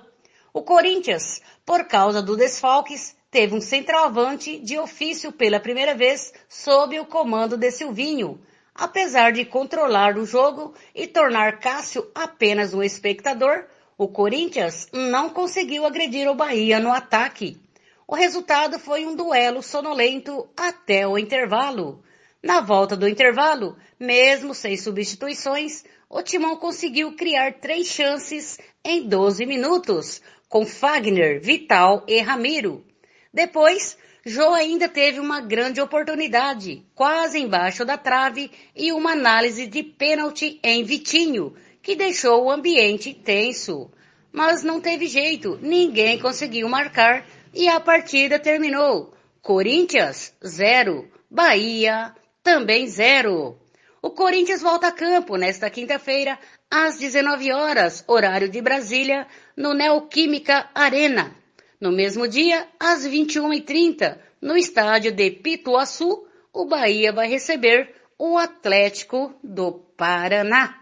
O 0.54 0.62
Corinthians, 0.62 1.42
por 1.66 1.86
causa 1.86 2.22
dos 2.22 2.38
desfalques, 2.38 3.18
teve 3.32 3.56
um 3.56 3.62
centroavante 3.62 4.60
de 4.60 4.78
ofício 4.78 5.32
pela 5.32 5.60
primeira 5.60 5.96
vez 5.96 6.32
sob 6.48 7.00
o 7.00 7.08
comando 7.08 7.58
de 7.58 7.72
Silvinho, 7.72 8.40
apesar 8.76 9.32
de 9.32 9.46
controlar 9.46 10.16
o 10.16 10.28
jogo 10.28 10.76
e 10.94 11.08
tornar 11.08 11.60
Cássio 11.60 12.08
apenas 12.14 12.72
um 12.72 12.84
espectador, 12.84 13.66
o 14.02 14.08
Corinthians 14.08 14.88
não 14.92 15.30
conseguiu 15.30 15.86
agredir 15.86 16.28
o 16.28 16.34
Bahia 16.34 16.80
no 16.80 16.92
ataque. 16.92 17.62
O 18.08 18.16
resultado 18.16 18.80
foi 18.80 19.06
um 19.06 19.16
duelo 19.16 19.62
sonolento 19.62 20.50
até 20.58 21.08
o 21.08 21.20
intervalo. 21.20 22.04
Na 22.42 22.62
volta 22.62 22.98
do 22.98 23.08
intervalo, 23.08 23.78
mesmo 24.00 24.56
sem 24.56 24.76
substituições, 24.76 25.84
o 26.10 26.24
Timão 26.24 26.58
conseguiu 26.58 27.16
criar 27.16 27.60
três 27.60 27.90
chances 27.90 28.58
em 28.84 29.08
12 29.08 29.46
minutos, 29.46 30.20
com 30.50 30.66
Fagner, 30.66 31.40
Vital 31.40 32.04
e 32.08 32.20
Ramiro. 32.22 32.84
Depois, 33.32 33.96
Jô 34.26 34.52
ainda 34.52 34.90
teve 34.90 35.20
uma 35.20 35.42
grande 35.42 35.80
oportunidade, 35.80 36.84
quase 36.96 37.38
embaixo 37.38 37.86
da 37.86 38.00
trave, 38.00 38.50
e 38.76 38.92
uma 38.92 39.12
análise 39.12 39.68
de 39.68 39.84
pênalti 39.84 40.60
em 40.64 40.84
Vitinho, 40.84 41.54
que 41.82 41.96
deixou 41.96 42.46
o 42.46 42.52
ambiente 42.52 43.14
tenso. 43.14 43.92
Mas 44.32 44.64
não 44.64 44.80
teve 44.80 45.08
jeito, 45.08 45.60
ninguém 45.62 46.20
conseguiu 46.20 46.70
marcar 46.70 47.26
e 47.54 47.68
a 47.68 47.80
partida 47.80 48.40
terminou. 48.40 49.14
Corinthians, 49.42 50.34
zero. 50.46 51.10
Bahia, 51.30 52.14
também 52.44 52.88
zero. 52.88 53.58
O 54.02 54.10
Corinthians 54.10 54.62
volta 54.62 54.88
a 54.88 54.92
campo 54.92 55.38
nesta 55.38 55.70
quinta-feira, 55.70 56.38
às 56.70 56.98
19 56.98 57.52
horas, 57.52 58.04
horário 58.08 58.50
de 58.50 58.62
Brasília, 58.62 59.28
no 59.56 59.74
Neoquímica 59.74 60.70
Arena. 60.74 61.36
No 61.80 61.92
mesmo 61.92 62.28
dia, 62.28 62.68
às 62.80 63.08
21h30, 63.08 64.18
no 64.42 64.58
estádio 64.58 65.12
de 65.12 65.30
Pituaçu, 65.32 66.28
o 66.52 66.66
Bahia 66.66 67.14
vai 67.14 67.28
receber 67.28 67.96
o 68.18 68.38
Atlético 68.38 69.34
do 69.44 69.74
Paraná. 69.96 70.81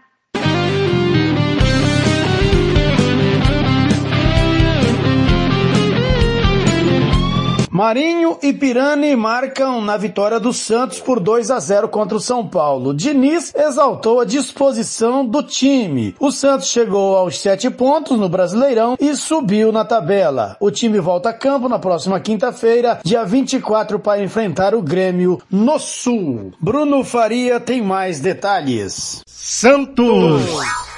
Marinho 7.70 8.36
e 8.42 8.52
Pirani 8.52 9.14
marcam 9.14 9.80
na 9.80 9.96
vitória 9.96 10.40
do 10.40 10.52
Santos 10.52 10.98
por 10.98 11.20
2 11.20 11.52
a 11.52 11.60
0 11.60 11.88
contra 11.88 12.16
o 12.16 12.20
São 12.20 12.44
Paulo. 12.44 12.92
Diniz 12.92 13.54
exaltou 13.54 14.18
a 14.18 14.24
disposição 14.24 15.24
do 15.24 15.40
time. 15.40 16.16
O 16.18 16.32
Santos 16.32 16.66
chegou 16.66 17.16
aos 17.16 17.38
sete 17.38 17.70
pontos 17.70 18.18
no 18.18 18.28
Brasileirão 18.28 18.96
e 18.98 19.14
subiu 19.14 19.70
na 19.70 19.84
tabela. 19.84 20.56
O 20.58 20.68
time 20.68 20.98
volta 20.98 21.28
a 21.28 21.32
campo 21.32 21.68
na 21.68 21.78
próxima 21.78 22.18
quinta-feira, 22.18 22.98
dia 23.04 23.24
24, 23.24 24.00
para 24.00 24.20
enfrentar 24.20 24.74
o 24.74 24.82
Grêmio 24.82 25.40
no 25.48 25.78
Sul. 25.78 26.52
Bruno 26.60 27.04
Faria 27.04 27.60
tem 27.60 27.80
mais 27.80 28.18
detalhes. 28.18 29.22
Santos! 29.26 30.89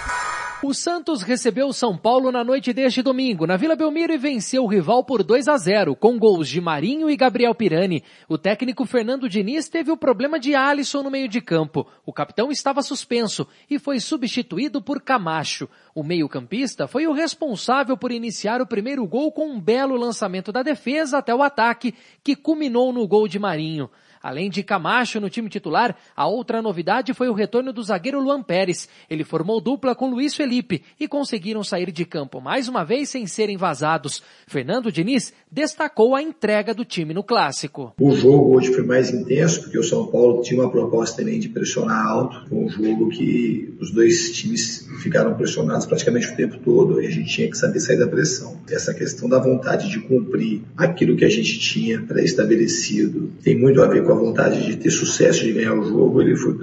O 0.65 0.73
Santos 0.73 1.23
recebeu 1.23 1.67
o 1.67 1.73
São 1.73 1.99
Paulo 1.99 2.31
na 2.31 2.45
noite 2.45 2.73
deste 2.73 3.03
domingo, 3.03 3.49
na 3.49 3.57
Vila 3.57 3.75
Belmiro 3.75 4.13
e 4.13 4.17
venceu 4.17 4.63
o 4.63 4.69
rival 4.69 5.03
por 5.03 5.25
2 5.25 5.49
a 5.49 5.57
0, 5.57 5.97
com 5.97 6.17
gols 6.17 6.49
de 6.49 6.61
Marinho 6.61 7.11
e 7.11 7.17
Gabriel 7.17 7.53
Pirani. 7.53 8.05
O 8.29 8.39
técnico 8.39 8.87
Fernando 8.87 9.29
Diniz 9.29 9.69
teve 9.69 9.91
o 9.91 9.97
problema 9.97 10.39
de 10.39 10.55
Alisson 10.55 11.03
no 11.03 11.11
meio 11.11 11.27
de 11.27 11.41
campo. 11.41 11.85
O 12.07 12.13
capitão 12.13 12.53
estava 12.53 12.81
suspenso 12.81 13.45
e 13.69 13.77
foi 13.77 13.99
substituído 13.99 14.81
por 14.81 15.03
Camacho. 15.03 15.69
O 15.97 16.05
meio-campista 16.05 16.87
foi 16.87 17.09
o 17.09 17.13
responsável 17.13 17.97
por 17.97 18.13
iniciar 18.13 18.61
o 18.63 18.67
primeiro 18.67 19.05
gol 19.05 19.33
com 19.33 19.49
um 19.49 19.61
belo 19.61 19.97
lançamento 19.97 20.53
da 20.53 20.63
defesa 20.63 21.19
até 21.19 21.35
o 21.35 21.43
ataque, 21.43 21.93
que 22.23 22.37
culminou 22.37 22.93
no 22.93 23.05
gol 23.09 23.27
de 23.27 23.41
Marinho. 23.41 23.91
Além 24.23 24.49
de 24.49 24.63
Camacho 24.63 25.21
no 25.21 25.29
time 25.29 25.49
titular, 25.49 25.97
a 26.15 26.27
outra 26.27 26.63
novidade 26.63 27.13
foi 27.13 27.29
o 27.29 27.33
retorno 27.33 27.73
do 27.73 27.83
zagueiro 27.83 28.21
Luan 28.21 28.43
Pérez. 28.43 28.89
Ele 29.11 29.25
formou 29.25 29.61
dupla 29.61 29.95
com 29.95 30.11
Luiz 30.11 30.35
Felipe 30.37 30.85
e 31.01 31.09
conseguiram 31.09 31.65
sair 31.65 31.91
de 31.91 32.05
campo 32.05 32.41
mais 32.41 32.69
uma 32.69 32.85
vez 32.85 33.09
sem 33.09 33.27
serem 33.27 33.57
vazados. 33.57 34.23
Fernando 34.47 34.93
Diniz 34.93 35.33
destacou 35.53 36.15
a 36.15 36.23
entrega 36.23 36.73
do 36.73 36.83
time 36.83 37.13
no 37.13 37.23
clássico. 37.23 37.93
O 38.01 38.15
jogo 38.17 38.57
hoje 38.57 38.73
foi 38.73 38.83
mais 38.83 39.11
intenso 39.11 39.61
porque 39.61 39.79
o 39.79 39.85
São 39.85 40.07
Paulo 40.07 40.41
tinha 40.41 40.59
uma 40.59 40.71
proposta 40.71 41.19
também 41.19 41.39
de 41.39 41.51
pressionar 41.51 42.07
alto. 42.07 42.49
Foi 42.49 42.59
um 42.59 42.71
jogo 42.71 43.11
que 43.11 43.75
os 43.79 43.91
dois 43.91 44.33
times 44.33 44.89
ficaram 45.03 45.35
pressionados 45.35 45.85
praticamente 45.85 46.29
o 46.29 46.37
tempo 46.37 46.59
todo 46.65 47.03
e 47.03 47.07
a 47.07 47.11
gente 47.11 47.29
tinha 47.29 47.51
que 47.51 47.59
saber 47.59 47.81
sair 47.81 47.99
da 47.99 48.07
pressão. 48.07 48.57
Essa 48.71 48.95
questão 48.95 49.29
da 49.29 49.39
vontade 49.39 49.91
de 49.91 50.01
cumprir 50.01 50.63
aquilo 50.75 51.17
que 51.17 51.25
a 51.25 51.31
gente 51.31 51.59
tinha 51.59 52.01
pré-estabelecido 52.01 53.31
tem 53.43 53.59
muito 53.59 53.83
a 53.83 53.87
ver 53.87 54.05
com 54.05 54.13
a 54.13 54.17
vontade 54.17 54.65
de 54.65 54.77
ter 54.77 54.91
sucesso, 54.91 55.45
de 55.45 55.53
ganhar 55.53 55.75
o 55.75 55.85
jogo, 55.85 56.23
ele 56.23 56.35
foi, 56.35 56.57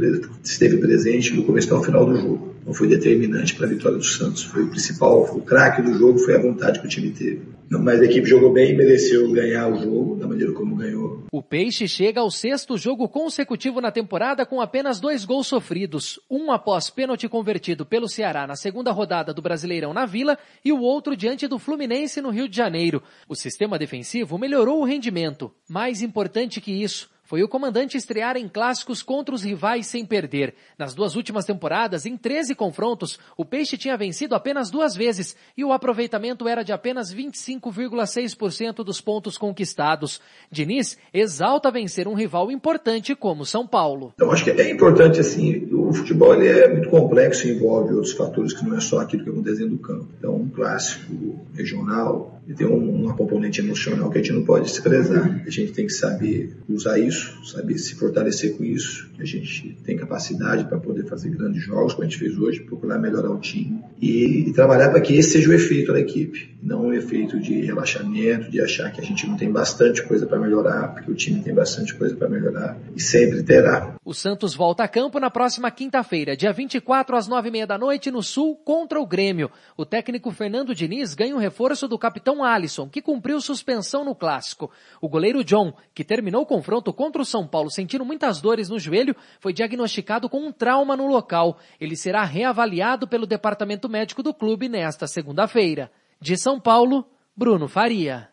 esteve 0.44 0.78
presente 0.78 1.36
do 1.36 1.44
começo 1.44 1.74
ao 1.76 1.84
final 1.84 2.06
do 2.06 2.16
jogo. 2.16 2.56
Não 2.66 2.74
foi 2.74 2.88
determinante 2.88 3.56
para 3.56 3.66
a 3.66 3.70
vitória 3.70 3.98
do 3.98 4.04
Santos. 4.04 4.44
Foi 4.44 4.64
o 4.64 4.68
principal, 4.68 5.26
foi 5.26 5.40
o 5.40 5.44
craque 5.44 5.82
do 5.82 5.94
jogo, 5.94 6.20
foi 6.20 6.36
a 6.36 6.42
vontade 6.42 6.80
que 6.80 6.86
o 6.86 6.90
time 6.90 7.12
teve. 7.12 7.42
Mas 7.70 8.02
a 8.02 8.06
equipe 8.06 8.28
jogou 8.28 8.52
bem 8.52 8.72
e 8.72 8.76
mereceu 8.76 9.32
ganhar 9.32 9.68
o 9.72 9.78
jogo 9.78 10.16
da 10.16 10.28
maneira 10.28 10.52
como 10.54 10.76
ganhou. 10.76 11.26
O 11.32 11.44
Peixe 11.44 11.88
chega 11.88 12.20
ao 12.20 12.32
sexto 12.32 12.78
jogo 12.78 13.08
consecutivo 13.08 13.80
na 13.80 13.92
temporada 13.92 14.46
com 14.46 14.60
apenas 14.60 15.00
dois 15.00 15.24
gols 15.24 15.46
sofridos. 15.48 16.20
Um 16.30 16.52
após 16.52 16.90
pênalti 16.90 17.30
convertido 17.30 17.86
pelo 17.86 18.10
Ceará 18.10 18.48
na 18.48 18.56
segunda 18.56 18.92
rodada 18.92 19.34
do 19.34 19.42
Brasileirão 19.42 19.94
na 19.94 20.06
Vila 20.06 20.38
e 20.66 20.72
o 20.72 20.80
outro 20.80 21.16
diante 21.16 21.48
do 21.48 21.60
Fluminense 21.60 22.22
no 22.22 22.32
Rio 22.32 22.50
de 22.50 22.58
Janeiro. 22.58 23.04
O 23.28 23.36
sistema 23.36 23.78
defensivo 23.78 24.38
melhorou 24.38 24.82
o 24.82 24.86
rendimento. 24.86 25.52
Mais 25.70 26.02
importante 26.02 26.60
que 26.60 26.72
isso, 26.72 27.10
foi 27.30 27.44
o 27.44 27.48
comandante 27.48 27.96
estrear 27.96 28.38
em 28.38 28.48
clássicos 28.48 29.04
contra 29.04 29.36
os 29.36 29.44
rivais 29.44 29.86
sem 29.86 30.04
perder. 30.04 30.56
Nas 30.80 30.96
duas 30.96 31.16
últimas 31.16 31.46
temporadas, 31.46 32.08
em 32.08 32.18
13 32.18 32.56
confrontos, 32.56 33.20
o 33.38 33.46
Peixe 33.46 33.78
tinha 33.78 33.96
vencido 33.96 34.34
apenas 34.34 34.72
duas 34.72 34.96
vezes 34.96 35.36
e 35.56 35.64
o 35.64 35.72
aproveitamento 35.72 36.48
era 36.48 36.64
de 36.64 36.72
apenas 36.72 37.14
25,6% 37.14 38.84
dos 38.84 39.00
pontos 39.00 39.38
conquistados. 39.38 40.20
Diniz 40.52 40.98
exalta 41.14 41.70
vencer 41.70 42.08
um 42.08 42.16
rival 42.16 42.52
importante 42.52 43.14
como 43.14 43.46
São 43.46 43.68
Paulo. 43.68 44.12
Eu 44.18 44.32
acho 44.32 44.44
que 44.44 44.50
é 44.50 44.72
importante 44.72 45.20
assim, 45.20 45.70
o 45.72 45.94
futebol 45.94 46.34
ele 46.34 46.48
é 46.48 46.68
muito 46.68 46.90
complexo 46.90 47.48
e 47.48 47.52
envolve 47.52 47.94
outros 47.94 48.14
fatores 48.14 48.54
que 48.54 48.66
não 48.66 48.76
é 48.76 48.80
só 48.80 49.02
aquilo 49.02 49.24
que 49.24 49.30
acontece 49.30 49.60
dentro 49.60 49.76
do 49.76 49.84
campo. 49.84 50.08
Então, 50.18 50.36
um 50.36 50.50
clássico 50.50 51.46
regional, 51.54 52.39
tem 52.56 52.68
uma 52.68 53.14
componente 53.16 53.62
emocional 53.62 54.10
que 54.10 54.18
a 54.18 54.22
gente 54.22 54.34
não 54.34 54.44
pode 54.44 54.66
desprezar. 54.66 55.44
A 55.46 55.50
gente 55.50 55.72
tem 55.72 55.86
que 55.86 55.94
saber 55.94 56.56
usar 56.68 57.00
isso 57.00 57.40
saber 57.50 57.78
se 57.78 57.96
fortalecer 57.96 58.56
com 58.58 58.64
isso. 58.64 59.10
A 59.20 59.26
gente 59.26 59.78
tem 59.84 59.98
capacidade 59.98 60.66
para 60.66 60.78
poder 60.80 61.06
fazer 61.06 61.30
grandes 61.30 61.64
jogos, 61.64 61.94
como 61.94 62.06
a 62.06 62.10
gente 62.10 62.20
fez 62.20 62.38
hoje, 62.38 62.62
procurar 62.62 62.98
melhorar 62.98 63.32
o 63.32 63.40
time 63.40 63.84
e, 64.02 64.48
e 64.48 64.54
trabalhar 64.54 64.90
para 64.90 65.02
que 65.02 65.14
esse 65.14 65.32
seja 65.32 65.50
o 65.50 65.54
efeito 65.54 65.92
da 65.92 66.00
equipe, 66.00 66.56
não 66.62 66.88
um 66.88 66.94
efeito 66.94 67.40
de 67.40 67.62
relaxamento, 67.62 68.50
de 68.50 68.62
achar 68.62 68.92
que 68.92 69.02
a 69.02 69.04
gente 69.04 69.28
não 69.28 69.36
tem 69.36 69.52
bastante 69.52 70.04
coisa 70.04 70.26
para 70.26 70.40
melhorar, 70.40 70.94
porque 70.94 71.12
o 71.12 71.16
time 71.16 71.42
tem 71.42 71.54
bastante 71.54 71.94
coisa 71.96 72.16
para 72.16 72.30
melhorar 72.30 72.78
e 72.96 73.02
sempre 73.02 73.44
terá. 73.44 73.96
O 74.06 74.14
Santos 74.14 74.56
volta 74.56 74.84
a 74.84 74.88
campo 74.88 75.20
na 75.20 75.30
próxima 75.30 75.70
quinta-feira, 75.70 76.36
dia 76.36 76.54
24 76.54 77.16
às 77.16 77.28
nove 77.28 77.50
e 77.50 77.52
meia 77.52 77.68
da 77.68 77.78
noite 77.78 78.12
no 78.12 78.24
Sul 78.24 78.56
contra 78.56 79.00
o 79.00 79.06
Grêmio. 79.06 79.52
O 79.76 79.86
técnico 79.86 80.32
Fernando 80.32 80.74
Diniz 80.74 81.14
ganha 81.14 81.36
um 81.36 81.40
reforço 81.40 81.88
do 81.88 81.98
capitão 81.98 82.39
Alisson, 82.44 82.88
que 82.90 83.02
cumpriu 83.02 83.40
suspensão 83.42 84.04
no 84.04 84.16
clássico. 84.16 84.72
O 85.02 85.10
goleiro 85.10 85.44
John, 85.44 85.74
que 85.94 86.04
terminou 86.04 86.42
o 86.42 86.46
confronto 86.46 86.94
contra 86.94 87.22
o 87.22 87.26
São 87.26 87.48
Paulo 87.48 87.72
sentindo 87.72 88.06
muitas 88.06 88.42
dores 88.42 88.70
no 88.70 88.80
joelho, 88.80 89.16
foi 89.40 89.54
diagnosticado 89.54 90.30
com 90.30 90.40
um 90.40 90.52
trauma 90.52 90.96
no 90.96 91.08
local. 91.08 91.58
Ele 91.80 91.96
será 91.96 92.24
reavaliado 92.24 93.08
pelo 93.08 93.26
departamento 93.26 93.90
médico 93.90 94.24
do 94.24 94.34
clube 94.34 94.70
nesta 94.70 95.08
segunda-feira. 95.08 95.92
De 96.22 96.38
São 96.38 96.60
Paulo, 96.60 97.06
Bruno 97.36 97.68
Faria. 97.68 98.30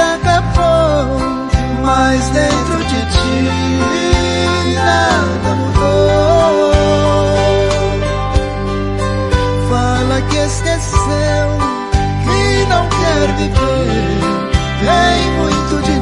acabou, 0.00 1.18
mas 1.82 2.28
dentro 2.30 2.78
de 2.84 3.00
ti 3.12 4.74
nada 4.74 5.54
mudou. 5.54 6.72
Fala 9.68 10.20
que 10.22 10.36
esqueceu, 10.36 11.48
que 12.24 12.66
não 12.68 12.88
quer 12.88 13.26
viver. 13.36 14.36
Tem 14.80 15.20
muito 15.38 15.82
de 15.82 15.95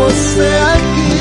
você 0.00 0.50
aqui. 0.74 1.20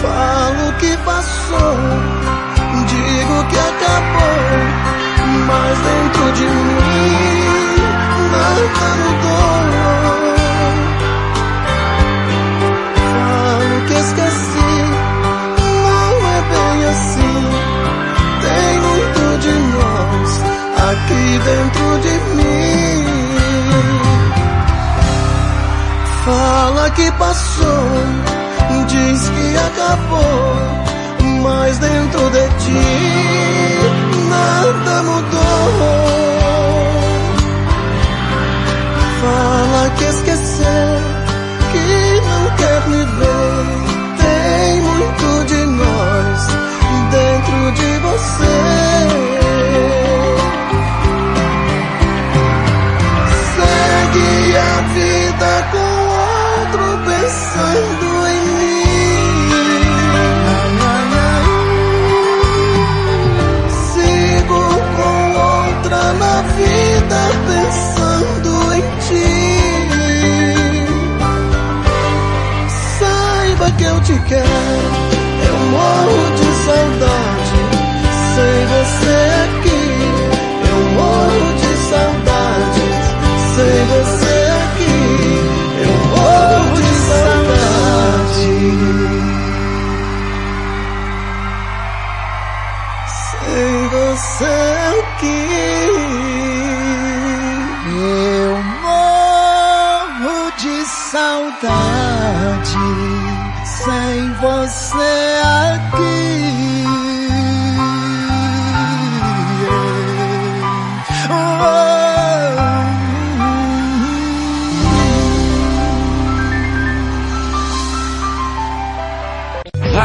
Falo 0.00 0.72
que 0.78 0.96
passou, 1.04 1.76
digo 2.86 3.44
que 3.50 3.58
acabou, 3.58 4.48
mas 5.46 5.78
dentro 5.78 6.32
de 6.32 6.44
mim 6.44 7.12
nada 8.32 8.88
mudou. 8.96 9.31
Aqui 21.02 21.38
dentro 21.38 21.98
de 22.00 22.14
mim. 22.36 23.06
Fala 26.24 26.90
que 26.90 27.10
passou, 27.12 27.88
diz 28.86 29.28
que 29.28 29.56
acabou, 29.56 30.56
mas 31.42 31.78
dentro 31.78 32.30
de 32.30 32.48
ti 32.62 32.80
nada 34.30 35.02
mudou. 35.02 35.72
Fala 39.20 39.90
que 39.96 40.04
esqueceu, 40.04 41.00
que 41.72 42.20
não 42.28 42.56
quer 42.56 42.88
me 42.88 43.04
ver. 43.04 43.82
Tem 44.18 44.80
muito 44.82 45.44
de 45.46 45.66
nós 45.66 46.46
dentro 47.10 47.72
de 47.72 47.98
você. 47.98 49.41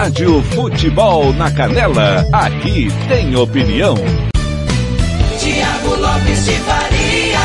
Rádio 0.07 0.41
Futebol 0.41 1.33
na 1.33 1.53
Canela, 1.53 2.25
aqui 2.31 2.87
tem 3.09 3.35
opinião. 3.35 3.93
Tiago 5.37 5.95
Lopes 5.99 6.45
de 6.45 6.53
Faria. 6.59 7.39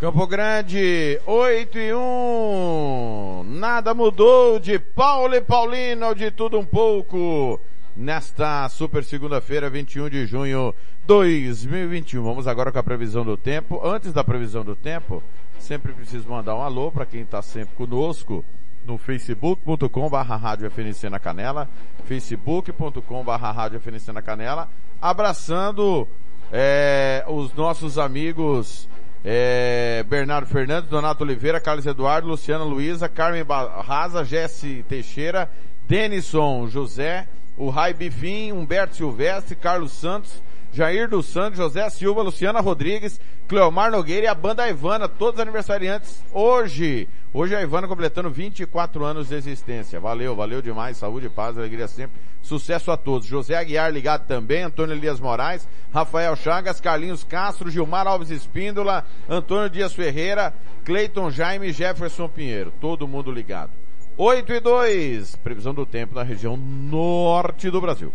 Campo 0.00 0.26
Grande, 0.26 1.20
8 1.26 1.78
e 1.78 1.92
1. 1.92 3.44
Nada 3.48 3.92
mudou 3.92 4.58
de 4.58 4.78
Paulo 4.78 5.34
e 5.34 5.42
Paulino, 5.42 6.14
de 6.14 6.30
tudo 6.30 6.58
um 6.58 6.64
pouco. 6.64 7.60
Nesta 7.94 8.66
super 8.70 9.04
segunda-feira, 9.04 9.68
21 9.68 10.08
de 10.08 10.24
junho 10.24 10.74
2021. 11.06 12.24
Vamos 12.24 12.48
agora 12.48 12.72
com 12.72 12.78
a 12.78 12.82
previsão 12.82 13.26
do 13.26 13.36
tempo. 13.36 13.78
Antes 13.84 14.10
da 14.10 14.24
previsão 14.24 14.64
do 14.64 14.74
tempo, 14.74 15.22
sempre 15.58 15.92
preciso 15.92 16.30
mandar 16.30 16.56
um 16.56 16.62
alô 16.62 16.90
para 16.90 17.04
quem 17.04 17.20
está 17.20 17.42
sempre 17.42 17.74
conosco 17.76 18.42
no 18.84 18.98
facebook.com 18.98 20.08
barra 20.08 20.36
rádio 20.36 20.70
FNC 20.70 21.08
na 21.08 21.18
canela, 21.18 21.68
facebook.com 22.04 23.24
barra 23.24 23.50
rádio 23.50 23.80
FNC 23.80 24.12
na 24.12 24.22
canela, 24.22 24.68
abraçando 25.00 26.08
é, 26.52 27.24
os 27.28 27.52
nossos 27.54 27.98
amigos 27.98 28.88
é, 29.24 30.04
Bernardo 30.08 30.46
Fernandes, 30.46 30.88
Donato 30.88 31.24
Oliveira, 31.24 31.60
Carlos 31.60 31.86
Eduardo, 31.86 32.28
Luciana 32.28 32.64
Luiza, 32.64 33.08
Carmen 33.08 33.44
Barraza, 33.44 34.24
Jesse 34.24 34.84
Teixeira, 34.88 35.50
Denison 35.86 36.66
José, 36.68 37.28
o 37.56 37.68
Rai 37.68 37.92
Bifim, 37.92 38.52
Humberto 38.52 38.96
Silvestre, 38.96 39.54
Carlos 39.54 39.92
Santos, 39.92 40.42
Jair 40.72 41.08
dos 41.08 41.26
Santos, 41.26 41.58
José 41.58 41.88
Silva, 41.90 42.22
Luciana 42.22 42.60
Rodrigues, 42.60 43.20
Cleomar 43.48 43.90
Nogueira 43.90 44.26
e 44.26 44.28
a 44.28 44.34
banda 44.34 44.68
Ivana, 44.68 45.08
todos 45.08 45.40
aniversariantes 45.40 46.22
hoje. 46.32 47.08
Hoje 47.32 47.56
a 47.56 47.62
Ivana 47.62 47.88
completando 47.88 48.30
24 48.30 49.04
anos 49.04 49.28
de 49.28 49.34
existência. 49.34 49.98
Valeu, 49.98 50.36
valeu 50.36 50.62
demais, 50.62 50.96
saúde, 50.96 51.28
paz, 51.28 51.58
alegria 51.58 51.88
sempre. 51.88 52.20
Sucesso 52.40 52.92
a 52.92 52.96
todos. 52.96 53.26
José 53.26 53.56
Aguiar 53.56 53.92
ligado 53.92 54.26
também, 54.26 54.62
Antônio 54.62 54.94
Elias 54.94 55.18
Moraes, 55.18 55.68
Rafael 55.92 56.36
Chagas, 56.36 56.80
Carlinhos 56.80 57.24
Castro, 57.24 57.70
Gilmar 57.70 58.06
Alves 58.06 58.30
Espíndola, 58.30 59.04
Antônio 59.28 59.68
Dias 59.68 59.92
Ferreira, 59.92 60.54
Cleiton 60.84 61.30
Jaime 61.30 61.68
e 61.68 61.72
Jefferson 61.72 62.28
Pinheiro. 62.28 62.72
Todo 62.80 63.08
mundo 63.08 63.32
ligado. 63.32 63.79
8 64.22 64.52
e 64.52 64.60
2, 64.60 65.36
previsão 65.36 65.72
do 65.72 65.86
tempo 65.86 66.14
na 66.14 66.22
região 66.22 66.54
norte 66.54 67.70
do 67.70 67.80
Brasil. 67.80 68.12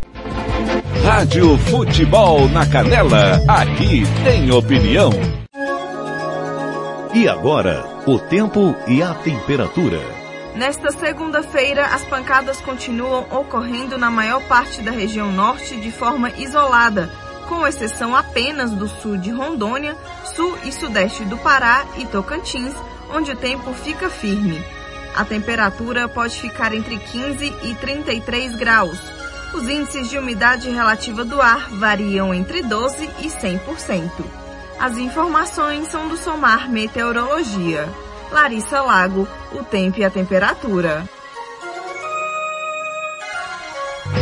Rádio 1.03 1.57
Futebol 1.57 2.47
na 2.49 2.63
Canela, 2.63 3.41
aqui 3.47 4.03
tem 4.23 4.51
opinião. 4.51 5.09
E 7.11 7.27
agora, 7.27 7.83
o 8.05 8.19
tempo 8.19 8.75
e 8.87 9.01
a 9.01 9.15
temperatura. 9.15 9.99
Nesta 10.53 10.91
segunda-feira, 10.91 11.87
as 11.87 12.03
pancadas 12.03 12.59
continuam 12.59 13.25
ocorrendo 13.31 13.97
na 13.97 14.11
maior 14.11 14.43
parte 14.43 14.83
da 14.83 14.91
região 14.91 15.31
norte 15.31 15.75
de 15.75 15.89
forma 15.89 16.29
isolada, 16.37 17.09
com 17.49 17.65
exceção 17.65 18.15
apenas 18.15 18.69
do 18.69 18.87
sul 18.87 19.17
de 19.17 19.31
Rondônia, 19.31 19.97
sul 20.35 20.55
e 20.65 20.71
sudeste 20.71 21.25
do 21.25 21.37
Pará 21.39 21.83
e 21.97 22.05
Tocantins, 22.05 22.75
onde 23.11 23.31
o 23.31 23.35
tempo 23.35 23.73
fica 23.73 24.07
firme. 24.07 24.63
A 25.15 25.23
temperatura 25.23 26.09
pode 26.09 26.39
ficar 26.41 26.73
entre 26.73 26.97
15 26.97 27.45
e 27.63 27.75
33 27.75 28.55
graus. 28.57 28.99
Os 29.53 29.69
índices 29.69 30.09
de 30.09 30.17
umidade 30.17 30.69
relativa 30.69 31.23
do 31.23 31.41
ar 31.41 31.69
variam 31.69 32.33
entre 32.33 32.61
12 32.61 33.09
e 33.19 33.29
100%. 33.29 34.11
As 34.77 34.97
informações 34.97 35.87
são 35.87 36.09
do 36.09 36.17
Somar 36.17 36.69
Meteorologia. 36.69 37.87
Larissa 38.29 38.81
Lago, 38.81 39.25
o 39.53 39.63
tempo 39.63 39.99
e 39.99 40.03
a 40.03 40.09
temperatura. 40.09 41.07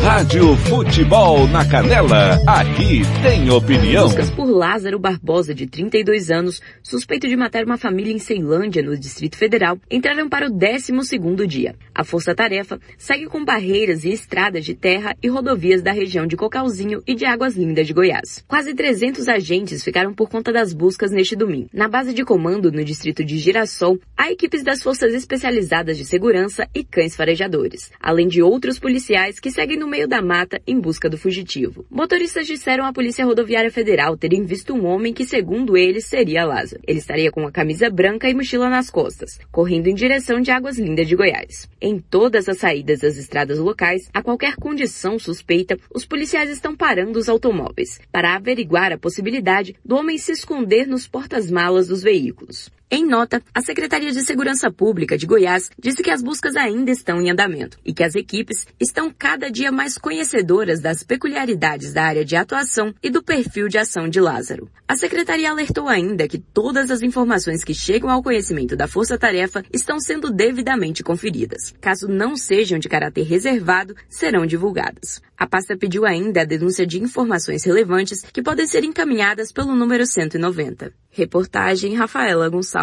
Rádio 0.01 0.55
Futebol 0.57 1.47
na 1.47 1.65
Canela, 1.67 2.39
aqui 2.47 3.01
tem 3.21 3.49
opinião. 3.49 4.05
Buscas 4.05 4.29
por 4.31 4.45
Lázaro 4.45 4.99
Barbosa, 4.99 5.53
de 5.53 5.67
32 5.67 6.29
anos, 6.29 6.61
suspeito 6.81 7.27
de 7.27 7.35
matar 7.35 7.63
uma 7.63 7.77
família 7.77 8.11
em 8.11 8.19
Ceilândia, 8.19 8.83
no 8.83 8.97
Distrito 8.97 9.37
Federal, 9.37 9.77
entraram 9.89 10.27
para 10.27 10.47
o 10.47 10.51
12º 10.51 11.45
dia. 11.45 11.75
A 11.93 12.03
força-tarefa 12.03 12.79
segue 12.97 13.27
com 13.27 13.45
barreiras 13.45 14.03
e 14.03 14.09
estradas 14.09 14.65
de 14.65 14.73
terra 14.73 15.15
e 15.21 15.29
rodovias 15.29 15.81
da 15.81 15.91
região 15.91 16.25
de 16.25 16.35
Cocalzinho 16.35 17.01
e 17.07 17.15
de 17.15 17.25
Águas 17.25 17.55
Lindas 17.55 17.87
de 17.87 17.93
Goiás. 17.93 18.43
Quase 18.47 18.73
300 18.73 19.29
agentes 19.29 19.83
ficaram 19.83 20.13
por 20.13 20.29
conta 20.29 20.51
das 20.51 20.73
buscas 20.73 21.11
neste 21.11 21.35
domingo. 21.35 21.69
Na 21.73 21.87
base 21.87 22.13
de 22.13 22.25
comando 22.25 22.71
no 22.71 22.83
distrito 22.83 23.23
de 23.23 23.37
Girassol, 23.37 23.99
há 24.17 24.31
equipes 24.31 24.63
das 24.63 24.81
forças 24.81 25.13
especializadas 25.13 25.97
de 25.97 26.05
segurança 26.05 26.67
e 26.73 26.83
cães 26.83 27.15
farejadores, 27.15 27.91
além 27.99 28.27
de 28.27 28.41
outros 28.41 28.79
policiais 28.79 29.39
que 29.39 29.51
seguem 29.51 29.82
no 29.83 29.89
meio 29.89 30.07
da 30.07 30.21
mata 30.21 30.61
em 30.65 30.79
busca 30.79 31.09
do 31.09 31.17
fugitivo. 31.17 31.85
Motoristas 31.91 32.47
disseram 32.47 32.85
à 32.85 32.93
Polícia 32.93 33.25
Rodoviária 33.25 33.69
Federal 33.69 34.15
terem 34.15 34.45
visto 34.45 34.73
um 34.73 34.85
homem 34.85 35.13
que, 35.13 35.25
segundo 35.25 35.75
eles, 35.75 36.05
seria 36.05 36.45
Lázaro. 36.45 36.81
Ele 36.87 36.99
estaria 36.99 37.29
com 37.29 37.45
a 37.45 37.51
camisa 37.51 37.89
branca 37.89 38.29
e 38.29 38.33
mochila 38.33 38.69
nas 38.69 38.89
costas, 38.89 39.37
correndo 39.51 39.87
em 39.87 39.93
direção 39.93 40.39
de 40.39 40.51
Águas 40.51 40.77
Lindas 40.77 41.05
de 41.05 41.17
Goiás. 41.17 41.69
Em 41.81 41.99
todas 41.99 42.47
as 42.47 42.59
saídas 42.59 43.01
das 43.01 43.17
estradas 43.17 43.59
locais, 43.59 44.09
a 44.13 44.23
qualquer 44.23 44.55
condição 44.55 45.19
suspeita, 45.19 45.77
os 45.93 46.05
policiais 46.05 46.49
estão 46.49 46.73
parando 46.73 47.19
os 47.19 47.27
automóveis 47.27 47.99
para 48.09 48.35
averiguar 48.35 48.93
a 48.93 48.97
possibilidade 48.97 49.75
do 49.83 49.97
homem 49.97 50.17
se 50.17 50.31
esconder 50.31 50.87
nos 50.87 51.09
portas-malas 51.09 51.89
dos 51.89 52.01
veículos. 52.01 52.71
Em 52.95 53.03
nota, 53.03 53.41
a 53.55 53.59
Secretaria 53.59 54.11
de 54.11 54.21
Segurança 54.21 54.71
Pública 54.71 55.17
de 55.17 55.25
Goiás 55.25 55.71
disse 55.79 56.03
que 56.03 56.11
as 56.11 56.21
buscas 56.21 56.55
ainda 56.55 56.91
estão 56.91 57.19
em 57.19 57.31
andamento 57.31 57.79
e 57.83 57.91
que 57.91 58.03
as 58.03 58.13
equipes 58.13 58.67
estão 58.79 59.11
cada 59.11 59.49
dia 59.49 59.71
mais 59.71 59.97
conhecedoras 59.97 60.79
das 60.79 61.01
peculiaridades 61.01 61.91
da 61.91 62.03
área 62.03 62.23
de 62.23 62.35
atuação 62.35 62.93
e 63.01 63.09
do 63.09 63.23
perfil 63.23 63.67
de 63.67 63.79
ação 63.79 64.07
de 64.07 64.19
Lázaro. 64.19 64.69
A 64.87 64.95
secretaria 64.95 65.49
alertou 65.49 65.89
ainda 65.89 66.27
que 66.27 66.37
todas 66.37 66.91
as 66.91 67.01
informações 67.01 67.63
que 67.63 67.73
chegam 67.73 68.11
ao 68.11 68.21
conhecimento 68.21 68.75
da 68.75 68.87
Força 68.87 69.17
Tarefa 69.17 69.63
estão 69.73 69.99
sendo 69.99 70.29
devidamente 70.29 71.01
conferidas. 71.01 71.73
Caso 71.81 72.07
não 72.07 72.37
sejam 72.37 72.77
de 72.77 72.87
caráter 72.87 73.23
reservado, 73.23 73.95
serão 74.07 74.45
divulgadas. 74.45 75.19
A 75.35 75.47
pasta 75.47 75.75
pediu 75.75 76.05
ainda 76.05 76.41
a 76.41 76.45
denúncia 76.45 76.85
de 76.85 77.01
informações 77.01 77.63
relevantes 77.63 78.21
que 78.21 78.43
podem 78.43 78.67
ser 78.67 78.83
encaminhadas 78.83 79.51
pelo 79.51 79.75
número 79.75 80.05
190. 80.05 80.93
Reportagem 81.09 81.95
Rafaela 81.95 82.47
Gonçalves. 82.49 82.82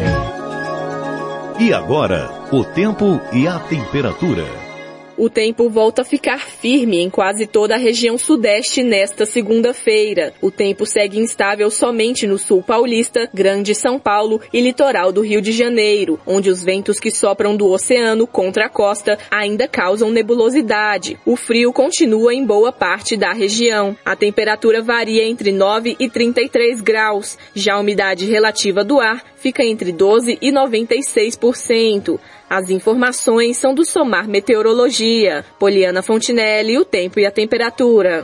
E 1.60 1.74
agora, 1.74 2.30
o 2.52 2.64
tempo 2.64 3.20
e 3.34 3.48
a 3.48 3.60
temperatura. 3.60 4.61
O 5.22 5.30
tempo 5.30 5.70
volta 5.70 6.02
a 6.02 6.04
ficar 6.04 6.40
firme 6.40 6.98
em 6.98 7.08
quase 7.08 7.46
toda 7.46 7.76
a 7.76 7.78
região 7.78 8.18
sudeste 8.18 8.82
nesta 8.82 9.24
segunda-feira. 9.24 10.34
O 10.42 10.50
tempo 10.50 10.84
segue 10.84 11.20
instável 11.20 11.70
somente 11.70 12.26
no 12.26 12.40
sul 12.40 12.64
paulista, 12.64 13.30
Grande 13.32 13.76
São 13.76 14.00
Paulo 14.00 14.42
e 14.52 14.60
litoral 14.60 15.12
do 15.12 15.22
Rio 15.22 15.40
de 15.40 15.52
Janeiro, 15.52 16.20
onde 16.26 16.50
os 16.50 16.64
ventos 16.64 17.00
que 17.00 17.12
sopram 17.12 17.56
do 17.56 17.70
oceano 17.70 18.26
contra 18.26 18.66
a 18.66 18.70
costa 18.70 19.16
ainda 19.30 19.68
causam 19.68 20.10
nebulosidade. 20.10 21.20
O 21.24 21.36
frio 21.36 21.72
continua 21.72 22.34
em 22.34 22.44
boa 22.44 22.72
parte 22.72 23.16
da 23.16 23.32
região. 23.32 23.96
A 24.04 24.16
temperatura 24.16 24.82
varia 24.82 25.24
entre 25.24 25.52
9 25.52 25.98
e 26.00 26.10
33 26.10 26.82
graus. 26.82 27.38
Já 27.54 27.76
a 27.76 27.80
umidade 27.80 28.26
relativa 28.26 28.84
do 28.84 29.00
ar 29.00 29.24
fica 29.42 29.64
entre 29.64 29.92
12 29.92 30.38
e 30.40 30.52
96%. 30.52 32.20
As 32.48 32.70
informações 32.70 33.58
são 33.58 33.74
do 33.74 33.84
Somar 33.84 34.30
Meteorologia. 34.30 35.44
Poliana 35.58 36.04
Fontinelli, 36.04 36.78
o 36.78 36.86
tempo 36.86 37.20
e 37.20 37.26
a 37.26 37.32
temperatura. 37.32 38.24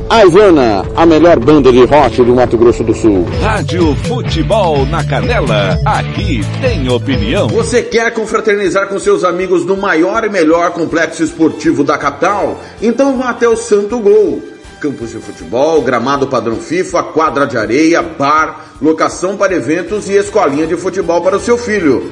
A 0.11 0.25
Ivana, 0.25 0.83
a 0.93 1.05
melhor 1.05 1.39
banda 1.39 1.71
de 1.71 1.85
rock 1.85 2.21
do 2.21 2.35
Mato 2.35 2.57
Grosso 2.57 2.83
do 2.83 2.93
Sul. 2.93 3.25
Rádio 3.41 3.95
Futebol 3.95 4.85
na 4.87 5.05
Canela, 5.05 5.79
aqui 5.85 6.41
tem 6.59 6.89
opinião. 6.89 7.47
Você 7.47 7.81
quer 7.81 8.13
confraternizar 8.13 8.89
com 8.89 8.99
seus 8.99 9.23
amigos 9.23 9.65
no 9.65 9.77
maior 9.77 10.25
e 10.25 10.29
melhor 10.29 10.71
complexo 10.71 11.23
esportivo 11.23 11.81
da 11.85 11.97
capital? 11.97 12.59
Então 12.81 13.17
vá 13.17 13.29
até 13.29 13.47
o 13.47 13.55
Santo 13.55 13.99
Gol. 13.99 14.43
Campos 14.81 15.11
de 15.11 15.19
futebol, 15.19 15.81
gramado 15.81 16.27
padrão 16.27 16.57
FIFA, 16.57 17.03
quadra 17.03 17.47
de 17.47 17.57
areia, 17.57 18.01
bar, 18.01 18.65
locação 18.81 19.37
para 19.37 19.55
eventos 19.55 20.09
e 20.09 20.17
escolinha 20.17 20.67
de 20.67 20.75
futebol 20.75 21.21
para 21.21 21.37
o 21.37 21.39
seu 21.39 21.57
filho. 21.57 22.11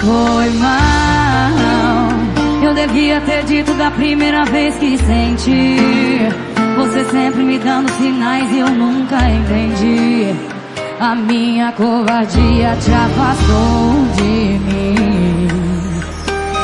Foi 0.00 0.50
mal. 0.58 2.08
Eu 2.62 2.74
devia 2.74 3.18
ter 3.22 3.44
dito 3.44 3.72
da 3.74 3.90
primeira 3.90 4.44
vez 4.44 4.76
que 4.76 4.98
senti. 4.98 5.78
Você 6.76 7.04
sempre 7.06 7.42
me 7.42 7.58
dando 7.58 7.90
sinais 7.92 8.52
e 8.52 8.58
eu 8.58 8.68
nunca 8.68 9.16
entendi. 9.16 10.34
A 11.00 11.14
minha 11.14 11.72
covardia 11.72 12.76
te 12.76 12.92
afastou 12.92 14.04
de 14.16 14.58
mim. 14.58 15.88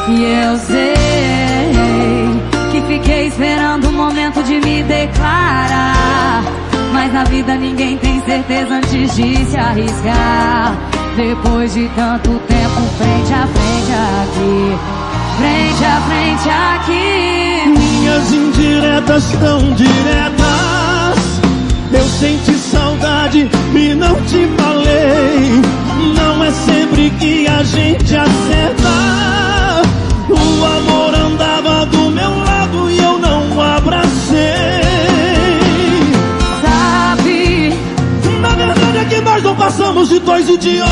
E 0.09 0.25
eu 0.45 0.57
sei 0.59 1.30
fiquei 2.91 3.29
esperando 3.29 3.89
o 3.89 3.93
momento 3.93 4.43
de 4.43 4.61
me 4.61 4.83
declarar. 4.83 6.43
Mas 6.93 7.13
na 7.13 7.23
vida 7.23 7.55
ninguém 7.55 7.97
tem 7.99 8.21
certeza 8.23 8.75
antes 8.75 9.15
de 9.15 9.45
se 9.47 9.57
arriscar. 9.57 10.77
Depois 11.17 11.73
de 11.73 11.89
tanto 11.91 12.31
tempo, 12.31 12.81
frente 12.99 13.33
a 13.33 13.47
frente 13.47 13.93
aqui. 14.23 14.77
Frente 15.39 15.85
a 15.85 16.01
frente 16.09 16.49
aqui. 16.51 17.79
Minhas 17.79 18.33
indiretas 18.33 19.25
tão 19.39 19.73
diretas. 19.75 21.21
Eu 21.93 22.05
senti 22.19 22.55
saudade 22.55 23.49
e 23.75 23.95
não 23.95 24.15
te 24.23 24.49
falei. 24.59 25.63
Não 26.17 26.43
é 26.45 26.51
sempre 26.51 27.11
que 27.21 27.47
a 27.47 27.63
gente 27.63 28.17
acerta. 28.17 28.91
O 30.29 30.65
amor 30.65 31.15
andava 31.15 31.87
do 31.87 32.11
meu 32.11 32.51
lado 32.71 32.91
e 32.91 32.99
eu 32.99 33.19
não 33.19 33.61
abracei. 33.61 34.41
Sabe? 36.63 37.75
Na 38.41 38.49
verdade 38.51 38.99
é 38.99 39.05
que 39.05 39.21
nós 39.21 39.43
não 39.43 39.57
passamos 39.57 40.09
de 40.09 40.19
dois 40.21 40.49
idiotas. 40.49 40.89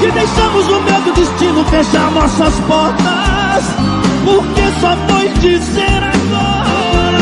Que 0.00 0.10
deixamos 0.10 0.68
o 0.68 0.80
medo 0.80 1.12
destino 1.14 1.64
fechar 1.64 2.10
nossas 2.10 2.54
portas. 2.60 3.64
Porque 4.24 4.62
só 4.80 4.96
foi 5.08 5.28
dizer 5.40 6.02
agora. 6.02 7.20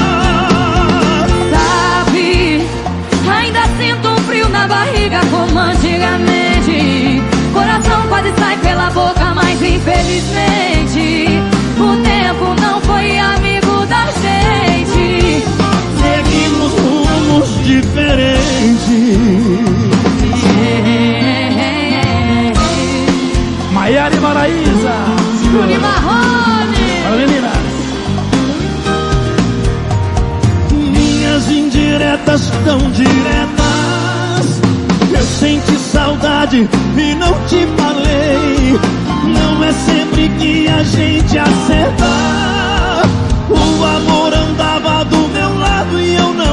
Sabe? 1.50 2.66
Ainda 3.28 3.62
sinto 3.78 4.08
um 4.08 4.16
frio 4.24 4.48
na 4.48 4.66
barriga 4.66 5.20
como 5.30 5.58
antigamente. 5.58 7.22
Coração 7.52 8.08
quase 8.08 8.32
sai 8.38 8.56
pela 8.58 8.90
boca, 8.90 9.34
mas 9.34 9.60
infelizmente 9.62 10.77
rumos 17.68 17.76
diferentes. 17.82 18.88
Maiara 23.72 24.14
e 24.14 24.20
Maraísa. 24.20 24.94
Juni 25.42 25.78
Marrone. 25.78 26.76
Fala, 27.02 27.16
meninas. 27.16 27.52
Minhas 30.72 31.50
indiretas 31.50 32.50
tão 32.64 32.78
diretas. 32.90 34.60
Eu 35.12 35.22
senti 35.22 35.76
saudade 35.76 36.68
e 36.96 37.14
não 37.14 37.32
te 37.46 37.66
falei. 37.76 38.78
Não 39.24 39.64
é 39.64 39.72
sempre 39.72 40.28
que 40.38 40.68
a 40.68 40.82
gente 40.82 41.38
acerta. 41.38 42.06
O 43.50 43.84
amor 43.84 44.32
andava 44.34 45.04
do 45.04 45.28
meu 45.28 45.58
lado 45.58 46.00
e 46.00 46.14
eu 46.14 46.34
não 46.34 46.48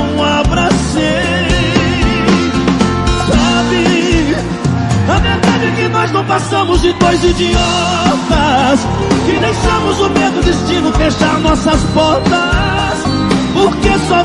Sabe, 3.27 4.35
a 5.09 5.19
verdade 5.19 5.65
é 5.65 5.71
que 5.71 5.87
nós 5.89 6.11
não 6.11 6.25
passamos 6.25 6.81
de 6.81 6.93
dois 6.93 7.23
idiotas. 7.23 8.79
Que 9.25 9.39
deixamos 9.39 9.99
o 9.99 10.09
medo 10.09 10.41
destino 10.43 10.93
fechar 10.93 11.39
nossas 11.39 11.81
portas. 11.93 13.03
Porque 13.53 13.89
só 14.07 14.23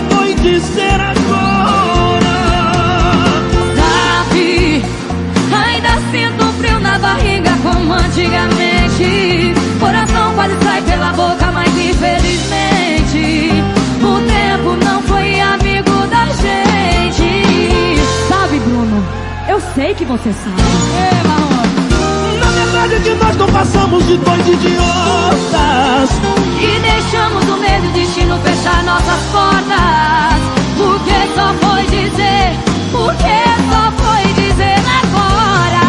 sei 19.75 19.95
que 19.95 20.05
você 20.05 20.33
sabe. 20.33 20.63
Na 22.41 22.51
verdade 22.51 22.95
é 22.95 23.01
que 23.01 23.15
nós 23.15 23.37
não 23.37 23.47
passamos 23.47 24.07
de 24.07 24.17
dois 24.17 24.49
idiotas. 24.49 26.11
E 26.61 26.81
deixamos 26.81 27.45
o 27.45 27.57
medo 27.57 27.87
e 27.87 27.89
o 27.89 27.93
destino 27.93 28.39
fechar 28.41 28.83
nossas 28.85 29.21
portas. 29.33 30.41
Porque 30.77 31.15
só 31.35 31.53
foi 31.55 31.83
dizer, 31.85 32.59
porque 32.91 33.45
só 33.71 33.93
foi 34.03 34.33
dizer 34.35 34.81
agora. 35.03 35.85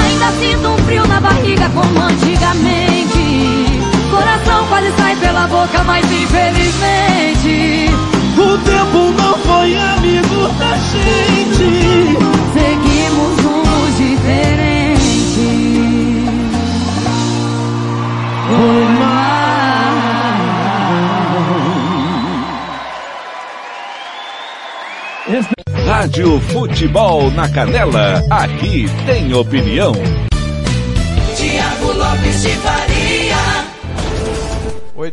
Ainda 0.00 0.30
sinto 0.38 0.68
um 0.68 0.78
frio 0.84 1.06
na 1.06 1.20
barriga 1.20 1.68
como 1.70 2.00
antigamente. 2.00 3.80
Coração 4.10 4.66
quase 4.68 4.92
sai 4.96 5.16
pela 5.16 5.46
boca, 5.48 5.84
mas 5.84 6.04
infelizmente 6.10 7.90
O 8.38 8.56
tempo 8.58 9.12
não 9.20 9.34
foi 9.38 9.76
amigo 9.76 10.15
da 10.52 10.76
gente. 10.76 12.16
seguimos 12.54 13.40
rumos 13.44 13.96
diferentes. 13.96 14.66
Foi 18.48 18.96
Rádio 25.86 26.40
Futebol 26.40 27.30
na 27.32 27.48
Canela, 27.48 28.22
aqui 28.30 28.86
tem 29.06 29.34
opinião. 29.34 29.92
Tiago 31.36 31.92
Lopes 31.92 32.42
de 32.42 32.50
Faria. 32.50 32.95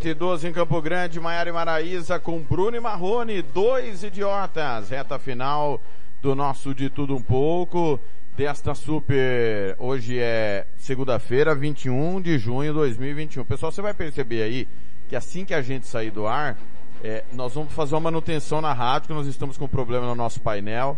8 0.04 0.08
e 0.10 0.14
12 0.14 0.48
em 0.50 0.52
Campo 0.52 0.82
Grande, 0.82 1.18
Maiara 1.18 1.50
e 1.50 1.54
Maraíza 1.54 2.20
com 2.20 2.38
Bruno 2.42 2.76
e 2.76 2.80
Marrone, 2.80 3.42
dois 3.42 4.04
idiotas. 4.04 4.90
Reta 4.90 5.18
final 5.18 5.80
do 6.22 6.36
nosso 6.36 6.76
De 6.76 6.90
Tudo 6.90 7.16
Um 7.16 7.22
Pouco, 7.22 7.98
desta 8.36 8.76
super. 8.76 9.78
Hoje 9.80 10.20
é 10.20 10.68
segunda-feira, 10.76 11.56
21 11.56 12.20
de 12.22 12.38
junho 12.38 12.74
de 12.74 12.80
2021. 12.80 13.46
Pessoal, 13.46 13.72
você 13.72 13.82
vai 13.82 13.94
perceber 13.94 14.44
aí 14.44 14.68
que 15.08 15.16
assim 15.16 15.46
que 15.46 15.54
a 15.54 15.62
gente 15.62 15.88
sair 15.88 16.12
do 16.12 16.28
ar, 16.28 16.58
é, 17.02 17.24
nós 17.32 17.54
vamos 17.54 17.72
fazer 17.72 17.96
uma 17.96 18.02
manutenção 18.02 18.60
na 18.60 18.74
rádio, 18.74 19.08
que 19.08 19.14
nós 19.14 19.28
estamos 19.28 19.58
com 19.58 19.70
problema 19.70 20.06
no 20.06 20.16
nosso 20.16 20.42
painel 20.42 20.98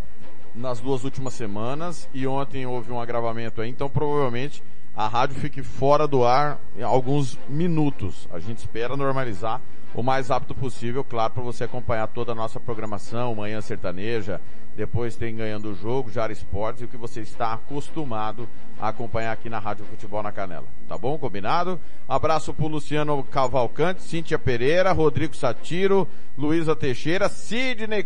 nas 0.55 0.79
duas 0.79 1.03
últimas 1.03 1.33
semanas 1.33 2.09
e 2.13 2.25
ontem 2.25 2.65
houve 2.65 2.91
um 2.91 2.99
agravamento 2.99 3.61
aí, 3.61 3.69
então 3.69 3.89
provavelmente 3.89 4.63
a 4.95 5.07
rádio 5.07 5.35
fique 5.35 5.61
fora 5.61 6.07
do 6.07 6.23
ar 6.23 6.59
em 6.77 6.81
alguns 6.81 7.37
minutos. 7.49 8.27
A 8.31 8.39
gente 8.39 8.59
espera 8.59 8.95
normalizar 8.95 9.61
o 9.93 10.03
mais 10.03 10.29
rápido 10.29 10.53
possível, 10.53 11.03
claro, 11.03 11.33
para 11.33 11.43
você 11.43 11.63
acompanhar 11.63 12.07
toda 12.07 12.33
a 12.33 12.35
nossa 12.35 12.59
programação, 12.59 13.33
Manhã 13.33 13.61
Sertaneja, 13.61 14.41
depois 14.75 15.15
tem 15.15 15.35
Ganhando 15.35 15.71
o 15.71 15.75
Jogo, 15.75 16.11
Jara 16.11 16.33
Esportes 16.33 16.81
e 16.81 16.85
o 16.85 16.87
que 16.89 16.97
você 16.97 17.21
está 17.21 17.53
acostumado 17.53 18.47
a 18.77 18.89
acompanhar 18.89 19.31
aqui 19.31 19.49
na 19.49 19.57
Rádio 19.57 19.85
Futebol 19.85 20.21
na 20.21 20.33
Canela. 20.33 20.67
Tá 20.87 20.97
bom? 20.97 21.17
Combinado? 21.17 21.79
Abraço 22.09 22.53
pro 22.53 22.67
Luciano 22.67 23.23
Cavalcante, 23.23 24.01
Cíntia 24.01 24.37
Pereira, 24.37 24.91
Rodrigo 24.91 25.35
Satiro, 25.35 26.05
Luísa 26.37 26.75
Teixeira, 26.75 27.29
Sidney 27.29 28.05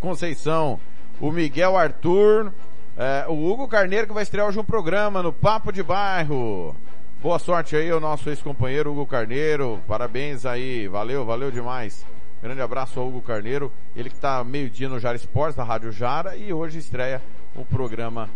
Conceição, 0.00 0.78
o 1.20 1.32
Miguel 1.32 1.76
Arthur, 1.76 2.52
é, 2.96 3.26
o 3.28 3.50
Hugo 3.50 3.68
Carneiro 3.68 4.06
que 4.06 4.12
vai 4.14 4.22
estrear 4.22 4.46
hoje 4.46 4.58
um 4.58 4.64
programa 4.64 5.22
no 5.22 5.32
Papo 5.32 5.70
de 5.70 5.82
Bairro. 5.82 6.74
Boa 7.22 7.38
sorte 7.38 7.76
aí 7.76 7.90
ao 7.90 8.00
nosso 8.00 8.30
ex-companheiro 8.30 8.90
Hugo 8.90 9.06
Carneiro. 9.06 9.80
Parabéns 9.86 10.46
aí. 10.46 10.88
Valeu, 10.88 11.24
valeu 11.24 11.50
demais. 11.50 12.06
Grande 12.42 12.60
abraço 12.62 12.98
ao 12.98 13.08
Hugo 13.08 13.20
Carneiro. 13.20 13.70
Ele 13.94 14.08
que 14.08 14.14
está 14.14 14.42
meio-dia 14.42 14.88
no 14.88 14.98
Jara 14.98 15.16
Esportes, 15.16 15.56
da 15.56 15.64
Rádio 15.64 15.92
Jara, 15.92 16.36
e 16.36 16.52
hoje 16.52 16.78
estreia 16.78 17.20
um 17.54 17.64
programa 17.64 18.30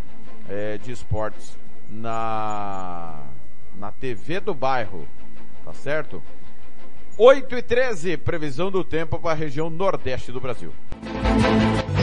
é, 0.47 0.77
de 0.77 0.91
esportes 0.91 1.57
na, 1.89 3.19
na 3.75 3.91
TV 3.91 4.39
do 4.39 4.53
bairro. 4.53 5.07
Tá 5.65 5.73
certo? 5.73 6.21
8 7.17 7.55
e 7.55 7.61
13, 7.61 8.17
previsão 8.17 8.69
do 8.69 8.83
tempo 8.83 9.19
para 9.19 9.31
a 9.31 9.35
região 9.35 9.69
nordeste 9.69 10.31
do 10.31 10.39
Brasil. 10.39 10.71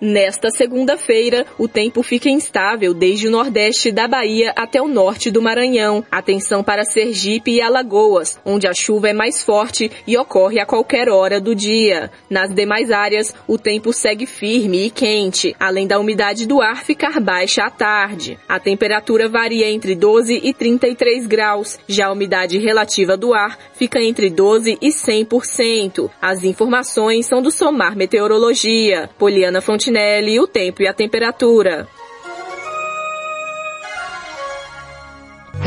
Nesta 0.00 0.48
segunda-feira, 0.50 1.44
o 1.58 1.66
tempo 1.66 2.04
fica 2.04 2.30
instável 2.30 2.94
desde 2.94 3.26
o 3.26 3.32
nordeste 3.32 3.90
da 3.90 4.06
Bahia 4.06 4.52
até 4.54 4.80
o 4.80 4.86
norte 4.86 5.28
do 5.28 5.42
Maranhão. 5.42 6.04
Atenção 6.08 6.62
para 6.62 6.84
Sergipe 6.84 7.50
e 7.50 7.60
Alagoas, 7.60 8.38
onde 8.44 8.68
a 8.68 8.72
chuva 8.72 9.08
é 9.08 9.12
mais 9.12 9.42
forte 9.42 9.90
e 10.06 10.16
ocorre 10.16 10.60
a 10.60 10.66
qualquer 10.66 11.08
hora 11.08 11.40
do 11.40 11.52
dia. 11.52 12.12
Nas 12.30 12.54
demais 12.54 12.92
áreas, 12.92 13.34
o 13.48 13.58
tempo 13.58 13.92
segue 13.92 14.24
firme 14.24 14.86
e 14.86 14.90
quente, 14.90 15.56
além 15.58 15.84
da 15.84 15.98
umidade 15.98 16.46
do 16.46 16.60
ar 16.62 16.84
ficar 16.84 17.18
baixa 17.18 17.64
à 17.64 17.70
tarde. 17.70 18.38
A 18.48 18.60
temperatura 18.60 19.28
varia 19.28 19.68
entre 19.68 19.96
12 19.96 20.40
e 20.44 20.54
33 20.54 21.26
graus, 21.26 21.76
já 21.88 22.06
a 22.06 22.12
umidade 22.12 22.56
relativa 22.58 23.16
do 23.16 23.34
ar 23.34 23.58
fica 23.74 24.00
entre 24.00 24.30
12 24.30 24.78
e 24.80 24.90
100%. 24.90 26.08
As 26.22 26.44
informações 26.44 27.26
são 27.26 27.42
do 27.42 27.50
Somar 27.50 27.96
Meteorologia. 27.96 29.10
Poliana 29.18 29.60
Fonte 29.60 29.87
Fontinelli, 29.88 30.38
o 30.38 30.46
tempo 30.46 30.82
e 30.82 30.86
a 30.86 30.92
temperatura. 30.92 31.88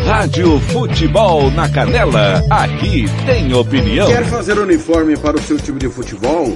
Rádio 0.05 0.59
Futebol 0.59 1.49
na 1.49 1.67
Canela, 1.67 2.43
aqui 2.49 3.05
tem 3.25 3.51
opinião. 3.53 4.07
Quer 4.07 4.25
fazer 4.25 4.59
uniforme 4.59 5.17
para 5.17 5.37
o 5.37 5.41
seu 5.41 5.57
time 5.57 5.79
de 5.79 5.89
futebol? 5.89 6.55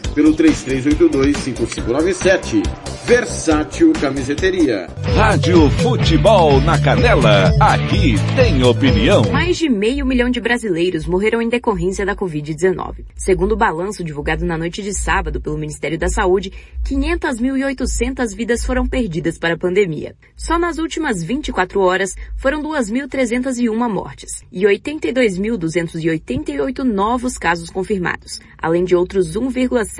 pelo 0.13 0.35
33825597 0.35 2.61
Versátil 3.05 3.93
Camiseteria. 3.93 4.87
Rádio 5.15 5.69
Futebol 5.71 6.61
na 6.61 6.79
Canela, 6.79 7.51
aqui 7.59 8.13
tem 8.35 8.63
opinião. 8.63 9.23
Mais 9.31 9.57
de 9.57 9.67
meio 9.67 10.05
milhão 10.05 10.29
de 10.29 10.39
brasileiros 10.39 11.07
morreram 11.07 11.41
em 11.41 11.49
decorrência 11.49 12.05
da 12.05 12.15
Covid-19. 12.15 13.03
Segundo 13.15 13.53
o 13.53 13.57
balanço 13.57 14.03
divulgado 14.03 14.45
na 14.45 14.55
noite 14.57 14.83
de 14.83 14.93
sábado 14.93 15.41
pelo 15.41 15.57
Ministério 15.57 15.97
da 15.97 16.09
Saúde, 16.09 16.53
500.800 16.85 18.35
vidas 18.35 18.63
foram 18.63 18.85
perdidas 18.87 19.39
para 19.39 19.55
a 19.55 19.57
pandemia. 19.57 20.15
Só 20.37 20.59
nas 20.59 20.77
últimas 20.77 21.23
24 21.23 21.81
horas 21.81 22.15
foram 22.37 22.61
2.301 22.61 23.89
mortes 23.89 24.43
e 24.51 24.63
82.288 24.63 26.83
novos 26.83 27.35
casos 27.37 27.69
confirmados, 27.69 28.41
além 28.57 28.83
de 28.83 28.93
outros 28.95 29.37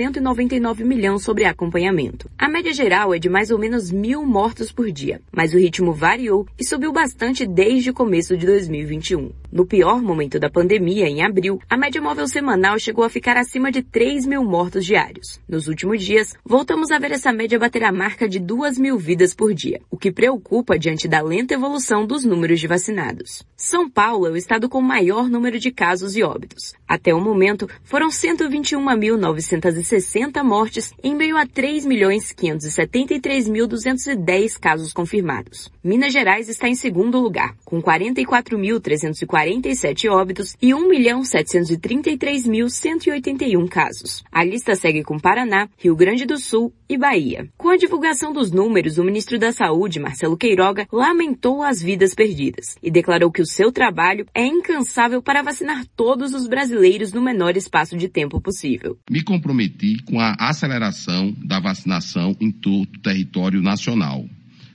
1,199 0.09 0.83
milhão 0.83 1.17
sobre 1.17 1.45
acompanhamento. 1.45 2.29
A 2.37 2.47
média 2.47 2.73
geral 2.73 2.91
geral 3.01 3.13
é 3.13 3.19
de 3.19 3.29
mais 3.29 3.49
ou 3.51 3.57
menos 3.57 3.89
mil 3.89 4.25
mortos 4.25 4.71
por 4.71 4.91
dia, 4.91 5.21
mas 5.31 5.53
o 5.53 5.57
ritmo 5.57 5.93
variou 5.93 6.45
e 6.59 6.65
subiu 6.65 6.91
bastante 6.91 7.47
desde 7.47 7.89
o 7.89 7.93
começo 7.93 8.35
de 8.35 8.45
2021. 8.45 9.31
No 9.51 9.65
pior 9.65 10.01
momento 10.01 10.39
da 10.39 10.49
pandemia, 10.49 11.07
em 11.07 11.23
abril, 11.23 11.59
a 11.69 11.77
média 11.77 12.01
móvel 12.01 12.27
semanal 12.27 12.77
chegou 12.79 13.03
a 13.03 13.09
ficar 13.09 13.37
acima 13.37 13.71
de 13.71 13.81
3 13.81 14.25
mil 14.25 14.43
mortos 14.43 14.85
diários. 14.85 15.39
Nos 15.47 15.67
últimos 15.67 16.03
dias, 16.03 16.33
voltamos 16.45 16.91
a 16.91 16.99
ver 16.99 17.11
essa 17.11 17.31
média 17.31 17.59
bater 17.59 17.83
a 17.83 17.91
marca 17.91 18.27
de 18.27 18.39
2 18.39 18.77
mil 18.77 18.97
vidas 18.97 19.33
por 19.33 19.53
dia, 19.53 19.81
o 19.89 19.97
que 19.97 20.11
preocupa 20.11 20.77
diante 20.77 21.07
da 21.07 21.21
lenta 21.21 21.53
evolução 21.53 22.05
dos 22.05 22.23
números 22.23 22.59
de 22.59 22.67
vacinados. 22.67 23.43
São 23.55 23.89
Paulo 23.89 24.27
é 24.27 24.31
o 24.31 24.37
estado 24.37 24.67
com 24.69 24.81
maior 24.81 25.29
número 25.29 25.59
de 25.59 25.71
casos 25.71 26.15
e 26.15 26.23
óbitos. 26.23 26.73
Até 26.91 27.15
o 27.15 27.21
momento, 27.21 27.69
foram 27.85 28.09
121.960 28.09 30.43
mortes 30.43 30.93
em 31.01 31.15
meio 31.15 31.37
a 31.37 31.47
3 31.47 31.85
milhões 31.85 32.33
73.210 32.33 34.59
casos 34.59 34.91
confirmados. 34.91 35.71
Minas 35.81 36.11
Gerais 36.11 36.49
está 36.49 36.67
em 36.67 36.75
segundo 36.75 37.17
lugar, 37.17 37.55
com 37.63 37.81
44.347 37.81 40.11
óbitos 40.11 40.57
e 40.61 40.71
1.733.181 40.71 43.69
casos. 43.69 44.21
A 44.29 44.43
lista 44.43 44.75
segue 44.75 45.01
com 45.01 45.17
Paraná, 45.17 45.69
Rio 45.77 45.95
Grande 45.95 46.25
do 46.25 46.37
Sul 46.37 46.73
e 46.89 46.97
Bahia. 46.97 47.47
Com 47.57 47.69
a 47.69 47.77
divulgação 47.77 48.33
dos 48.33 48.51
números, 48.51 48.97
o 48.97 49.03
ministro 49.05 49.39
da 49.39 49.53
Saúde, 49.53 49.97
Marcelo 49.97 50.35
Queiroga, 50.35 50.85
lamentou 50.91 51.63
as 51.63 51.81
vidas 51.81 52.13
perdidas 52.13 52.75
e 52.83 52.91
declarou 52.91 53.31
que 53.31 53.41
o 53.41 53.45
seu 53.45 53.71
trabalho 53.71 54.25
é 54.35 54.45
incansável 54.45 55.21
para 55.21 55.41
vacinar 55.41 55.85
todos 55.95 56.33
os 56.33 56.47
brasileiros 56.47 56.80
no 57.13 57.21
menor 57.21 57.55
espaço 57.55 57.97
de 57.97 58.07
tempo 58.07 58.41
possível. 58.41 58.97
Me 59.09 59.21
comprometi 59.21 60.01
com 60.03 60.19
a 60.19 60.35
aceleração 60.39 61.33
da 61.37 61.59
vacinação 61.59 62.35
em 62.39 62.51
todo 62.51 62.83
o 62.83 62.99
território 62.99 63.61
nacional. 63.61 64.25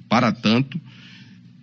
Para 0.08 0.32
tanto, 0.32 0.80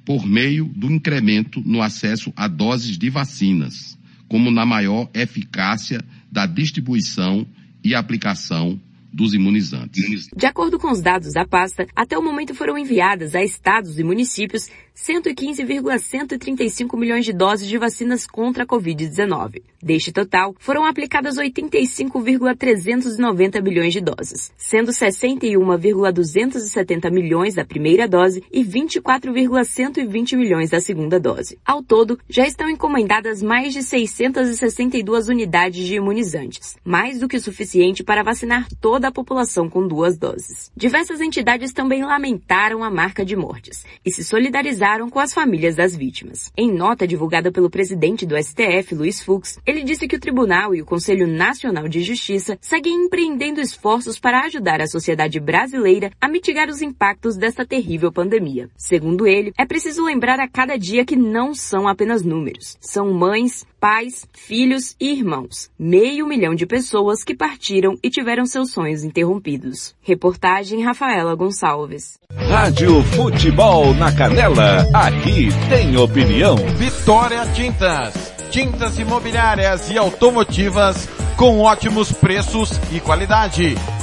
por 0.05 0.25
meio 0.25 0.65
do 0.65 0.91
incremento 0.91 1.61
no 1.65 1.81
acesso 1.81 2.33
a 2.35 2.47
doses 2.47 2.97
de 2.97 3.09
vacinas, 3.09 3.97
como 4.27 4.51
na 4.51 4.65
maior 4.65 5.09
eficácia 5.13 6.03
da 6.31 6.45
distribuição 6.45 7.45
e 7.83 7.95
aplicação 7.95 8.79
dos 9.13 9.33
imunizantes. 9.33 10.27
De 10.35 10.45
acordo 10.47 10.79
com 10.79 10.91
os 10.91 10.99
dados 10.99 11.33
da 11.33 11.45
pasta, 11.45 11.85
até 11.95 12.17
o 12.17 12.23
momento 12.23 12.55
foram 12.55 12.75
enviadas 12.75 13.35
a 13.35 13.43
estados 13.43 13.99
e 13.99 14.03
municípios 14.03 14.69
115,135 14.93 16.95
milhões 16.95 17.25
de 17.25 17.33
doses 17.33 17.67
de 17.67 17.75
vacinas 17.77 18.25
contra 18.27 18.63
a 18.63 18.67
Covid-19. 18.67 19.63
Deste 19.81 20.11
total, 20.11 20.53
foram 20.59 20.85
aplicadas 20.85 21.37
85,390 21.37 23.59
bilhões 23.59 23.91
de 23.91 23.99
doses, 23.99 24.53
sendo 24.55 24.93
61,270 24.93 27.09
milhões 27.09 27.55
da 27.55 27.65
primeira 27.65 28.07
dose 28.07 28.43
e 28.51 28.63
24,120 28.63 30.37
milhões 30.37 30.69
da 30.69 30.79
segunda 30.79 31.19
dose. 31.19 31.57
Ao 31.65 31.81
todo, 31.81 32.19
já 32.29 32.45
estão 32.47 32.69
encomendadas 32.69 33.41
mais 33.41 33.73
de 33.73 33.81
662 33.81 35.27
unidades 35.27 35.87
de 35.87 35.95
imunizantes, 35.95 36.77
mais 36.85 37.19
do 37.19 37.27
que 37.27 37.39
suficiente 37.39 38.03
para 38.03 38.21
vacinar 38.23 38.67
toda 38.79 39.07
a 39.07 39.11
população 39.11 39.67
com 39.67 39.87
duas 39.87 40.15
doses. 40.17 40.71
Diversas 40.75 41.19
entidades 41.19 41.73
também 41.73 42.05
lamentaram 42.05 42.83
a 42.83 42.91
marca 42.91 43.25
de 43.25 43.35
mortes 43.35 43.83
e 44.05 44.11
se 44.11 44.23
solidarizaram 44.23 44.82
com 45.09 45.19
as 45.19 45.33
famílias 45.33 45.77
das 45.77 45.95
vítimas. 45.95 46.51
Em 46.57 46.69
nota 46.69 47.07
divulgada 47.07 47.53
pelo 47.53 47.69
presidente 47.69 48.25
do 48.25 48.35
STF, 48.35 48.93
Luiz 48.93 49.23
Fux, 49.23 49.57
ele 49.65 49.81
disse 49.81 50.09
que 50.09 50.17
o 50.17 50.19
tribunal 50.19 50.75
e 50.75 50.81
o 50.81 50.85
Conselho 50.85 51.25
Nacional 51.25 51.87
de 51.87 52.03
Justiça 52.03 52.57
seguem 52.59 53.05
empreendendo 53.05 53.61
esforços 53.61 54.19
para 54.19 54.41
ajudar 54.41 54.81
a 54.81 54.87
sociedade 54.87 55.39
brasileira 55.39 56.11
a 56.19 56.27
mitigar 56.27 56.67
os 56.67 56.81
impactos 56.81 57.37
desta 57.37 57.65
terrível 57.65 58.11
pandemia. 58.11 58.69
Segundo 58.75 59.25
ele, 59.25 59.53
é 59.57 59.65
preciso 59.65 60.03
lembrar 60.03 60.41
a 60.41 60.49
cada 60.49 60.77
dia 60.77 61.05
que 61.05 61.15
não 61.15 61.53
são 61.55 61.87
apenas 61.87 62.21
números. 62.21 62.77
São 62.81 63.13
mães, 63.13 63.65
pais, 63.79 64.27
filhos 64.33 64.97
e 64.99 65.13
irmãos. 65.13 65.71
Meio 65.79 66.27
milhão 66.27 66.53
de 66.53 66.65
pessoas 66.65 67.23
que 67.23 67.33
partiram 67.33 67.97
e 68.03 68.09
tiveram 68.09 68.45
seus 68.45 68.71
sonhos 68.71 69.05
interrompidos. 69.05 69.95
Reportagem 70.01 70.83
Rafaela 70.83 71.35
Gonçalves. 71.35 72.19
Rádio 72.33 73.01
Futebol 73.15 73.93
na 73.93 74.11
Canela. 74.11 74.72
Aqui 74.93 75.49
tem 75.69 75.95
opinião. 75.97 76.55
Vitória 76.55 77.45
Tintas. 77.53 78.33
Tintas 78.49 78.97
imobiliárias 78.97 79.89
e 79.89 79.97
automotivas 79.97 81.07
com 81.37 81.59
ótimos 81.59 82.11
preços 82.11 82.71
e 82.91 82.99
qualidade. 82.99 83.75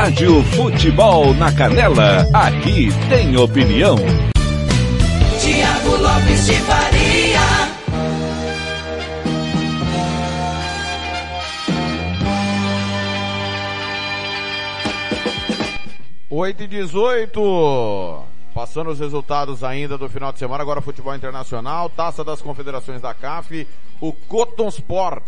Rádio 0.00 0.44
Futebol 0.44 1.34
na 1.34 1.52
Canela. 1.52 2.24
Aqui 2.32 2.86
tem 3.08 3.36
opinião. 3.36 3.96
Tiago 5.40 5.96
Lopes 5.96 6.46
de 6.46 6.52
Faria. 6.60 7.40
Oito 16.30 16.62
e 16.62 16.68
dezoito. 16.68 18.22
Passando 18.54 18.90
os 18.90 19.00
resultados 19.00 19.64
ainda 19.64 19.98
do 19.98 20.08
final 20.08 20.32
de 20.32 20.38
semana, 20.38 20.62
agora 20.62 20.80
futebol 20.80 21.14
internacional, 21.16 21.90
taça 21.90 22.22
das 22.22 22.40
confederações 22.40 23.02
da 23.02 23.12
CAF, 23.12 23.66
o 24.00 24.12
Cotonsport 24.12 25.24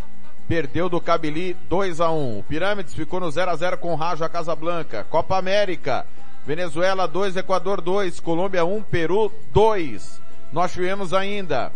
perdeu 0.51 0.89
do 0.89 1.01
Cabili 1.01 1.56
2 1.68 2.01
a 2.01 2.10
1 2.10 2.40
O 2.40 2.43
Pirâmides 2.43 2.93
ficou 2.93 3.20
no 3.20 3.31
0 3.31 3.52
a 3.52 3.55
0 3.55 3.78
com 3.78 3.93
o 3.93 3.94
Raja 3.94 4.28
Casablanca. 4.28 5.06
Copa 5.09 5.39
América, 5.39 6.05
Venezuela 6.44 7.06
2, 7.06 7.36
Equador 7.36 7.81
2, 7.81 8.18
Colômbia 8.18 8.64
1, 8.64 8.82
Peru 8.82 9.32
2. 9.52 10.20
Nós 10.52 10.72
tivemos 10.72 11.14
ainda, 11.14 11.70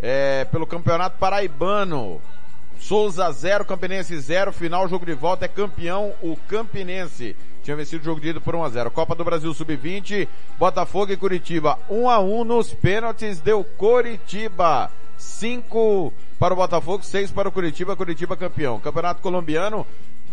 é, 0.00 0.44
pelo 0.44 0.64
Campeonato 0.64 1.18
Paraibano, 1.18 2.22
Souza 2.78 3.28
0, 3.32 3.64
Campinense 3.64 4.16
0, 4.16 4.52
final 4.52 4.86
jogo 4.86 5.04
de 5.04 5.14
volta 5.14 5.46
é 5.46 5.48
campeão 5.48 6.14
o 6.22 6.36
Campinense. 6.46 7.34
Tinha 7.64 7.76
vencido 7.76 8.02
o 8.02 8.04
jogo 8.04 8.20
de 8.20 8.28
ida 8.28 8.40
por 8.40 8.54
1 8.54 8.62
a 8.62 8.68
0. 8.68 8.92
Copa 8.92 9.16
do 9.16 9.24
Brasil 9.24 9.52
Sub-20, 9.52 10.28
Botafogo 10.56 11.10
e 11.10 11.16
Curitiba 11.16 11.76
1 11.90 12.08
a 12.08 12.20
1 12.20 12.44
nos 12.44 12.72
pênaltis 12.72 13.40
deu 13.40 13.64
Curitiba. 13.64 14.88
5 15.20 16.12
para 16.38 16.54
o 16.54 16.56
Botafogo, 16.56 17.04
6 17.04 17.30
para 17.30 17.48
o 17.48 17.52
Curitiba, 17.52 17.94
Curitiba 17.94 18.36
campeão. 18.36 18.80
Campeonato 18.80 19.20
colombiano 19.20 19.86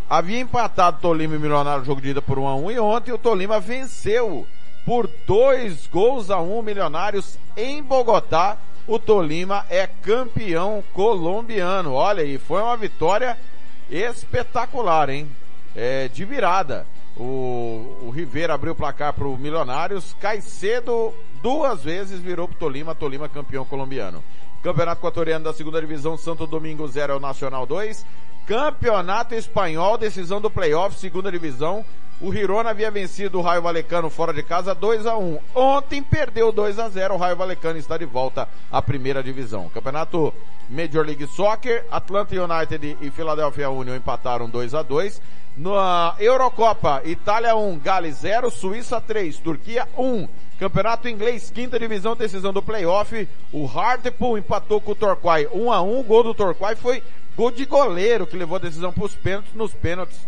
havia 0.10 0.40
empatado 0.40 1.00
Tolima 1.02 1.36
e 1.36 1.40
Milionário 1.40 1.84
jogo 1.84 2.02
de 2.02 2.10
ida 2.10 2.22
por 2.22 2.40
1 2.40 2.48
a 2.48 2.56
1 2.56 2.72
e 2.72 2.80
ontem 2.80 3.12
o 3.12 3.18
Tolima 3.18 3.60
venceu 3.60 4.48
por 4.86 5.10
2 5.28 5.88
gols 5.88 6.32
a 6.32 6.40
1 6.40 6.62
Milionários 6.62 7.38
em 7.56 7.84
Bogotá. 7.84 8.58
O 8.88 8.98
Tolima 8.98 9.66
é 9.70 9.86
campeão 9.86 10.82
colombiano. 10.94 11.94
Olha 11.94 12.24
aí, 12.24 12.38
foi 12.38 12.62
uma 12.62 12.78
vitória 12.78 13.38
espetacular, 13.90 15.10
hein? 15.10 15.30
É, 15.76 16.08
de 16.08 16.24
virada. 16.24 16.88
O, 17.18 17.98
o 18.04 18.10
Rivera 18.10 18.54
abriu 18.54 18.72
o 18.72 18.76
placar 18.76 19.12
para 19.12 19.28
o 19.28 19.38
Milionários. 19.38 20.16
Caicedo 20.22 21.14
duas 21.42 21.84
vezes 21.84 22.22
virou 22.22 22.48
para 22.48 22.58
Tolima. 22.58 22.96
Tolima 22.96 23.28
campeão 23.28 23.66
colombiano. 23.66 24.24
Campeonato 24.64 25.00
Equatoriano 25.00 25.46
da 25.46 25.54
segunda 25.54 25.80
divisão, 25.80 26.18
Santo 26.18 26.48
Domingo 26.48 26.88
0 26.88 27.14
é 27.14 27.16
o 27.16 27.20
Nacional 27.20 27.66
2. 27.66 28.06
Campeonato 28.46 29.36
Espanhol, 29.36 29.98
decisão 29.98 30.42
do 30.42 30.50
playoff, 30.50 30.98
segunda 30.98 31.32
divisão. 31.32 31.86
O 32.20 32.34
Girona 32.34 32.72
havia 32.72 32.90
vencido 32.90 33.38
o 33.38 33.42
Raio 33.42 33.62
Valecano 33.62 34.10
fora 34.10 34.34
de 34.34 34.42
casa 34.42 34.74
2 34.74 35.06
a 35.06 35.16
1 35.16 35.40
Ontem 35.54 36.02
perdeu 36.02 36.52
2 36.52 36.80
a 36.80 36.90
0 36.90 37.14
O 37.14 37.18
Raio 37.18 37.36
Valecano 37.36 37.78
está 37.78 37.96
de 37.96 38.06
volta 38.06 38.50
à 38.72 38.82
primeira 38.82 39.22
divisão. 39.22 39.70
Campeonato 39.70 40.34
Major 40.68 41.06
League 41.06 41.28
Soccer, 41.28 41.86
Atlanta 41.92 42.36
United 42.36 42.98
e 43.02 43.12
Philadelphia 43.12 43.70
Union 43.70 43.96
empataram 43.96 44.50
2 44.50 44.74
a 44.74 44.82
2 44.82 45.22
Na 45.58 46.14
Eurocopa, 46.20 47.02
Itália 47.04 47.56
1, 47.56 47.80
Gales 47.80 48.18
0, 48.18 48.52
Suíça 48.52 49.02
3, 49.02 49.38
Turquia 49.40 49.88
1. 49.98 50.28
Campeonato 50.60 51.10
Inglês, 51.10 51.50
quinta 51.50 51.80
divisão, 51.80 52.16
decisão 52.16 52.54
do 52.54 52.62
playoff. 52.62 53.28
O 53.52 53.66
Hartlepool 53.66 54.38
empatou 54.38 54.80
com 54.80 54.92
o 54.92 54.96
Torquay 54.96 55.48
1 55.52 55.72
a 55.72 55.82
1 55.82 56.00
O 56.00 56.04
gol 56.04 56.24
do 56.24 56.36
Torquay 56.36 56.76
foi 56.76 57.02
gol 57.36 57.50
de 57.50 57.66
goleiro 57.66 58.28
que 58.28 58.38
levou 58.38 58.58
a 58.58 58.60
decisão 58.60 58.94
para 58.94 59.06
os 59.06 59.16
pênaltis. 59.16 59.54
Nos 59.56 59.74
pênaltis 59.74 60.20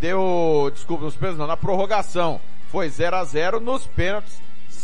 deu, 0.00 0.70
desculpa, 0.72 1.04
nos 1.04 1.16
pênaltis 1.16 1.38
não, 1.38 1.46
na 1.46 1.56
prorrogação. 1.56 2.40
Foi 2.70 2.88
0 2.88 3.16
a 3.16 3.24
0 3.24 3.60
nos 3.60 3.86
pênaltis. 3.86 4.40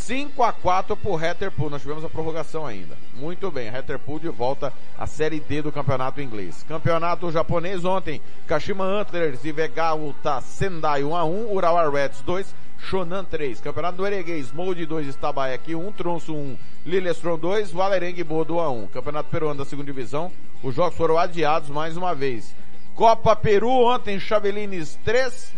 5 0.09 0.43
a 0.43 0.55
4 0.55 0.97
pro 0.97 1.23
Hatterpool. 1.23 1.69
Nós 1.69 1.83
tivemos 1.83 2.03
a 2.03 2.09
prorrogação 2.09 2.65
ainda. 2.65 2.97
Muito 3.13 3.51
bem, 3.51 3.69
Hatterpool 3.69 4.19
de 4.19 4.31
volta 4.31 4.73
à 4.97 5.07
Série 5.07 5.39
D 5.39 5.61
do 5.61 5.71
Campeonato 5.71 6.19
Inglês. 6.19 6.65
Campeonato 6.67 7.31
japonês 7.31 7.85
ontem, 7.85 8.19
Kashima 8.47 8.87
Antlers 8.87 9.45
e 9.45 9.53
Vegauta 9.53 10.41
Sendai 10.41 11.05
1 11.05 11.15
a 11.15 11.25
1, 11.27 11.53
Urawa 11.53 11.91
Reds 11.91 12.23
2, 12.23 12.55
Shonan 12.79 13.23
3. 13.27 13.61
Campeonato 13.61 13.99
do 13.99 14.07
Ereguês, 14.07 14.51
Molde 14.51 14.87
2, 14.87 15.09
Estabaek 15.09 15.75
1, 15.75 15.93
Tronço 15.93 16.35
1, 16.35 16.57
Lillestron 16.87 17.39
2, 17.39 17.71
Valerengue 17.73 18.25
Bodo 18.25 18.61
a 18.61 18.71
1. 18.71 18.87
Campeonato 18.87 19.29
Peruano 19.29 19.59
da 19.59 19.67
segunda 19.67 19.93
divisão, 19.93 20.33
os 20.63 20.75
jogos 20.75 20.97
foram 20.97 21.19
adiados 21.19 21.69
mais 21.69 21.99
uma 21.99 22.15
vez. 22.15 22.55
Copa 22.95 23.37
Peru 23.37 23.69
ontem, 23.69 24.19
Chabelines 24.19 24.99
3, 25.05 25.53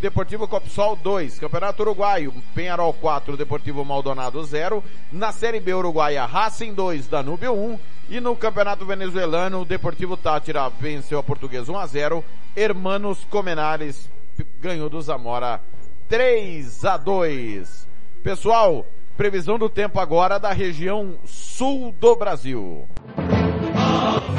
Deportivo 0.00 0.48
Copsol 0.48 0.96
2, 0.96 1.38
Campeonato 1.38 1.82
Uruguaio, 1.82 2.32
Penharol 2.54 2.92
4, 2.94 3.36
Deportivo 3.36 3.84
Maldonado 3.84 4.42
0, 4.42 4.82
na 5.12 5.32
Série 5.32 5.60
B 5.60 5.74
Uruguaia, 5.74 6.24
Racing 6.24 6.72
2, 6.72 7.06
Danúbio 7.08 7.52
1, 7.52 7.78
e 8.10 8.20
no 8.20 8.34
Campeonato 8.34 8.86
Venezuelano, 8.86 9.64
Deportivo 9.64 10.16
Tátira 10.16 10.68
venceu 10.70 11.18
a 11.18 11.22
Portuguesa 11.22 11.70
1 11.70 11.78
a 11.78 11.86
0, 11.86 12.24
Hermanos 12.56 13.24
Comenares 13.28 14.08
ganhou 14.60 14.88
do 14.88 15.00
Zamora 15.02 15.60
3 16.08 16.84
a 16.84 16.96
2. 16.96 17.88
Pessoal, 18.22 18.86
previsão 19.16 19.58
do 19.58 19.68
tempo 19.68 20.00
agora 20.00 20.38
da 20.38 20.52
região 20.52 21.18
sul 21.24 21.94
do 22.00 22.16
Brasil. 22.16 22.86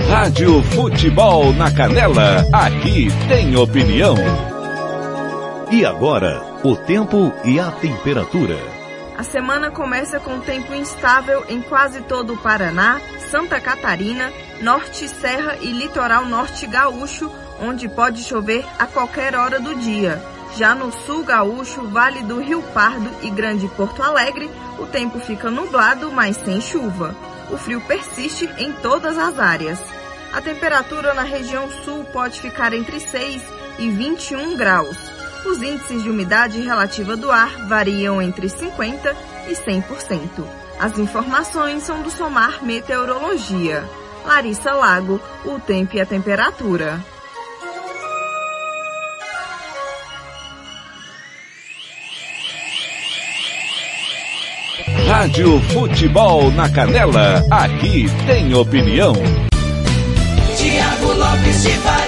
Rádio 0.10 0.64
Futebol 0.64 1.54
na 1.54 1.72
Canela, 1.72 2.46
aqui 2.52 3.08
tem 3.28 3.56
opinião. 3.56 4.16
E 5.72 5.86
agora, 5.86 6.41
o 6.64 6.76
tempo 6.76 7.32
e 7.46 7.60
a 7.60 7.70
temperatura. 7.70 8.58
A 9.16 9.22
semana 9.22 9.70
começa 9.70 10.20
com 10.20 10.40
tempo 10.40 10.74
instável 10.74 11.46
em 11.48 11.62
quase 11.62 12.02
todo 12.02 12.34
o 12.34 12.38
Paraná, 12.38 13.00
Santa 13.30 13.62
Catarina, 13.62 14.34
Norte 14.62 15.08
Serra 15.08 15.58
e 15.62 15.72
Litoral 15.72 16.26
Norte 16.26 16.66
Gaúcho, 16.66 17.32
onde 17.62 17.88
pode 17.88 18.24
chover 18.24 18.66
a 18.80 18.88
qualquer 18.88 19.36
hora 19.36 19.60
do 19.60 19.76
dia. 19.76 20.20
Já 20.58 20.74
no 20.74 20.91
sul 20.91 21.24
gaúcho, 21.24 21.88
Vale 21.90 22.24
do 22.24 22.41
Rio 22.41 22.64
Pardo 22.74 23.12
e 23.22 23.30
Grande 23.30 23.68
Porto 23.68 24.02
Alegre, 24.02 24.50
o 24.80 24.88
tempo 24.88 25.20
fica 25.20 25.52
nublado, 25.52 26.12
mas 26.12 26.36
sem 26.38 26.60
chuva. 26.60 27.16
O 27.52 27.58
frio 27.58 27.80
persiste 27.82 28.50
em 28.58 28.72
todas 28.72 29.20
as 29.20 29.38
áreas. 29.38 29.80
A 30.34 30.41
temperatura 30.41 31.14
na 31.14 31.24
região 31.24 31.70
sul 31.86 32.06
pode 32.06 32.41
ficar 32.41 32.74
entre 32.74 33.00
6 33.00 33.44
e 33.78 33.88
21 33.88 34.58
graus. 34.58 35.19
Os 35.45 35.61
índices 35.61 36.03
de 36.03 36.10
umidade 36.10 36.61
relativa 36.61 37.16
do 37.16 37.32
ar 37.32 37.68
variam 37.68 38.22
entre 38.22 38.48
50% 38.48 39.16
e 39.48 39.53
100%. 39.53 40.45
As 40.80 40.98
informações 40.98 41.84
são 41.84 42.02
do 42.02 42.10
Somar 42.10 42.64
Meteorologia. 42.64 43.84
Larissa 44.26 44.74
Lago, 44.74 45.20
o 45.45 45.60
tempo 45.60 45.95
e 45.95 46.02
a 46.02 46.06
temperatura. 46.06 47.03
Rádio 55.07 55.60
Futebol 55.74 56.52
na 56.52 56.70
Canela, 56.70 57.44
aqui 57.49 58.06
tem 58.28 58.53
opinião. 58.53 59.14
Tiago 60.56 61.14
Lopes 61.14 61.64
de 61.64 61.72
Faria. 61.72 61.99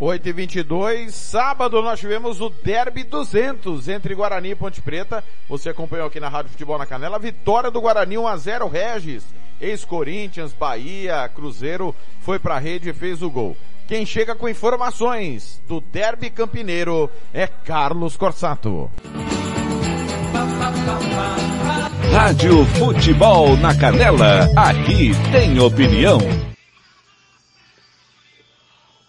8 0.00 0.30
e 0.30 0.32
22 0.32 1.14
sábado 1.14 1.82
nós 1.82 2.00
tivemos 2.00 2.40
o 2.40 2.48
Derby 2.48 3.04
200 3.04 3.86
entre 3.86 4.14
Guarani 4.14 4.52
e 4.52 4.54
Ponte 4.54 4.80
Preta. 4.80 5.22
Você 5.46 5.68
acompanhou 5.68 6.06
aqui 6.06 6.18
na 6.18 6.30
Rádio 6.30 6.52
Futebol 6.52 6.78
na 6.78 6.86
Canela. 6.86 7.18
Vitória 7.18 7.70
do 7.70 7.82
Guarani 7.82 8.16
1 8.16 8.26
a 8.26 8.36
0 8.38 8.66
Regis. 8.66 9.22
Ex-Corinthians, 9.60 10.54
Bahia, 10.54 11.28
Cruzeiro 11.28 11.94
foi 12.20 12.38
pra 12.38 12.58
rede 12.58 12.88
e 12.88 12.94
fez 12.94 13.20
o 13.20 13.28
gol. 13.28 13.54
Quem 13.86 14.06
chega 14.06 14.34
com 14.34 14.48
informações 14.48 15.60
do 15.68 15.82
Derby 15.82 16.30
Campineiro 16.30 17.10
é 17.34 17.46
Carlos 17.46 18.16
Corsato. 18.16 18.90
Rádio 22.10 22.64
Futebol 22.64 23.54
na 23.58 23.76
Canela, 23.76 24.48
aqui 24.56 25.10
tem 25.30 25.60
opinião. 25.60 26.18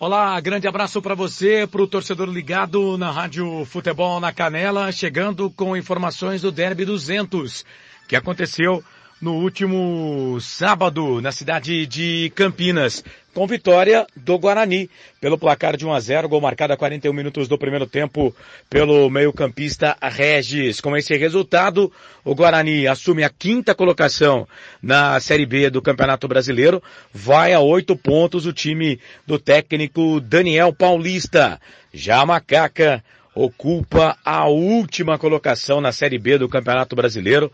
Olá, 0.04 0.40
grande 0.40 0.68
abraço 0.68 1.00
para 1.00 1.14
você, 1.14 1.68
para 1.68 1.80
o 1.80 1.88
torcedor 1.88 2.28
ligado 2.28 2.98
na 2.98 3.12
Rádio 3.12 3.64
Futebol 3.66 4.20
na 4.20 4.34
Canela, 4.34 4.92
chegando 4.92 5.48
com 5.52 5.78
informações 5.78 6.42
do 6.42 6.52
Derby 6.52 6.86
200, 6.86 7.64
que 8.08 8.16
aconteceu 8.16 8.84
no 9.22 9.36
último 9.36 10.40
sábado 10.42 11.22
na 11.22 11.32
cidade 11.32 11.86
de 11.86 12.32
Campinas, 12.34 13.04
com 13.36 13.46
vitória 13.46 14.08
do 14.16 14.38
Guarani 14.40 14.90
pelo 15.22 15.38
placar 15.38 15.78
de 15.78 15.86
1 15.86 15.94
a 15.94 16.00
0, 16.00 16.28
gol 16.28 16.42
marcado 16.42 16.74
a 16.74 16.78
41 16.78 17.14
minutos 17.14 17.48
do 17.48 17.58
primeiro 17.58 17.86
tempo 17.86 18.36
pelo 18.68 19.10
meio-campista 19.12 19.96
Regis. 20.02 20.82
Com 20.82 20.98
esse 20.98 21.16
resultado, 21.16 21.92
o 22.26 22.34
Guarani 22.34 22.88
assume 22.88 23.24
a 23.24 23.30
quinta 23.30 23.76
colocação 23.76 24.48
na 24.82 25.20
Série 25.20 25.46
B 25.46 25.70
do 25.70 25.84
Campeonato 25.84 26.28
Brasileiro, 26.28 26.82
vai 27.14 27.54
a 27.54 27.60
oito 27.60 27.96
pontos 27.96 28.48
o 28.48 28.54
time 28.54 29.00
do 29.28 29.38
técnico 29.38 30.20
Daniel 30.20 30.74
Paulista. 30.74 31.62
Já 31.94 32.22
a 32.22 32.26
Macaca 32.26 33.04
ocupa 33.36 34.18
a 34.26 34.48
última 34.48 35.18
colocação 35.18 35.80
na 35.80 35.92
Série 35.92 36.18
B 36.18 36.38
do 36.38 36.50
Campeonato 36.50 36.96
Brasileiro, 36.96 37.52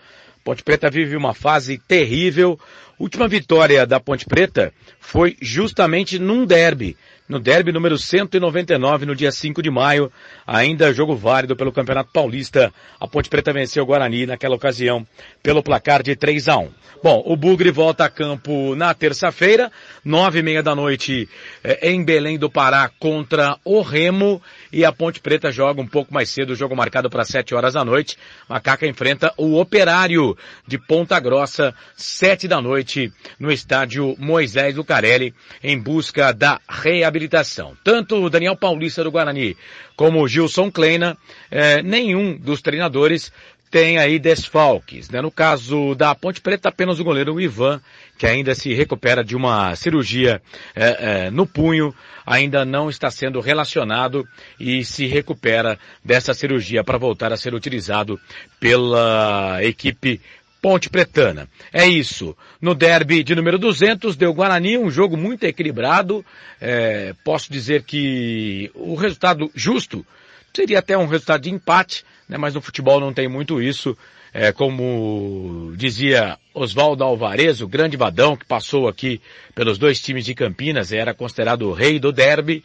Ponte 0.47 0.63
Preta 0.63 0.89
vive 0.89 1.17
uma 1.17 1.33
fase 1.33 1.77
terrível. 1.77 2.57
Última 2.97 3.27
vitória 3.27 3.85
da 3.85 3.99
Ponte 3.99 4.25
Preta 4.25 4.71
foi 4.97 5.35
justamente 5.41 6.17
num 6.17 6.45
derby. 6.45 6.95
No 7.27 7.37
derby 7.37 7.73
número 7.73 7.97
199, 7.97 9.05
no 9.05 9.13
dia 9.13 9.29
5 9.29 9.61
de 9.61 9.69
maio, 9.69 10.09
ainda 10.47 10.93
jogo 10.93 11.13
válido 11.13 11.57
pelo 11.57 11.73
Campeonato 11.73 12.09
Paulista. 12.13 12.73
A 12.97 13.05
Ponte 13.05 13.29
Preta 13.29 13.51
venceu 13.51 13.83
o 13.83 13.85
Guarani 13.85 14.25
naquela 14.25 14.55
ocasião 14.55 15.05
pelo 15.43 15.61
placar 15.61 16.01
de 16.01 16.15
3 16.15 16.47
a 16.47 16.57
1. 16.57 16.71
Bom, 17.03 17.21
o 17.25 17.35
Bugre 17.35 17.69
volta 17.69 18.05
a 18.05 18.09
campo 18.09 18.73
na 18.73 18.91
terça-feira, 18.93 19.71
nove 20.03 20.39
e 20.39 20.43
meia 20.43 20.63
da 20.63 20.73
noite, 20.73 21.29
eh, 21.63 21.91
em 21.91 22.03
Belém 22.03 22.39
do 22.39 22.49
Pará 22.49 22.89
contra 22.97 23.57
o 23.63 23.81
Remo 23.81 24.41
e 24.73 24.83
a 24.83 24.91
Ponte 24.91 25.19
Preta 25.19 25.51
joga 25.51 25.79
um 25.79 25.87
pouco 25.87 26.11
mais 26.11 26.29
cedo, 26.29 26.55
jogo 26.55 26.75
marcado 26.75 27.09
para 27.09 27.23
7 27.23 27.53
horas 27.53 27.73
da 27.73 27.85
noite. 27.85 28.17
Macaca 28.49 28.87
enfrenta 28.87 29.31
o 29.37 29.59
Operário 29.59 30.35
de 30.65 30.79
Ponta 30.79 31.19
Grossa, 31.19 31.75
7 31.95 32.47
da 32.47 32.59
noite, 32.59 33.11
no 33.39 33.51
estádio 33.51 34.15
Moisés 34.17 34.75
Lucarelli, 34.75 35.35
em 35.63 35.77
busca 35.77 36.31
da 36.31 36.59
reabilitação. 36.67 37.77
Tanto 37.83 38.15
o 38.15 38.29
Daniel 38.29 38.55
Paulista 38.55 39.03
do 39.03 39.11
Guarani 39.11 39.55
como 39.97 40.21
o 40.21 40.27
Gilson 40.27 40.71
Kleina, 40.71 41.17
eh, 41.51 41.81
nenhum 41.81 42.37
dos 42.37 42.61
treinadores 42.61 43.33
tem 43.69 43.97
aí 43.97 44.17
desfalques. 44.19 45.09
Né? 45.09 45.21
No 45.21 45.31
caso 45.31 45.95
da 45.95 46.15
Ponte 46.15 46.39
Preta, 46.39 46.69
apenas 46.69 46.99
o 46.99 47.03
goleiro 47.03 47.41
Ivan, 47.41 47.81
que 48.17 48.25
ainda 48.25 48.55
se 48.55 48.73
recupera 48.73 49.23
de 49.23 49.35
uma 49.35 49.75
cirurgia 49.75 50.41
é, 50.75 51.25
é, 51.25 51.31
no 51.31 51.45
punho, 51.45 51.93
ainda 52.25 52.63
não 52.63 52.89
está 52.89 53.09
sendo 53.11 53.41
relacionado 53.41 54.25
e 54.59 54.85
se 54.85 55.05
recupera 55.07 55.77
dessa 56.05 56.33
cirurgia 56.33 56.83
para 56.83 56.97
voltar 56.97 57.33
a 57.33 57.37
ser 57.37 57.53
utilizado 57.53 58.19
pela 58.59 59.59
equipe 59.63 60.21
Ponte 60.61 60.89
Pretana. 60.89 61.47
É 61.71 61.85
isso. 61.87 62.35
No 62.61 62.73
derby 62.73 63.23
de 63.23 63.35
número 63.35 63.57
200, 63.57 64.15
deu 64.15 64.33
Guarani, 64.33 64.77
um 64.77 64.89
jogo 64.89 65.15
muito 65.15 65.43
equilibrado. 65.43 66.25
É, 66.59 67.13
posso 67.23 67.51
dizer 67.51 67.83
que 67.83 68.71
o 68.73 68.95
resultado 68.95 69.51
justo 69.53 70.05
seria 70.53 70.79
até 70.79 70.97
um 70.97 71.05
resultado 71.05 71.41
de 71.41 71.51
empate, 71.51 72.03
né? 72.27 72.37
mas 72.37 72.55
no 72.55 72.61
futebol 72.61 72.99
não 72.99 73.13
tem 73.13 73.27
muito 73.27 73.61
isso. 73.61 73.95
É, 74.33 74.51
como 74.51 75.73
dizia 75.75 76.37
Oswaldo 76.53 77.03
Alvarez, 77.03 77.61
o 77.61 77.67
grande 77.67 77.95
vadão 77.95 78.35
que 78.35 78.45
passou 78.45 78.87
aqui 78.87 79.21
pelos 79.55 79.77
dois 79.77 80.01
times 80.01 80.25
de 80.25 80.35
Campinas, 80.35 80.91
era 80.91 81.13
considerado 81.13 81.63
o 81.63 81.73
rei 81.73 81.99
do 81.99 82.11
derby. 82.11 82.63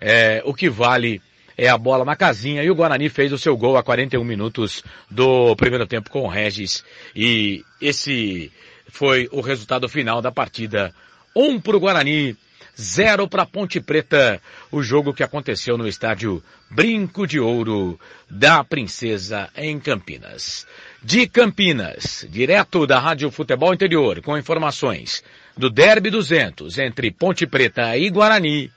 É, 0.00 0.42
o 0.44 0.54
que 0.54 0.68
vale 0.68 1.20
é 1.56 1.68
a 1.68 1.78
bola 1.78 2.04
na 2.04 2.16
casinha 2.16 2.62
e 2.62 2.70
o 2.70 2.74
Guarani 2.74 3.08
fez 3.08 3.32
o 3.32 3.38
seu 3.38 3.56
gol 3.56 3.76
a 3.76 3.82
41 3.82 4.24
minutos 4.24 4.82
do 5.10 5.54
primeiro 5.56 5.86
tempo 5.86 6.10
com 6.10 6.22
o 6.22 6.28
Regis. 6.28 6.84
E 7.14 7.64
esse 7.80 8.50
foi 8.88 9.28
o 9.32 9.40
resultado 9.40 9.88
final 9.88 10.20
da 10.20 10.30
partida. 10.30 10.94
Um 11.34 11.60
para 11.60 11.76
o 11.76 11.80
Guarani, 11.80 12.36
zero 12.80 13.28
para 13.28 13.46
Ponte 13.46 13.80
Preta, 13.80 14.40
o 14.70 14.82
jogo 14.82 15.14
que 15.14 15.22
aconteceu 15.22 15.76
no 15.76 15.86
estádio 15.86 16.42
Brinco 16.70 17.26
de 17.26 17.38
Ouro 17.38 17.98
da 18.30 18.62
Princesa 18.64 19.50
em 19.56 19.78
Campinas. 19.78 20.66
De 21.02 21.26
Campinas, 21.26 22.26
direto 22.30 22.86
da 22.86 22.98
Rádio 22.98 23.30
Futebol 23.30 23.74
Interior, 23.74 24.20
com 24.22 24.38
informações 24.38 25.22
do 25.56 25.68
Derby 25.68 26.10
200 26.10 26.78
entre 26.78 27.10
Ponte 27.10 27.46
Preta 27.46 27.96
e 27.96 28.08
Guarani, 28.08 28.70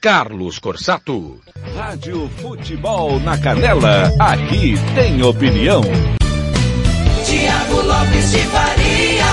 Carlos 0.00 0.58
Corsato. 0.58 1.40
Rádio 1.74 2.28
Futebol 2.30 3.18
na 3.20 3.38
Canela, 3.38 4.10
aqui 4.20 4.74
tem 4.94 5.22
opinião. 5.22 5.82
Tiago 7.24 7.80
Lopes 7.82 8.30
de 8.30 8.38
Faria. 8.46 9.24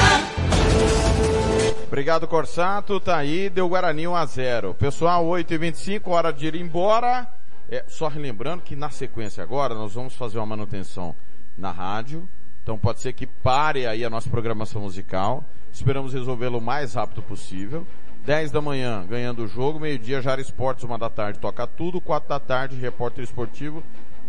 Obrigado, 1.87 2.27
Corsato. 2.27 2.99
Tá 2.99 3.17
aí, 3.17 3.49
deu 3.49 3.67
Guarani 3.67 4.07
1 4.07 4.15
a 4.15 4.25
0. 4.25 4.73
Pessoal, 4.73 5.25
8 5.25 5.53
e 5.53 5.57
25 5.57 6.11
hora 6.11 6.31
de 6.31 6.47
ir 6.47 6.55
embora. 6.55 7.27
É, 7.69 7.83
só 7.87 8.07
relembrando 8.07 8.63
que 8.63 8.75
na 8.75 8.89
sequência 8.89 9.43
agora 9.43 9.75
nós 9.75 9.93
vamos 9.93 10.15
fazer 10.15 10.37
uma 10.37 10.45
manutenção 10.45 11.15
na 11.57 11.71
rádio. 11.71 12.27
Então 12.63 12.77
pode 12.77 13.01
ser 13.01 13.13
que 13.13 13.25
pare 13.25 13.87
aí 13.87 14.05
a 14.05 14.09
nossa 14.09 14.29
programação 14.29 14.81
musical. 14.81 15.43
Esperamos 15.71 16.13
resolvê-lo 16.13 16.59
o 16.59 16.61
mais 16.61 16.93
rápido 16.93 17.21
possível. 17.21 17.85
10 18.25 18.51
da 18.51 18.61
manhã, 18.61 19.05
ganhando 19.07 19.43
o 19.43 19.47
jogo. 19.47 19.79
Meio-dia, 19.79 20.21
Jara 20.21 20.41
Esportes, 20.41 20.83
uma 20.83 20.97
da 20.97 21.09
tarde, 21.09 21.39
toca 21.39 21.65
tudo. 21.65 21.99
4 21.99 22.29
da 22.29 22.39
tarde, 22.39 22.75
repórter 22.75 23.23
esportivo. 23.23 23.83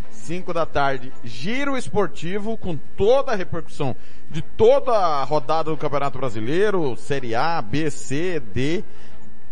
5 0.09 0.53
da 0.53 0.65
tarde, 0.65 1.11
giro 1.23 1.77
esportivo 1.77 2.55
com 2.55 2.77
toda 2.77 3.31
a 3.31 3.35
repercussão 3.35 3.95
de 4.29 4.41
toda 4.41 4.91
a 4.91 5.23
rodada 5.23 5.71
do 5.71 5.77
Campeonato 5.77 6.17
Brasileiro, 6.17 6.95
Série 6.95 7.35
A, 7.35 7.61
B, 7.61 7.89
C, 7.89 8.39
D, 8.39 8.83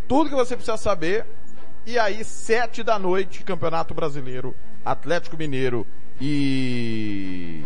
tudo 0.07 0.30
que 0.30 0.35
você 0.35 0.55
precisa 0.55 0.77
saber. 0.77 1.26
E 1.85 1.97
aí, 1.97 2.23
7 2.23 2.84
da 2.84 2.97
noite, 2.99 3.43
Campeonato 3.43 3.93
Brasileiro, 3.93 4.55
Atlético 4.85 5.35
Mineiro 5.35 5.85
e 6.22 7.65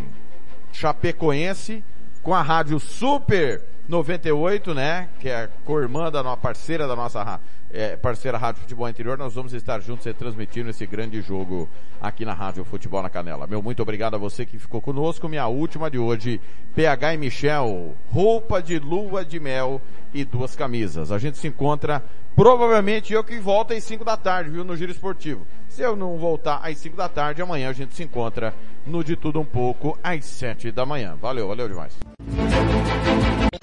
Chapecoense, 0.72 1.84
com 2.24 2.34
a 2.34 2.42
rádio 2.42 2.80
Super 2.80 3.62
98, 3.88 4.74
né? 4.74 5.10
Que 5.20 5.30
é 5.30 5.44
a 5.44 5.48
co-irmã 5.64 6.12
da 6.12 6.24
nossa 6.24 6.38
parceira 6.38 6.88
da 6.88 6.96
nossa 6.96 7.40
é, 7.72 7.96
parceira 7.96 8.38
Rádio 8.38 8.62
Futebol 8.62 8.90
Interior. 8.90 9.18
Nós 9.18 9.34
vamos 9.34 9.54
estar 9.54 9.80
juntos 9.80 10.06
e 10.06 10.14
transmitindo 10.14 10.70
esse 10.70 10.86
grande 10.86 11.22
jogo 11.22 11.70
aqui 12.02 12.26
na 12.26 12.34
Rádio 12.34 12.64
Futebol 12.66 13.02
na 13.02 13.10
Canela. 13.10 13.46
Meu 13.46 13.62
muito 13.62 13.82
obrigado 13.82 14.16
a 14.16 14.18
você 14.18 14.46
que 14.46 14.58
ficou 14.58 14.82
conosco. 14.82 15.30
Minha 15.30 15.48
última 15.48 15.90
de 15.90 16.00
hoje, 16.00 16.42
PH 16.74 17.14
e 17.14 17.18
Michel, 17.18 17.96
roupa 18.10 18.62
de 18.62 18.80
lua 18.80 19.24
de 19.24 19.40
mel 19.40 19.82
e 20.14 20.24
duas 20.24 20.56
camisas. 20.56 21.12
A 21.12 21.20
gente 21.20 21.38
se 21.38 21.48
encontra 21.48 22.04
provavelmente 22.36 23.14
eu 23.14 23.24
que 23.24 23.38
volto 23.40 23.74
às 23.74 23.84
5 23.84 24.04
da 24.04 24.18
tarde, 24.18 24.50
viu, 24.50 24.64
no 24.64 24.76
Giro 24.76 24.92
Esportivo. 24.92 25.46
Se 25.68 25.82
eu 25.82 25.96
não 25.96 26.18
voltar 26.18 26.62
às 26.64 26.78
5 26.78 26.96
da 26.96 27.10
tarde, 27.10 27.42
amanhã 27.42 27.70
a 27.70 27.74
gente 27.74 27.94
se 27.96 28.04
encontra 28.04 28.54
no 28.86 29.04
De 29.04 29.16
Tudo 29.16 29.40
Um 29.40 29.46
Pouco 29.46 29.98
às 30.04 30.26
7 30.26 30.72
da 30.72 30.86
manhã. 30.86 31.16
Valeu, 31.20 31.48
valeu 31.48 31.68
demais. 31.68 31.96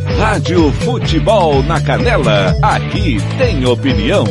Rádio 0.01 0.73
Futebol 0.73 1.63
na 1.63 1.81
Canela, 1.81 2.57
aqui 2.63 3.17
tem 3.39 3.65
opinião. 3.67 4.25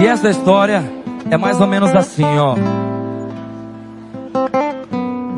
E 0.00 0.06
essa 0.06 0.30
história 0.30 0.84
é 1.30 1.36
mais 1.36 1.60
ou 1.60 1.66
menos 1.66 1.94
assim, 1.94 2.24
ó. 2.24 2.56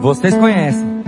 Vocês 0.00 0.36
conhecem. 0.36 0.99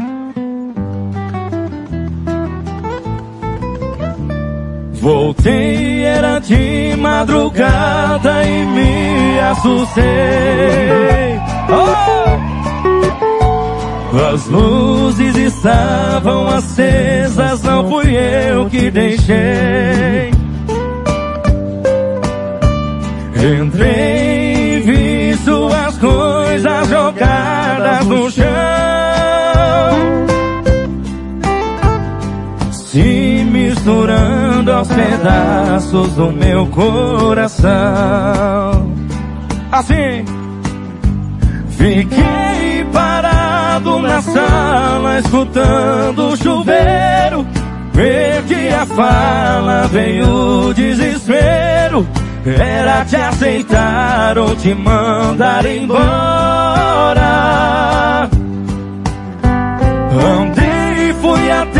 Voltei, 5.02 6.04
era 6.04 6.38
de 6.38 6.94
madrugada 6.96 8.44
e 8.44 8.64
me 8.66 9.40
assustei. 9.50 10.04
Oh! 11.68 12.22
As 14.32 14.46
luzes 14.46 15.34
estavam 15.36 16.46
acesas, 16.46 17.62
não 17.64 17.90
fui 17.90 18.14
eu 18.14 18.70
que 18.70 18.92
deixei. 18.92 20.30
Entrei, 23.60 24.21
aos 34.82 34.88
pedaços 34.88 36.12
do 36.14 36.32
meu 36.32 36.66
coração. 36.66 37.70
Assim, 39.70 40.24
fiquei 41.70 42.84
parado 42.92 44.00
na 44.00 44.20
sala, 44.20 45.20
escutando 45.20 46.30
o 46.30 46.36
chuveiro. 46.36 47.46
Perdi 47.94 48.68
a 48.70 48.84
fala, 48.86 49.86
veio 49.88 50.26
o 50.26 50.74
desespero. 50.74 52.04
Era 52.44 53.04
te 53.04 53.14
aceitar 53.16 54.36
ou 54.36 54.56
te 54.56 54.74
mandar 54.74 55.64
embora. 55.64 56.02
Andei 60.10 61.10
e 61.10 61.14
fui 61.14 61.50
até 61.52 61.71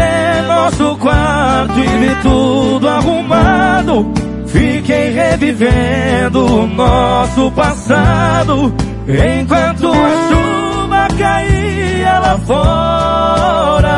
nosso 0.63 0.97
quarto 0.97 1.79
e 1.81 1.87
vi 1.87 2.15
tudo 2.23 2.89
arrumado. 2.89 4.13
Fiquei 4.47 5.11
revivendo 5.11 6.45
o 6.45 6.67
nosso 6.69 7.51
passado. 7.51 8.73
Enquanto 9.09 9.89
a 9.89 10.11
chuva 10.29 11.09
caía 11.19 12.19
lá 12.21 12.39
fora. 12.47 13.93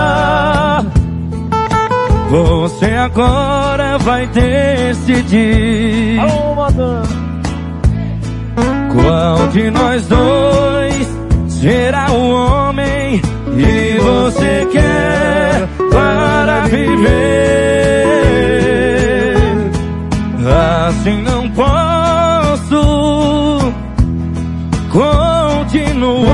Você 2.31 2.95
agora 2.95 3.99
vai 3.99 4.27
decidir. 4.29 6.21
Qual 8.93 9.49
de 9.49 9.71
nós 9.71 10.07
dois 10.07 11.19
será 11.49 12.11
o 12.11 12.31
homem 12.31 13.21
que 13.55 13.99
você 14.01 14.67
quer 14.73 15.15
viver? 16.77 17.85
Assim 20.87 21.23
não 21.23 21.49
posso 21.51 22.81
continuar. 24.91 26.25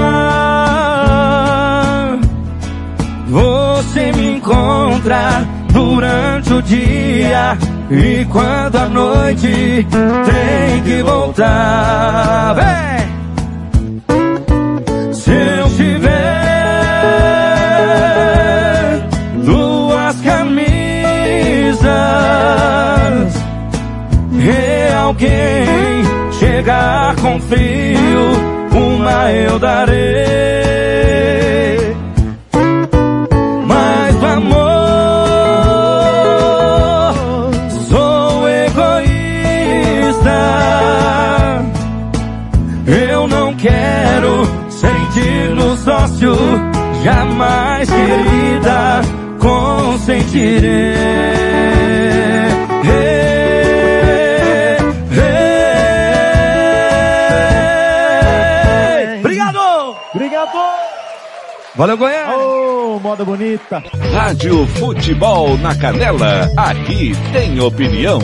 Você 3.29 4.13
me 4.13 4.37
encontra 4.37 5.47
durante 5.73 6.53
o 6.53 6.63
dia 6.63 7.57
e 7.91 8.25
quando 8.27 8.77
a 8.77 8.89
noite 8.89 9.87
tem 9.87 10.83
que 10.85 11.03
voltar. 11.03 12.55
Vem! 12.55 12.91
Se 15.13 15.31
eu 15.31 15.69
tiver 15.77 16.30
alguém 25.21 26.03
chegar 26.33 27.15
com 27.17 27.39
frio, 27.41 28.33
uma 28.73 29.31
eu 29.33 29.59
darei. 29.59 29.99
Mas 33.67 34.17
do 34.17 34.27
amor 34.27 34.61
sou 37.91 38.49
egoísta. 38.49 39.11
Eu 42.87 43.29
não 43.29 43.55
quero 43.57 44.49
sentir 44.71 45.51
no 45.55 45.77
sócio, 45.77 46.35
jamais 47.05 47.91
querida, 47.91 49.03
consentirei. 49.39 51.41
Valeu, 61.81 61.97
Goiânia! 61.97 62.37
Ô, 62.37 63.01
moda 63.01 63.25
bonita! 63.25 63.83
Rádio 64.13 64.67
Futebol 64.67 65.57
na 65.57 65.75
Canela, 65.75 66.51
aqui 66.55 67.13
tem 67.33 67.59
opinião. 67.59 68.19